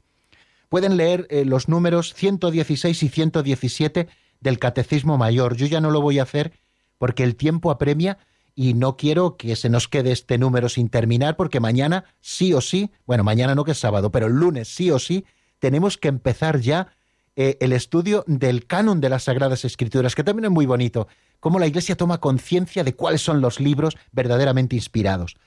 Pueden 0.68 0.98
leer 0.98 1.28
eh, 1.30 1.46
los 1.46 1.70
números 1.70 2.14
116 2.16 3.02
y 3.04 3.08
117 3.10 4.08
del 4.42 4.60
Catecismo 4.60 5.18
Mayor. 5.18 5.56
Yo 5.56 5.68
ya 5.68 5.80
no 5.80 5.92
lo 5.92 6.02
voy 6.02 6.20
a 6.20 6.24
hacer 6.24 6.54
porque 6.98 7.24
el 7.24 7.36
tiempo 7.36 7.72
apremia 7.72 8.18
y 8.60 8.74
no 8.74 8.98
quiero 8.98 9.38
que 9.38 9.56
se 9.56 9.70
nos 9.70 9.88
quede 9.88 10.12
este 10.12 10.40
número 10.40 10.68
sin 10.68 10.90
terminar 10.90 11.38
porque 11.38 11.60
mañana 11.60 12.06
sí 12.22 12.54
o 12.54 12.60
sí, 12.60 12.90
bueno, 13.06 13.24
mañana 13.24 13.54
no 13.54 13.64
que 13.64 13.72
es 13.72 13.78
sábado, 13.78 14.12
pero 14.12 14.26
el 14.26 14.34
lunes 14.34 14.68
sí 14.68 14.90
o 14.90 14.98
sí 14.98 15.26
tenemos 15.60 16.00
que 16.00 16.08
empezar 16.08 16.60
ya 16.60 16.88
eh, 17.36 17.58
el 17.62 17.72
estudio 17.72 18.24
del 18.26 18.66
canon 18.66 19.00
de 19.00 19.10
las 19.10 19.26
Sagradas 19.26 19.64
Escrituras, 19.64 20.16
que 20.16 20.24
también 20.24 20.46
es 20.46 20.52
muy 20.52 20.66
bonito, 20.66 21.08
cómo 21.40 21.60
la 21.60 21.68
Iglesia 21.68 21.96
toma 21.96 22.20
conciencia 22.20 22.84
de 22.84 22.96
cuáles 22.96 23.22
son 23.22 23.42
los 23.42 23.60
libros 23.60 23.96
verdaderamente 24.12 24.76
inspirados. 24.76 25.38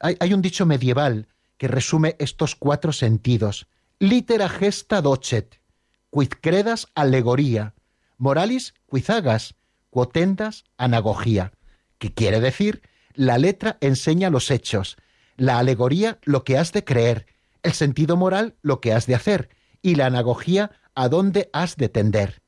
Hay, 0.00 0.32
un 0.32 0.40
dicho 0.40 0.64
medieval 0.64 1.28
que 1.58 1.68
resume 1.68 2.16
estos 2.18 2.56
cuatro 2.56 2.92
sentidos. 2.92 3.66
Litera 3.98 4.48
gesta 4.48 5.02
docet, 5.02 5.60
quid 6.10 6.30
credas 6.40 6.88
alegoría, 6.94 7.74
moralis 8.16 8.72
quizagas, 8.90 9.54
quotendas 9.90 10.64
anagogía 10.78 11.52
que 12.04 12.12
quiere 12.12 12.38
decir 12.38 12.82
la 13.14 13.38
letra 13.38 13.78
enseña 13.80 14.28
los 14.28 14.50
hechos, 14.50 14.98
la 15.38 15.58
alegoría 15.58 16.18
lo 16.24 16.44
que 16.44 16.58
has 16.58 16.70
de 16.70 16.84
creer, 16.84 17.24
el 17.62 17.72
sentido 17.72 18.18
moral 18.18 18.56
lo 18.60 18.82
que 18.82 18.92
has 18.92 19.06
de 19.06 19.14
hacer 19.14 19.48
y 19.80 19.94
la 19.94 20.04
anagogía 20.04 20.72
a 20.94 21.08
dónde 21.08 21.48
has 21.54 21.76
de 21.76 21.88
tender. 21.88 22.42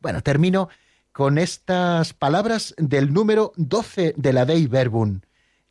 Bueno, 0.00 0.22
termino 0.22 0.70
con 1.12 1.38
estas 1.38 2.14
palabras 2.14 2.74
del 2.78 3.12
número 3.12 3.52
12 3.54 4.14
de 4.16 4.32
la 4.32 4.44
Dei 4.44 4.66
Verbum, 4.66 5.20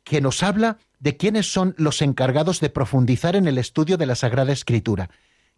que 0.02 0.22
nos 0.22 0.42
habla 0.42 0.78
de 0.98 1.18
quiénes 1.18 1.52
son 1.52 1.74
los 1.76 2.00
encargados 2.00 2.60
de 2.60 2.70
profundizar 2.70 3.36
en 3.36 3.46
el 3.46 3.58
estudio 3.58 3.98
de 3.98 4.06
la 4.06 4.14
Sagrada 4.14 4.52
Escritura, 4.52 5.10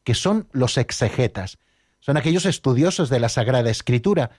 que 0.02 0.14
son 0.14 0.48
los 0.50 0.78
exegetas. 0.78 1.58
Son 2.00 2.16
aquellos 2.16 2.44
estudiosos 2.44 3.08
de 3.08 3.20
la 3.20 3.28
Sagrada 3.28 3.70
Escritura, 3.70 4.32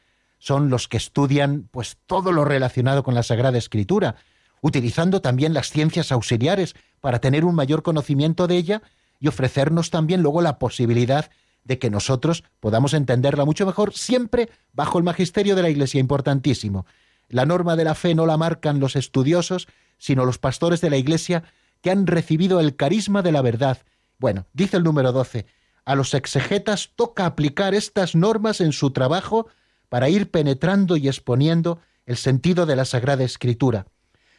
son 0.43 0.69
los 0.69 0.89
que 0.89 0.97
estudian 0.97 1.69
pues 1.71 1.95
todo 2.05 2.33
lo 2.33 2.43
relacionado 2.43 3.01
con 3.01 3.15
la 3.15 3.23
Sagrada 3.23 3.57
Escritura, 3.57 4.17
utilizando 4.59 5.21
también 5.21 5.53
las 5.53 5.69
ciencias 5.69 6.11
auxiliares 6.11 6.75
para 6.99 7.19
tener 7.19 7.45
un 7.45 7.55
mayor 7.55 7.81
conocimiento 7.81 8.45
de 8.45 8.57
ella 8.57 8.81
y 9.21 9.29
ofrecernos 9.29 9.89
también 9.89 10.21
luego 10.21 10.41
la 10.41 10.59
posibilidad 10.59 11.31
de 11.63 11.79
que 11.79 11.89
nosotros 11.89 12.43
podamos 12.59 12.93
entenderla 12.93 13.45
mucho 13.45 13.65
mejor, 13.65 13.93
siempre 13.93 14.49
bajo 14.73 14.97
el 14.97 15.05
magisterio 15.05 15.55
de 15.55 15.61
la 15.61 15.69
Iglesia, 15.69 16.01
importantísimo. 16.01 16.85
La 17.29 17.45
norma 17.45 17.77
de 17.77 17.85
la 17.85 17.95
fe 17.95 18.13
no 18.13 18.25
la 18.25 18.35
marcan 18.35 18.81
los 18.81 18.97
estudiosos, 18.97 19.69
sino 19.97 20.25
los 20.25 20.39
pastores 20.39 20.81
de 20.81 20.89
la 20.89 20.97
Iglesia 20.97 21.45
que 21.79 21.89
han 21.89 22.05
recibido 22.05 22.59
el 22.59 22.75
carisma 22.75 23.21
de 23.21 23.31
la 23.31 23.41
verdad. 23.41 23.77
Bueno, 24.19 24.45
dice 24.51 24.75
el 24.75 24.83
número 24.83 25.13
12, 25.13 25.45
a 25.85 25.95
los 25.95 26.13
exegetas 26.13 26.89
toca 26.97 27.25
aplicar 27.25 27.73
estas 27.73 28.13
normas 28.13 28.59
en 28.59 28.73
su 28.73 28.91
trabajo 28.91 29.47
para 29.93 30.09
ir 30.09 30.31
penetrando 30.31 30.97
y 30.97 31.07
exponiendo 31.07 31.79
el 32.07 32.17
sentido 32.17 32.65
de 32.65 32.75
la 32.75 32.83
Sagrada 32.83 33.23
Escritura, 33.23 33.85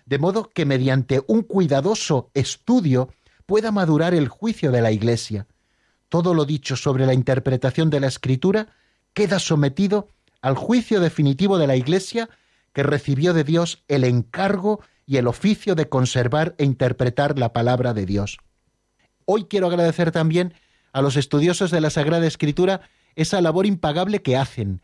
de 0.05 0.19
modo 0.19 0.51
que 0.53 0.67
mediante 0.67 1.23
un 1.29 1.43
cuidadoso 1.43 2.29
estudio 2.35 3.15
pueda 3.47 3.71
madurar 3.71 4.15
el 4.15 4.27
juicio 4.27 4.73
de 4.73 4.83
la 4.83 4.91
Iglesia. 4.91 5.47
Todo 6.09 6.35
lo 6.35 6.45
dicho 6.45 6.75
sobre 6.75 7.07
la 7.07 7.15
interpretación 7.15 7.89
de 7.89 8.01
la 8.01 8.09
Escritura 8.09 8.75
queda 9.13 9.39
sometido 9.39 10.09
al 10.43 10.57
juicio 10.57 10.99
definitivo 10.99 11.57
de 11.57 11.69
la 11.69 11.77
Iglesia 11.77 12.29
que 12.73 12.83
recibió 12.83 13.33
de 13.33 13.45
Dios 13.45 13.85
el 13.87 14.03
encargo 14.03 14.81
y 15.07 15.19
el 15.19 15.29
oficio 15.29 15.77
de 15.77 15.89
conservar 15.89 16.57
e 16.59 16.65
interpretar 16.65 17.39
la 17.39 17.53
palabra 17.53 17.95
de 17.95 18.07
Dios. 18.07 18.39
Hoy 19.25 19.45
quiero 19.45 19.69
agradecer 19.69 20.11
también 20.11 20.53
a 20.93 21.01
los 21.01 21.15
estudiosos 21.15 21.71
de 21.71 21.81
la 21.81 21.91
Sagrada 21.91 22.27
Escritura 22.27 22.81
esa 23.15 23.41
labor 23.41 23.67
impagable 23.67 24.21
que 24.21 24.37
hacen, 24.37 24.81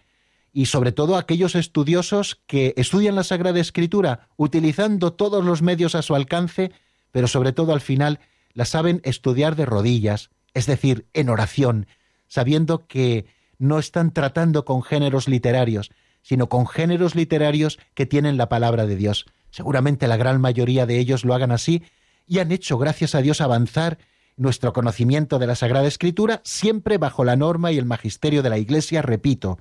y 0.53 0.67
sobre 0.67 0.93
todo 0.93 1.17
aquellos 1.17 1.55
estudiosos 1.55 2.41
que 2.47 2.75
estudian 2.77 3.15
la 3.15 3.25
Sagrada 3.25 3.61
Escritura 3.61 4.29
utilizando 4.37 5.13
todos 5.13 5.45
los 5.45 5.63
medios 5.63 5.95
a 5.95 6.03
su 6.03 6.15
alcance, 6.15 6.73
pero 7.13 7.29
sobre 7.29 7.53
todo 7.53 7.73
al 7.73 7.81
final 7.81 8.21
la 8.53 8.65
saben 8.65 9.01
estudiar 9.05 9.57
de 9.57 9.67
rodillas, 9.67 10.31
es 10.55 10.67
decir, 10.67 11.07
en 11.15 11.29
oración, 11.29 11.87
sabiendo 12.27 12.87
que 12.87 13.27
no 13.59 13.79
están 13.79 14.13
tratando 14.13 14.65
con 14.65 14.83
géneros 14.83 15.29
literarios, 15.29 15.91
sino 16.23 16.49
con 16.49 16.67
géneros 16.67 17.15
literarios 17.15 17.79
que 17.95 18.07
tienen 18.07 18.37
la 18.37 18.49
palabra 18.49 18.87
de 18.87 18.97
Dios. 18.97 19.27
Seguramente 19.51 20.09
la 20.09 20.17
gran 20.17 20.41
mayoría 20.41 20.87
de 20.87 20.99
ellos 20.99 21.25
lo 21.25 21.35
hagan 21.35 21.53
así 21.53 21.83
y 22.27 22.39
han 22.39 22.53
hecho, 22.53 22.79
gracias 22.79 23.15
a 23.15 23.23
Dios, 23.23 23.41
avanzar 23.41 23.99
nuestro 24.37 24.73
conocimiento 24.73 25.39
de 25.39 25.47
la 25.47 25.55
Sagrada 25.55 25.87
Escritura, 25.87 26.41
siempre 26.45 26.99
bajo 26.99 27.25
la 27.25 27.37
norma 27.37 27.73
y 27.73 27.79
el 27.79 27.85
magisterio 27.85 28.43
de 28.43 28.51
la 28.51 28.59
Iglesia, 28.59 29.03
repito, 29.03 29.59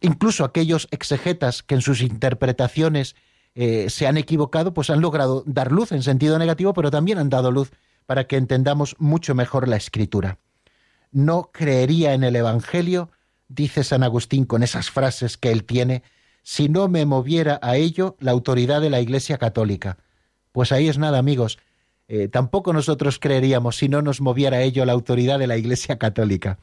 Incluso 0.00 0.44
aquellos 0.44 0.88
exegetas 0.90 1.62
que 1.62 1.74
en 1.74 1.80
sus 1.80 2.02
interpretaciones 2.02 3.16
eh, 3.54 3.88
se 3.88 4.06
han 4.06 4.18
equivocado, 4.18 4.74
pues 4.74 4.90
han 4.90 5.00
logrado 5.00 5.42
dar 5.46 5.72
luz 5.72 5.92
en 5.92 6.02
sentido 6.02 6.38
negativo, 6.38 6.74
pero 6.74 6.90
también 6.90 7.18
han 7.18 7.30
dado 7.30 7.50
luz 7.50 7.70
para 8.04 8.26
que 8.26 8.36
entendamos 8.36 8.96
mucho 8.98 9.34
mejor 9.34 9.68
la 9.68 9.76
escritura. 9.76 10.38
No 11.10 11.50
creería 11.52 12.12
en 12.12 12.24
el 12.24 12.36
Evangelio, 12.36 13.10
dice 13.48 13.84
San 13.84 14.02
Agustín 14.02 14.44
con 14.44 14.62
esas 14.62 14.90
frases 14.90 15.38
que 15.38 15.50
él 15.50 15.64
tiene, 15.64 16.02
si 16.42 16.68
no 16.68 16.88
me 16.88 17.06
moviera 17.06 17.58
a 17.62 17.76
ello 17.76 18.16
la 18.20 18.32
autoridad 18.32 18.80
de 18.80 18.90
la 18.90 19.00
Iglesia 19.00 19.38
Católica. 19.38 19.98
Pues 20.52 20.70
ahí 20.70 20.88
es 20.88 20.98
nada, 20.98 21.18
amigos. 21.18 21.58
Eh, 22.08 22.28
tampoco 22.28 22.72
nosotros 22.72 23.18
creeríamos 23.18 23.76
si 23.76 23.88
no 23.88 24.00
nos 24.02 24.20
moviera 24.20 24.58
a 24.58 24.62
ello 24.62 24.84
la 24.84 24.92
autoridad 24.92 25.38
de 25.38 25.48
la 25.48 25.56
Iglesia 25.56 25.98
Católica. 25.98 26.58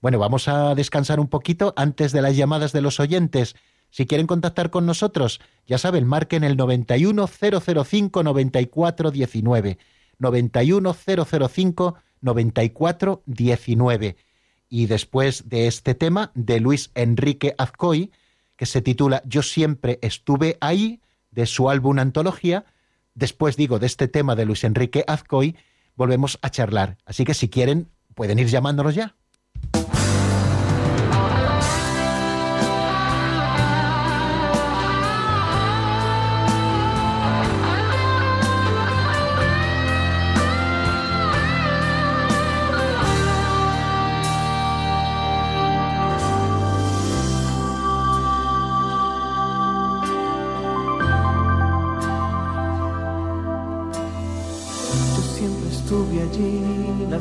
Bueno, 0.00 0.18
vamos 0.18 0.48
a 0.48 0.74
descansar 0.74 1.20
un 1.20 1.28
poquito 1.28 1.72
antes 1.76 2.12
de 2.12 2.22
las 2.22 2.36
llamadas 2.36 2.72
de 2.72 2.80
los 2.82 3.00
oyentes. 3.00 3.56
Si 3.90 4.06
quieren 4.06 4.26
contactar 4.26 4.70
con 4.70 4.86
nosotros, 4.86 5.40
ya 5.66 5.78
saben, 5.78 6.06
marquen 6.06 6.44
el 6.44 6.56
91005 6.56 8.22
9419. 8.22 9.78
91005 10.18 11.96
9419. 12.20 14.16
Y 14.68 14.86
después 14.86 15.48
de 15.48 15.66
este 15.66 15.94
tema 15.94 16.32
de 16.34 16.60
Luis 16.60 16.90
Enrique 16.94 17.54
Azcoy, 17.56 18.10
que 18.56 18.66
se 18.66 18.82
titula 18.82 19.22
Yo 19.24 19.42
siempre 19.42 19.98
estuve 20.02 20.58
ahí, 20.60 21.00
de 21.30 21.46
su 21.46 21.70
álbum 21.70 21.98
Antología, 21.98 22.64
después 23.14 23.56
digo 23.56 23.78
de 23.78 23.86
este 23.86 24.08
tema 24.08 24.34
de 24.34 24.46
Luis 24.46 24.64
Enrique 24.64 25.04
Azcoy, 25.06 25.56
volvemos 25.94 26.38
a 26.42 26.50
charlar. 26.50 26.96
Así 27.04 27.24
que 27.24 27.34
si 27.34 27.48
quieren, 27.48 27.88
pueden 28.14 28.38
ir 28.38 28.48
llamándonos 28.48 28.94
ya. 28.94 29.14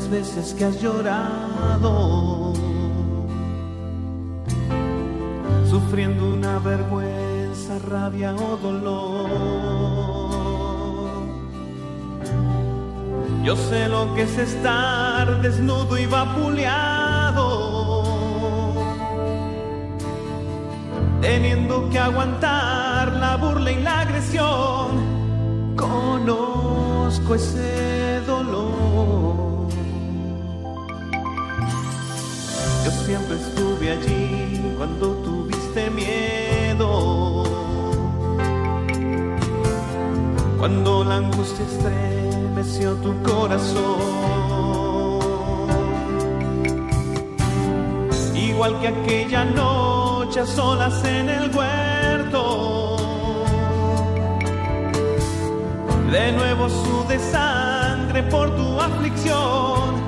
Veces 0.09 0.53
que 0.53 0.65
has 0.65 0.81
llorado, 0.81 2.53
sufriendo 5.69 6.33
una 6.33 6.59
vergüenza, 6.59 7.79
rabia 7.89 8.35
o 8.35 8.57
dolor. 8.57 9.29
Yo 13.43 13.55
sé 13.55 13.87
lo 13.87 14.13
que 14.15 14.23
es 14.23 14.37
estar 14.37 15.41
desnudo 15.41 15.97
y 15.97 16.05
vapuleado, 16.05 17.43
teniendo 21.21 21.89
que 21.89 21.99
aguantar 21.99 23.13
la 23.13 23.37
burla 23.37 23.71
y 23.71 23.81
la 23.81 24.01
agresión. 24.01 25.15
Conozco 27.05 27.35
ese 27.35 28.19
dolor. 28.25 29.67
Yo 32.83 32.91
siempre 33.05 33.35
estuve 33.35 33.91
allí 33.91 34.73
cuando 34.75 35.09
tuviste 35.17 35.91
miedo. 35.91 37.43
Cuando 40.57 41.03
la 41.03 41.17
angustia 41.17 41.63
estremeció 41.63 42.95
tu 42.95 43.13
corazón. 43.21 43.99
Igual 48.33 48.79
que 48.79 48.87
aquella 48.87 49.45
noche 49.45 50.39
a 50.39 50.45
solas 50.47 51.05
en 51.05 51.29
el 51.29 51.55
huerto. 51.55 52.34
De 56.15 56.31
nuevo 56.31 56.69
sude 56.69 57.19
sangre 57.19 58.23
por 58.23 58.49
tu 58.55 58.79
aflicción. 58.79 60.04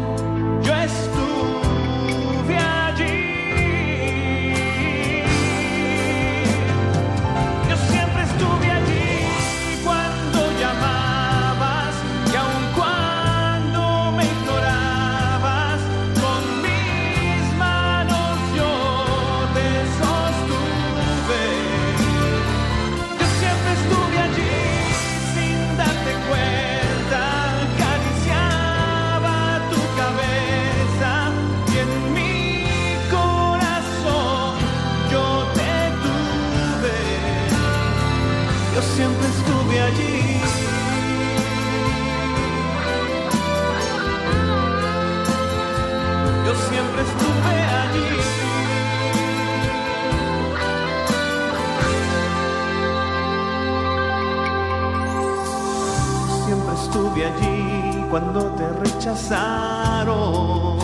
Siempre 56.45 56.74
estuve 56.76 57.26
allí 57.26 58.06
cuando 58.10 58.45
te 58.56 58.68
rechazaron. 58.84 60.78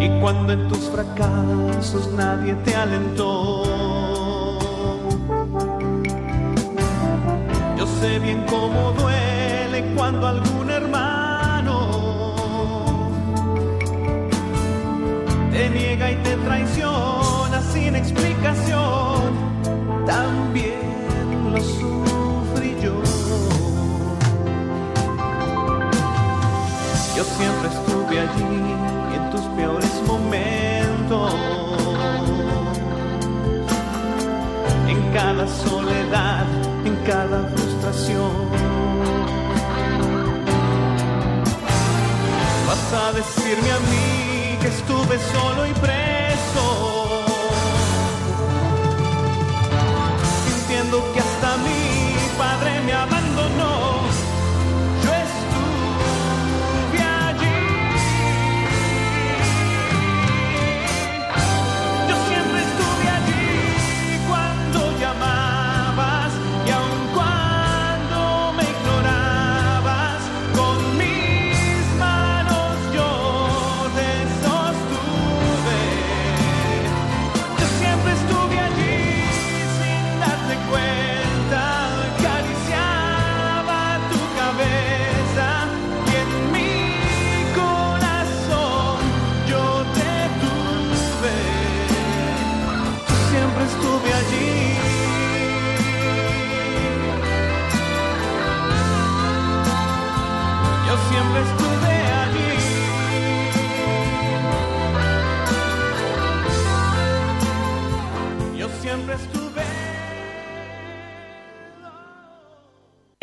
Y 0.00 0.08
cuando 0.20 0.52
en 0.52 0.68
tus 0.68 0.90
fracasos 0.90 2.08
nadie 2.12 2.54
te 2.64 2.76
alentó. 2.76 3.64
Yo 7.76 7.86
sé 8.00 8.18
bien 8.18 8.44
cómo 8.48 8.92
duele 8.92 9.94
cuando 9.96 10.28
algún 10.28 10.70
hermano 10.70 10.83
niega 15.74 16.10
y 16.12 16.16
te 16.16 16.36
traiciona 16.36 17.60
sin 17.72 17.96
explicación. 17.96 19.20
También 20.06 21.52
lo 21.52 21.60
sufrí 21.60 22.76
yo. 22.80 22.94
Yo 27.16 27.24
siempre 27.38 27.68
estuve 27.76 28.20
allí 28.26 28.56
en 29.16 29.30
tus 29.32 29.44
peores 29.56 29.94
momentos. 30.06 31.34
En 34.88 35.00
cada 35.12 35.46
soledad, 35.48 36.46
en 36.84 36.96
cada 37.04 37.38
frustración. 37.48 38.32
Vas 42.66 42.92
a 43.02 43.12
decirme 43.12 43.70
a 43.70 43.80
mí 43.90 44.03
que 44.64 44.70
estuve 44.70 45.18
solo 45.18 45.66
y 45.66 45.72
preso. 45.74 46.83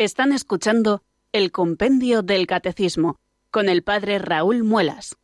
Están 0.02 0.32
escuchando 0.32 1.04
el 1.30 1.52
Compendio 1.52 2.22
del 2.22 2.48
Catecismo 2.48 3.20
con 3.52 3.68
el 3.68 3.84
Padre 3.84 4.18
Raúl 4.18 4.64
Muelas. 4.64 5.16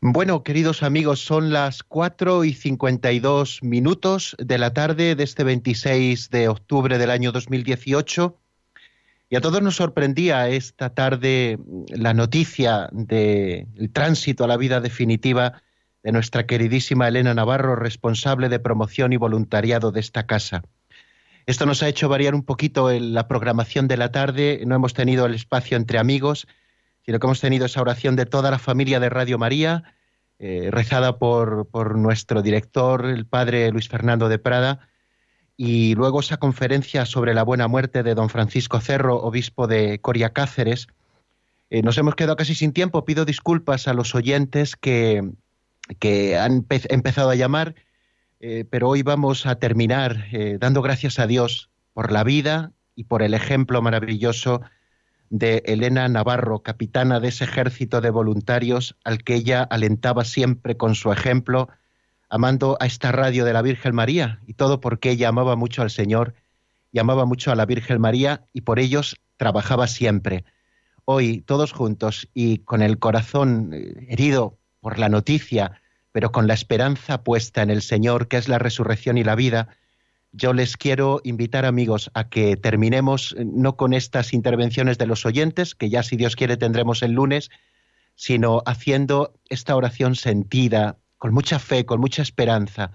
Bueno, 0.00 0.42
queridos 0.42 0.82
amigos, 0.82 1.20
son 1.20 1.52
las 1.52 1.82
4 1.82 2.44
y 2.44 2.54
52 2.54 3.62
minutos 3.62 4.36
de 4.38 4.56
la 4.56 4.72
tarde 4.72 5.16
de 5.16 5.22
este 5.22 5.44
26 5.44 6.30
de 6.30 6.48
octubre 6.48 6.96
del 6.96 7.10
año 7.10 7.30
2018 7.30 8.38
y 9.28 9.36
a 9.36 9.42
todos 9.42 9.60
nos 9.60 9.76
sorprendía 9.76 10.48
esta 10.48 10.94
tarde 10.94 11.58
la 11.88 12.14
noticia 12.14 12.88
del 12.90 13.90
tránsito 13.92 14.44
a 14.44 14.48
la 14.48 14.56
vida 14.56 14.80
definitiva 14.80 15.62
de 16.02 16.12
nuestra 16.12 16.46
queridísima 16.46 17.08
Elena 17.08 17.34
Navarro, 17.34 17.76
responsable 17.76 18.48
de 18.48 18.58
promoción 18.58 19.12
y 19.12 19.16
voluntariado 19.16 19.92
de 19.92 20.00
esta 20.00 20.26
casa. 20.26 20.62
Esto 21.46 21.66
nos 21.66 21.82
ha 21.82 21.88
hecho 21.88 22.08
variar 22.08 22.34
un 22.34 22.44
poquito 22.44 22.90
en 22.90 23.14
la 23.14 23.26
programación 23.26 23.88
de 23.88 23.96
la 23.96 24.12
tarde, 24.12 24.62
no 24.66 24.74
hemos 24.74 24.94
tenido 24.94 25.26
el 25.26 25.34
espacio 25.34 25.76
entre 25.76 25.98
amigos, 25.98 26.46
sino 27.04 27.18
que 27.18 27.26
hemos 27.26 27.40
tenido 27.40 27.66
esa 27.66 27.80
oración 27.80 28.14
de 28.14 28.26
toda 28.26 28.50
la 28.50 28.58
familia 28.58 29.00
de 29.00 29.08
Radio 29.08 29.38
María, 29.38 29.82
eh, 30.38 30.68
rezada 30.70 31.18
por, 31.18 31.68
por 31.68 31.96
nuestro 31.96 32.42
director, 32.42 33.06
el 33.06 33.26
padre 33.26 33.70
Luis 33.70 33.88
Fernando 33.88 34.28
de 34.28 34.38
Prada, 34.38 34.88
y 35.56 35.94
luego 35.94 36.20
esa 36.20 36.38
conferencia 36.38 37.06
sobre 37.06 37.34
la 37.34 37.42
buena 37.42 37.68
muerte 37.68 38.02
de 38.02 38.14
don 38.14 38.28
Francisco 38.28 38.80
Cerro, 38.80 39.16
obispo 39.20 39.66
de 39.66 40.00
Coria 40.00 40.32
Cáceres. 40.32 40.88
Eh, 41.70 41.82
nos 41.82 41.98
hemos 41.98 42.14
quedado 42.14 42.36
casi 42.36 42.54
sin 42.54 42.72
tiempo, 42.72 43.04
pido 43.04 43.24
disculpas 43.24 43.88
a 43.88 43.94
los 43.94 44.14
oyentes 44.14 44.76
que, 44.76 45.22
que 45.98 46.38
han 46.38 46.66
empe- 46.66 46.86
empezado 46.90 47.30
a 47.30 47.34
llamar, 47.34 47.74
eh, 48.40 48.64
pero 48.68 48.88
hoy 48.88 49.02
vamos 49.02 49.46
a 49.46 49.56
terminar 49.56 50.26
eh, 50.32 50.58
dando 50.60 50.82
gracias 50.82 51.18
a 51.18 51.26
Dios 51.26 51.70
por 51.92 52.12
la 52.12 52.24
vida 52.24 52.72
y 52.94 53.04
por 53.04 53.22
el 53.22 53.34
ejemplo 53.34 53.82
maravilloso 53.82 54.62
de 55.30 55.62
Elena 55.64 56.08
Navarro, 56.08 56.62
capitana 56.62 57.18
de 57.18 57.28
ese 57.28 57.44
ejército 57.44 58.00
de 58.00 58.10
voluntarios 58.10 58.96
al 59.04 59.22
que 59.24 59.34
ella 59.34 59.62
alentaba 59.62 60.24
siempre 60.24 60.76
con 60.76 60.94
su 60.94 61.10
ejemplo, 61.10 61.68
amando 62.28 62.76
a 62.80 62.86
esta 62.86 63.12
radio 63.12 63.44
de 63.44 63.52
la 63.52 63.62
Virgen 63.62 63.94
María, 63.94 64.40
y 64.46 64.54
todo 64.54 64.80
porque 64.80 65.10
ella 65.10 65.28
amaba 65.28 65.56
mucho 65.56 65.82
al 65.82 65.90
Señor 65.90 66.34
y 66.92 66.98
amaba 66.98 67.24
mucho 67.24 67.50
a 67.50 67.54
la 67.54 67.64
Virgen 67.64 68.00
María 68.00 68.44
y 68.52 68.62
por 68.62 68.78
ellos 68.78 69.16
trabajaba 69.38 69.86
siempre. 69.86 70.44
Hoy, 71.04 71.40
todos 71.40 71.72
juntos 71.72 72.28
y 72.34 72.58
con 72.58 72.82
el 72.82 72.98
corazón 72.98 73.70
eh, 73.72 74.06
herido 74.08 74.58
por 74.82 74.98
la 74.98 75.08
noticia, 75.08 75.80
pero 76.12 76.30
con 76.30 76.46
la 76.46 76.52
esperanza 76.52 77.24
puesta 77.24 77.62
en 77.62 77.70
el 77.70 77.80
Señor, 77.80 78.28
que 78.28 78.36
es 78.36 78.48
la 78.48 78.58
resurrección 78.58 79.16
y 79.16 79.24
la 79.24 79.34
vida, 79.34 79.68
yo 80.32 80.52
les 80.52 80.76
quiero 80.76 81.22
invitar, 81.24 81.64
amigos, 81.64 82.10
a 82.12 82.28
que 82.28 82.58
terminemos 82.58 83.34
eh, 83.38 83.46
no 83.46 83.76
con 83.76 83.94
estas 83.94 84.34
intervenciones 84.34 84.98
de 84.98 85.06
los 85.06 85.24
oyentes, 85.24 85.74
que 85.74 85.88
ya 85.88 86.02
si 86.02 86.16
Dios 86.16 86.36
quiere 86.36 86.58
tendremos 86.58 87.02
el 87.02 87.12
lunes, 87.12 87.50
sino 88.14 88.62
haciendo 88.66 89.32
esta 89.48 89.74
oración 89.74 90.14
sentida, 90.14 90.98
con 91.16 91.32
mucha 91.32 91.58
fe, 91.58 91.86
con 91.86 92.00
mucha 92.00 92.20
esperanza, 92.20 92.92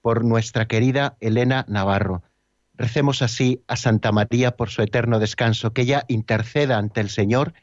por 0.00 0.24
nuestra 0.24 0.68
querida 0.68 1.16
Elena 1.20 1.64
Navarro, 1.68 2.22
Recemos 2.74 3.22
así 3.22 3.62
a 3.68 3.76
Santa 3.76 4.12
María 4.12 4.56
por 4.56 4.70
su 4.70 4.82
eterno 4.82 5.18
descanso, 5.18 5.72
que 5.72 5.82
ella 5.82 6.04
interceda 6.08 6.78
ante 6.78 7.00
el 7.00 7.10
Señor 7.10 7.54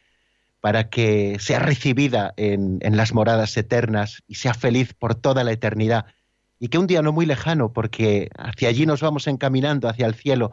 para 0.62 0.90
que 0.90 1.38
sea 1.40 1.60
recibida 1.60 2.34
en, 2.38 2.80
las 2.96 3.14
moradas 3.14 3.56
eternas 3.56 4.24
y 4.28 4.36
sea 4.36 4.54
feliz 4.54 4.94
por 4.94 5.16
toda 5.16 5.44
la 5.44 5.52
eternidad. 5.52 6.06
Y 6.60 6.68
que 6.68 6.78
un 6.78 6.88
día 6.88 7.02
no 7.02 7.14
muy 7.14 7.26
lejano, 7.26 7.72
porque 7.72 8.30
hacia 8.38 8.68
allí 8.68 8.86
nos 8.86 9.02
vamos 9.02 9.28
encaminando, 9.28 9.88
hacia 9.88 10.06
el 10.06 10.16
cielo, 10.16 10.52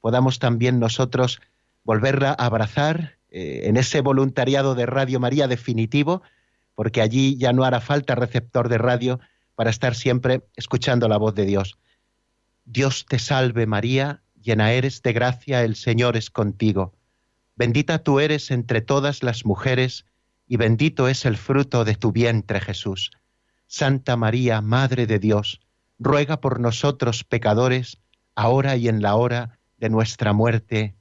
podamos 0.00 0.38
también 0.38 0.78
nosotros 0.78 1.40
volverla 1.82 2.30
a 2.30 2.46
abrazar 2.46 3.16
eh, 3.30 3.62
en 3.64 3.76
ese 3.76 4.00
voluntariado 4.00 4.74
de 4.76 4.86
Radio 4.86 5.18
María 5.18 5.48
definitivo, 5.48 6.22
porque 6.76 7.00
allí 7.00 7.36
ya 7.36 7.52
no 7.52 7.64
hará 7.64 7.80
falta 7.80 8.14
receptor 8.14 8.68
de 8.68 8.78
radio 8.78 9.18
para 9.56 9.70
estar 9.70 9.96
siempre 9.96 10.42
escuchando 10.54 11.08
la 11.08 11.16
voz 11.16 11.34
de 11.34 11.44
Dios. 11.44 11.78
Dios 12.64 13.06
te 13.08 13.18
salve 13.18 13.66
María, 13.66 14.22
llena 14.40 14.72
eres 14.72 15.02
de 15.02 15.12
gracia, 15.12 15.64
el 15.64 15.74
Señor 15.74 16.16
es 16.16 16.30
contigo. 16.30 16.92
Bendita 17.58 17.98
tú 18.04 18.20
eres 18.20 18.52
entre 18.52 18.82
todas 18.82 19.24
las 19.24 19.44
mujeres, 19.44 20.06
y 20.46 20.56
bendito 20.58 21.08
es 21.08 21.24
el 21.24 21.36
fruto 21.36 21.84
de 21.84 21.96
tu 21.96 22.12
vientre 22.12 22.60
Jesús. 22.60 23.10
Santa 23.66 24.16
María, 24.16 24.60
Madre 24.60 25.08
de 25.08 25.18
Dios, 25.18 25.60
ruega 25.98 26.40
por 26.40 26.60
nosotros 26.60 27.24
pecadores, 27.24 27.98
ahora 28.36 28.76
y 28.76 28.86
en 28.86 29.02
la 29.02 29.16
hora 29.16 29.58
de 29.76 29.90
nuestra 29.90 30.32
muerte. 30.32 30.94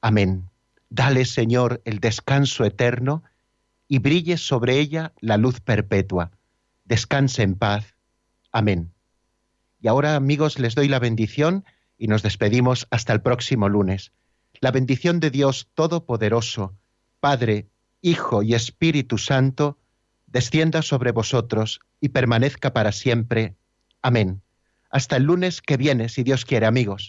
Amén. 0.00 0.50
Dale, 0.88 1.24
Señor, 1.24 1.82
el 1.84 1.98
descanso 1.98 2.64
eterno 2.64 3.24
y 3.88 3.98
brille 3.98 4.36
sobre 4.36 4.78
ella 4.78 5.14
la 5.18 5.36
luz 5.36 5.58
perpetua. 5.58 6.30
Descanse 6.84 7.42
en 7.42 7.56
paz. 7.56 7.96
Amén. 8.52 8.92
Y 9.80 9.88
ahora, 9.88 10.14
amigos, 10.14 10.60
les 10.60 10.76
doy 10.76 10.86
la 10.86 11.00
bendición 11.00 11.64
y 11.98 12.06
nos 12.06 12.22
despedimos 12.22 12.86
hasta 12.92 13.12
el 13.12 13.20
próximo 13.20 13.68
lunes. 13.68 14.12
La 14.60 14.70
bendición 14.70 15.20
de 15.20 15.30
Dios 15.30 15.68
Todopoderoso, 15.74 16.74
Padre, 17.20 17.68
Hijo 18.00 18.42
y 18.42 18.54
Espíritu 18.54 19.18
Santo, 19.18 19.78
descienda 20.26 20.82
sobre 20.82 21.12
vosotros 21.12 21.80
y 22.00 22.10
permanezca 22.10 22.72
para 22.72 22.92
siempre. 22.92 23.54
Amén. 24.02 24.42
Hasta 24.90 25.16
el 25.16 25.24
lunes 25.24 25.60
que 25.60 25.76
viene, 25.76 26.08
si 26.08 26.22
Dios 26.22 26.44
quiere, 26.44 26.66
amigos. 26.66 27.02